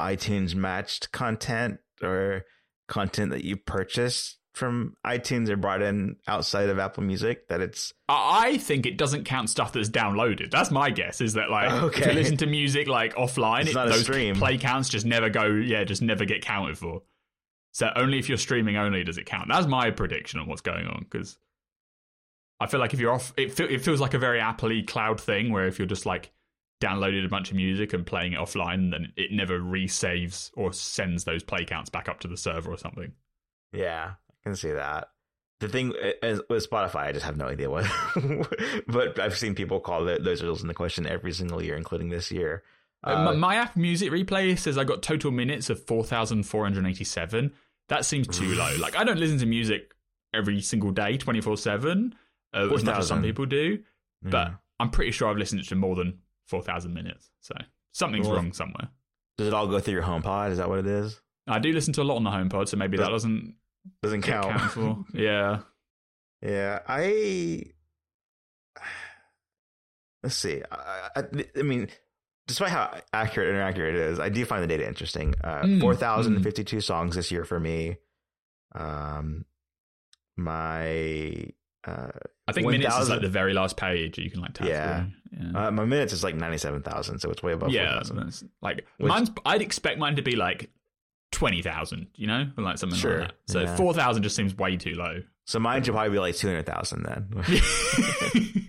[0.00, 2.44] iTunes matched content or
[2.86, 7.92] content that you purchase from iTunes or brought in outside of Apple Music that it's
[8.08, 10.50] I think it doesn't count stuff that's downloaded.
[10.50, 11.20] That's my guess.
[11.20, 12.00] Is that like Okay.
[12.02, 14.34] if you listen to music like offline, It's it, not a those stream.
[14.36, 15.44] play counts just never go.
[15.46, 17.02] Yeah, just never get counted for.
[17.72, 19.48] So only if you're streaming only does it count.
[19.48, 21.38] That's my prediction on what's going on because
[22.60, 25.20] I feel like if you're off, it, feel, it feels like a very Apple cloud
[25.20, 26.32] thing where if you're just like
[26.80, 31.24] downloaded a bunch of music and playing it offline, then it never resaves or sends
[31.24, 33.12] those play counts back up to the server or something.
[33.72, 35.08] yeah, I can see that.
[35.60, 37.84] The thing is, with Spotify, I just have no idea what,
[38.86, 42.30] but I've seen people call it, those results into question every single year, including this
[42.30, 42.62] year.
[43.02, 47.52] Uh, Uh, my, my app music replay says I got total minutes of 4,487.
[47.88, 48.76] That seems too low.
[48.78, 49.94] Like, I don't listen to music
[50.32, 52.14] every single day, 24 7,
[52.54, 53.78] uh, as much as some people do,
[54.22, 54.52] but.
[54.80, 57.32] I'm pretty sure I've listened to more than 4,000 minutes.
[57.40, 57.52] So
[57.90, 58.90] something's Well, wrong somewhere.
[59.36, 60.52] does it all go through your HomePod?
[60.52, 61.20] Is that what it is?
[61.48, 63.54] I do listen to a lot on the HomePod, so maybe that Does- doesn't
[64.04, 64.60] Doesn't get count.
[64.70, 65.04] for.
[65.14, 65.62] Yeah.
[66.42, 67.64] Yeah, I
[70.22, 70.62] let's see.
[70.70, 71.22] I, I,
[71.58, 71.88] I mean,
[72.46, 75.34] despite how accurate or inaccurate it is, I do find the data interesting.
[75.42, 77.96] Uh, Mm, Four thousand fifty-two songs this year for me.
[78.76, 79.44] Um,
[80.36, 81.46] my
[81.84, 82.08] uh,
[82.48, 85.02] I think minutes is like the very last page you can like tap Yeah.
[85.02, 85.12] through.
[85.52, 85.66] Yeah.
[85.66, 87.70] uh, my minutes is like ninety-seven thousand, so it's way above.
[87.70, 88.48] yeah, 4,000.
[88.62, 89.30] like Which- mine's.
[89.44, 90.70] I'd expect mine to be like
[91.30, 93.34] twenty thousand, you know, or like something Sure, like that.
[93.52, 93.76] So yeah.
[93.76, 95.22] four thousand just seems way too low.
[95.46, 98.68] So mine should probably be like two hundred thousand then.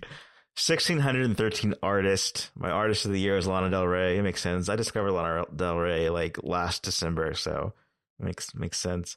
[0.56, 2.50] Sixteen hundred and thirteen artists.
[2.54, 4.18] My artist of the year is Lana Del Rey.
[4.18, 4.68] It makes sense.
[4.68, 7.72] I discovered Lana Del Rey like last December, so
[8.18, 9.16] it makes makes sense.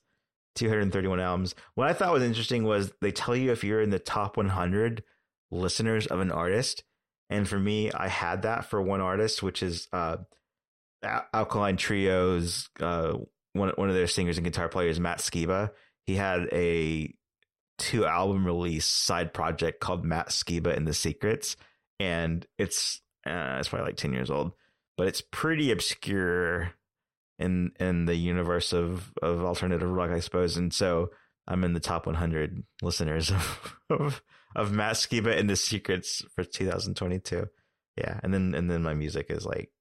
[0.55, 1.55] Two hundred and thirty-one albums.
[1.73, 4.49] What I thought was interesting was they tell you if you're in the top one
[4.49, 5.03] hundred
[5.49, 6.83] listeners of an artist,
[7.29, 10.17] and for me, I had that for one artist, which is uh,
[11.33, 13.17] Alkaline Trio's uh,
[13.53, 15.71] one one of their singers and guitar players, Matt Skiba.
[16.05, 17.11] He had a
[17.79, 21.55] two album release side project called Matt Skiba and the Secrets,
[21.99, 24.51] and it's uh, it's probably like ten years old,
[24.97, 26.73] but it's pretty obscure
[27.39, 30.57] in in the universe of of alternative rock, I suppose.
[30.57, 31.11] And so
[31.47, 34.23] I'm in the top 100 listeners of of,
[34.55, 37.47] of Matt Skiba and the Secrets for 2022.
[37.97, 39.71] Yeah, and then and then my music is like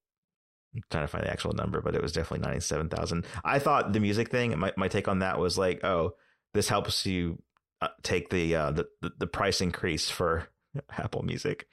[0.75, 3.25] I'm trying to find the actual number, but it was definitely 97,000.
[3.43, 6.15] I thought the music thing, my, my take on that was like, oh,
[6.53, 7.41] this helps you
[7.81, 8.87] uh, take the, uh, the,
[9.19, 10.47] the, price increase for
[10.97, 11.67] Apple Music.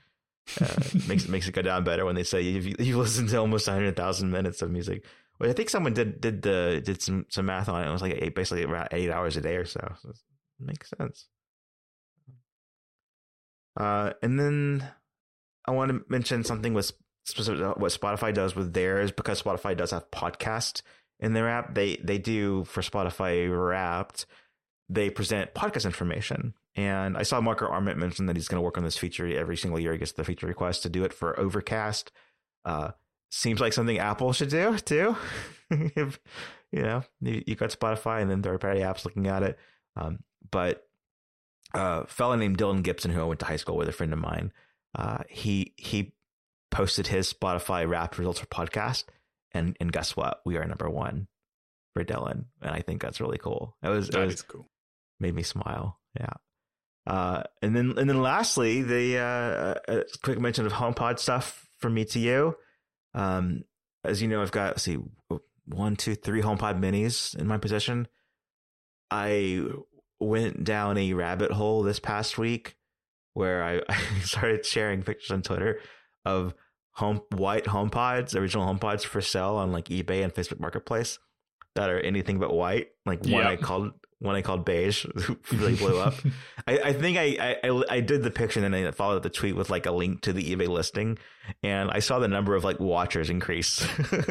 [0.61, 0.67] Uh,
[1.07, 3.69] makes it makes it go down better when they say you've, you've listened to almost
[3.69, 5.05] 100,000 minutes of music.
[5.41, 7.89] Well, I think someone did did the did some some math on it.
[7.89, 9.81] It was like eight, basically around eight hours a day or so.
[10.03, 10.13] so
[10.61, 11.27] makes sense.
[13.79, 14.87] Uh, and then
[15.67, 16.93] I want to mention something with
[17.25, 20.83] specific what Spotify does with theirs because Spotify does have podcast
[21.21, 21.75] in their app.
[21.75, 24.27] They they do for Spotify Wrapped.
[24.91, 28.77] They present podcast information, and I saw Marco Arment mention that he's going to work
[28.77, 29.93] on this feature every single year.
[29.93, 32.11] He gets the feature request to do it for Overcast.
[32.65, 32.91] Uh,
[33.31, 35.17] seems like something Apple should do too.
[35.71, 36.19] if
[36.73, 39.59] you know you, you got Spotify and then third party apps looking at it,
[39.97, 40.19] um,
[40.51, 40.87] but
[41.75, 44.19] a fellow named Dylan Gibson, who I went to high school with, a friend of
[44.19, 44.53] mine,
[44.95, 46.13] uh, he he
[46.71, 49.05] posted his Spotify Wrapped results for podcast,
[49.53, 50.41] and and guess what?
[50.45, 51.29] We are number one
[51.95, 53.77] for Dylan, and I think that's really cool.
[53.83, 54.69] It was it was is cool.
[55.19, 55.99] made me smile.
[56.19, 56.33] Yeah.
[57.07, 62.05] Uh, and then and then lastly, the uh, quick mention of HomePod stuff from me
[62.07, 62.57] to you.
[63.15, 63.65] Um,
[64.05, 64.99] as you know, I've got let's see
[65.67, 68.09] one, two, three HomePod minis in my possession.
[69.11, 69.65] I
[70.19, 72.77] went down a rabbit hole this past week
[73.35, 75.81] where I, I started sharing pictures on Twitter
[76.25, 76.55] of
[76.93, 81.19] home white HomePods, original HomePods for sale on like eBay and Facebook Marketplace
[81.75, 82.89] that are anything but white.
[83.07, 85.07] Like one I called one I called beige,
[85.53, 86.15] really blew up.
[86.67, 89.31] I, I think I, I I did the picture and then I followed up the
[89.31, 91.19] tweet with like a link to the eBay listing,
[91.63, 93.83] and I saw the number of like watchers increase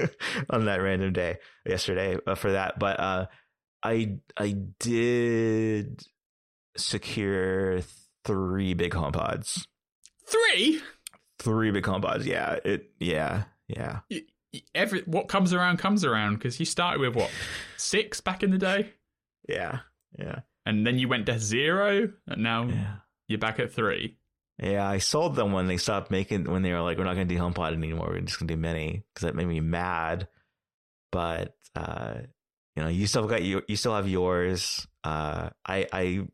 [0.49, 2.79] on that random day yesterday uh, for that.
[2.79, 3.25] But uh,
[3.83, 6.01] I I did
[6.77, 7.81] secure
[8.25, 9.67] three big home pods.
[10.27, 10.81] Three.
[11.39, 12.25] Three big home pods.
[12.25, 12.57] Yeah.
[12.63, 12.91] It.
[12.99, 13.43] Yeah.
[13.67, 13.99] Yeah.
[14.73, 17.31] every what comes around comes around because you started with what
[17.77, 18.91] six back in the day,
[19.49, 19.79] Yeah,
[20.17, 22.95] yeah, and then you went to zero, and now yeah.
[23.27, 24.17] you're back at three.
[24.61, 27.27] Yeah, I sold them when they stopped making when they were like, "We're not going
[27.27, 28.09] to do HomePod anymore.
[28.09, 30.27] We're just going to do Mini," because that made me mad.
[31.11, 32.15] But uh,
[32.75, 33.61] you know, you still got you.
[33.67, 34.87] You still have yours.
[35.03, 36.27] Uh, I, I,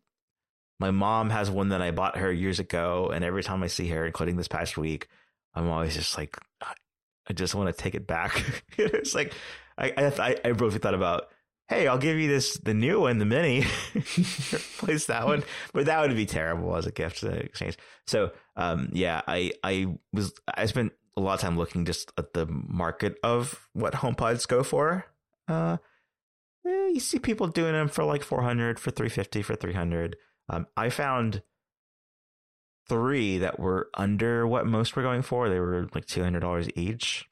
[0.79, 3.87] my mom has one that I bought her years ago, and every time I see
[3.89, 5.07] her, including this past week,
[5.53, 8.63] I'm always just like, I just want to take it back.
[8.77, 9.33] it's like,
[9.77, 11.29] I, I, I really thought about
[11.67, 13.65] hey, I'll give you this the new one, the mini,
[13.95, 15.43] replace that one,
[15.73, 17.77] but that would be terrible as a gift exchange.
[18.07, 22.33] So, um, yeah, I I was I spent a lot of time looking just at
[22.33, 25.05] the market of what HomePods go for.
[25.47, 25.77] Uh,
[26.65, 29.73] eh, you see people doing them for like four hundred, for three fifty, for three
[29.73, 30.17] hundred.
[30.49, 31.41] Um, I found
[32.87, 35.49] three that were under what most were going for.
[35.49, 37.25] They were like two hundred dollars each,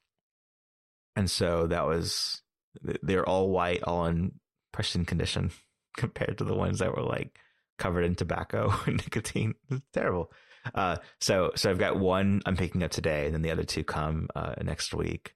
[1.14, 2.42] and so that was
[2.82, 4.32] they're all white, all in
[4.72, 5.50] pristine condition
[5.96, 7.38] compared to the ones that were like
[7.78, 9.54] covered in tobacco and nicotine.
[9.70, 10.32] It's terrible.
[10.74, 13.84] Uh, so so I've got one I'm picking up today, and then the other two
[13.84, 15.34] come uh, next week.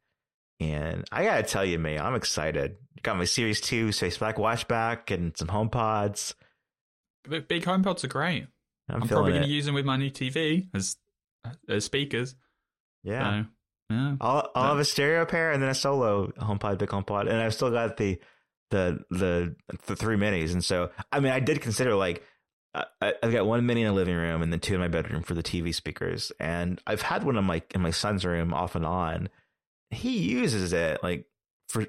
[0.60, 2.77] And I gotta tell you, man, I'm excited.
[3.02, 6.35] Got my Series Two Space Black Watch back and some HomePods.
[7.28, 8.47] The big HomePods are great.
[8.89, 10.97] I'm, I'm probably going to use them with my new TV as
[11.69, 12.35] as speakers.
[13.02, 13.43] Yeah.
[13.43, 13.48] So,
[13.90, 14.16] yeah.
[14.20, 17.55] I'll I'll have a stereo pair and then a solo HomePod, big HomePod, and I've
[17.55, 18.19] still got the
[18.70, 19.56] the the
[19.86, 20.52] the three minis.
[20.52, 22.23] And so, I mean, I did consider like
[22.74, 25.23] I, I've got one mini in the living room and then two in my bedroom
[25.23, 26.32] for the TV speakers.
[26.39, 29.28] And I've had one in my in my son's room off and on.
[29.90, 31.27] He uses it like
[31.69, 31.86] for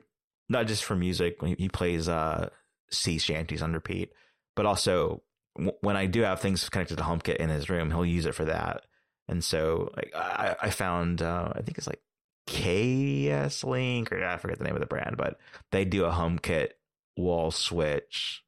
[0.48, 1.38] not just for music.
[1.58, 2.50] He plays uh
[2.92, 4.12] sea shanties on repeat,
[4.56, 5.22] but also
[5.82, 8.46] when I do have things connected to HomeKit in his room, he'll use it for
[8.46, 8.86] that.
[9.30, 12.02] And so like I, I found uh, I think it's like
[12.48, 15.40] KS Link or I forget the name of the brand, but
[15.72, 16.70] they do a HomeKit
[17.18, 18.44] wall switch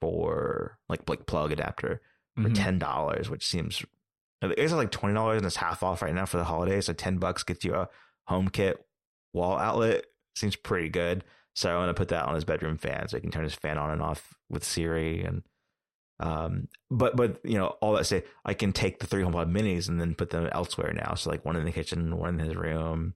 [0.00, 2.00] for like like plug adapter
[2.36, 2.54] for Mhm.
[2.54, 3.84] ten dollars, which seems
[4.42, 6.86] it's like twenty dollars and it's half off right now for the holidays.
[6.86, 7.88] So ten bucks gets you a
[8.28, 8.74] HomeKit
[9.32, 10.04] wall outlet.
[10.34, 11.24] Seems pretty good.
[11.54, 13.78] So I'm gonna put that on his bedroom fan so he can turn his fan
[13.78, 15.42] on and off with Siri and
[16.18, 19.88] um but but you know all that say I can take the three HomePod minis
[19.88, 21.14] and then put them elsewhere now.
[21.14, 23.14] So like one in the kitchen, one in his room,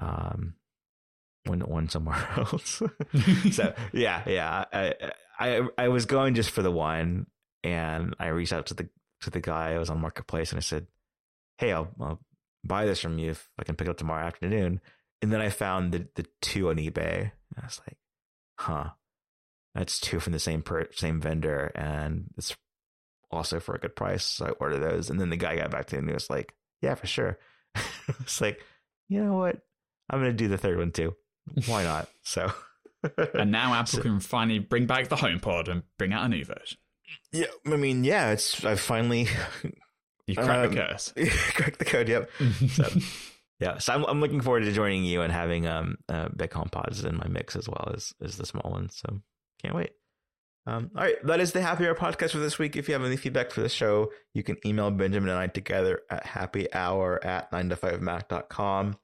[0.00, 0.54] um
[1.48, 2.82] one one somewhere else.
[3.50, 4.64] so yeah, yeah.
[4.72, 4.94] I,
[5.38, 7.26] I I was going just for the one,
[7.64, 8.88] and I reached out to the
[9.22, 9.72] to the guy.
[9.72, 10.86] I was on marketplace, and I said,
[11.58, 12.20] "Hey, I'll, I'll
[12.64, 14.80] buy this from you if I can pick it up tomorrow afternoon."
[15.22, 17.20] And then I found the the two on eBay.
[17.20, 17.96] And I was like,
[18.58, 18.90] "Huh,
[19.74, 22.54] that's two from the same per, same vendor, and it's
[23.30, 25.86] also for a good price." So I ordered those, and then the guy got back
[25.86, 27.38] to me and he was like, "Yeah, for sure."
[28.20, 28.60] it's like,
[29.08, 29.56] you know what?
[30.10, 31.14] I'm gonna do the third one too.
[31.66, 32.08] Why not?
[32.22, 32.52] So.
[33.34, 36.44] And now Apple So- can finally bring back the HomePod and bring out a new
[36.44, 36.78] version.
[37.32, 39.28] Yeah, I mean, yeah, it's I finally
[40.26, 41.12] You cracked Um, the curse.
[41.54, 42.08] cracked the code.
[42.08, 42.30] Yep.
[42.70, 42.88] So,
[43.60, 46.68] yeah, so I'm I'm looking forward to joining you and having um uh, big home
[46.70, 48.96] pods in my mix as well as as the small ones.
[48.96, 49.20] So
[49.62, 49.90] can't wait.
[50.66, 52.76] Um, all right, that is the Happy Hour podcast for this week.
[52.76, 56.02] If you have any feedback for the show, you can email Benjamin and I together
[56.10, 58.96] at happy hour at 9 to 5mac.com.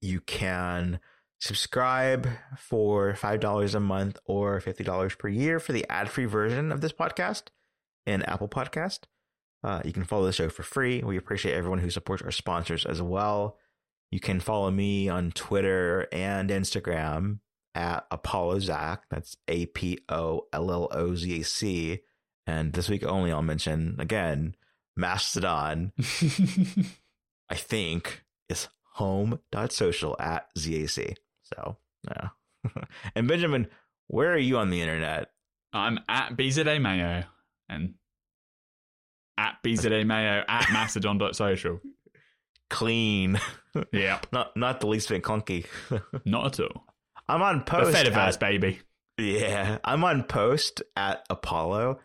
[0.00, 1.00] You can
[1.38, 6.80] subscribe for $5 a month or $50 per year for the ad free version of
[6.80, 7.48] this podcast
[8.06, 9.00] in Apple Podcast.
[9.62, 11.02] Uh, you can follow the show for free.
[11.02, 13.58] We appreciate everyone who supports our sponsors as well.
[14.10, 17.40] You can follow me on Twitter and Instagram
[17.74, 19.04] at Apollo Zach.
[19.10, 22.00] That's A P O L L O Z A C.
[22.46, 24.54] And this week only, I'll mention again
[24.96, 25.92] Mastodon.
[27.50, 31.16] I think is home.social at ZAC.
[31.42, 31.76] So,
[32.08, 32.28] yeah.
[33.14, 33.66] and Benjamin,
[34.06, 35.28] where are you on the internet?
[35.72, 37.24] I'm at BZA Mayo
[37.68, 37.94] and
[39.36, 41.80] at BZA Mayo at mastodon.social.
[42.70, 43.38] Clean,
[43.92, 44.20] Yeah.
[44.32, 45.66] not not the least bit clunky.
[46.24, 46.86] Not at all.
[47.28, 47.96] I'm on The post.
[47.96, 48.80] Fediverse, at- baby.
[49.18, 52.00] yeah, I'm on post at Apollo.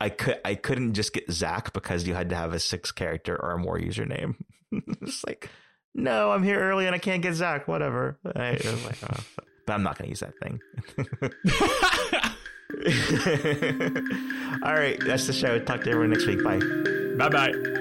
[0.00, 3.36] I could I couldn't just get Zac because you had to have a six character
[3.40, 4.34] or more username.
[4.72, 5.48] it's like,
[5.94, 7.68] no, I'm here early and I can't get Zac.
[7.68, 8.18] Whatever.
[8.34, 8.52] I, I
[8.86, 9.24] like, oh,
[9.66, 10.58] but I'm not going to use that thing.
[14.64, 15.58] All right, that's the show.
[15.60, 16.42] Talk to everyone next week.
[16.42, 16.58] Bye.
[17.16, 17.78] bye bye.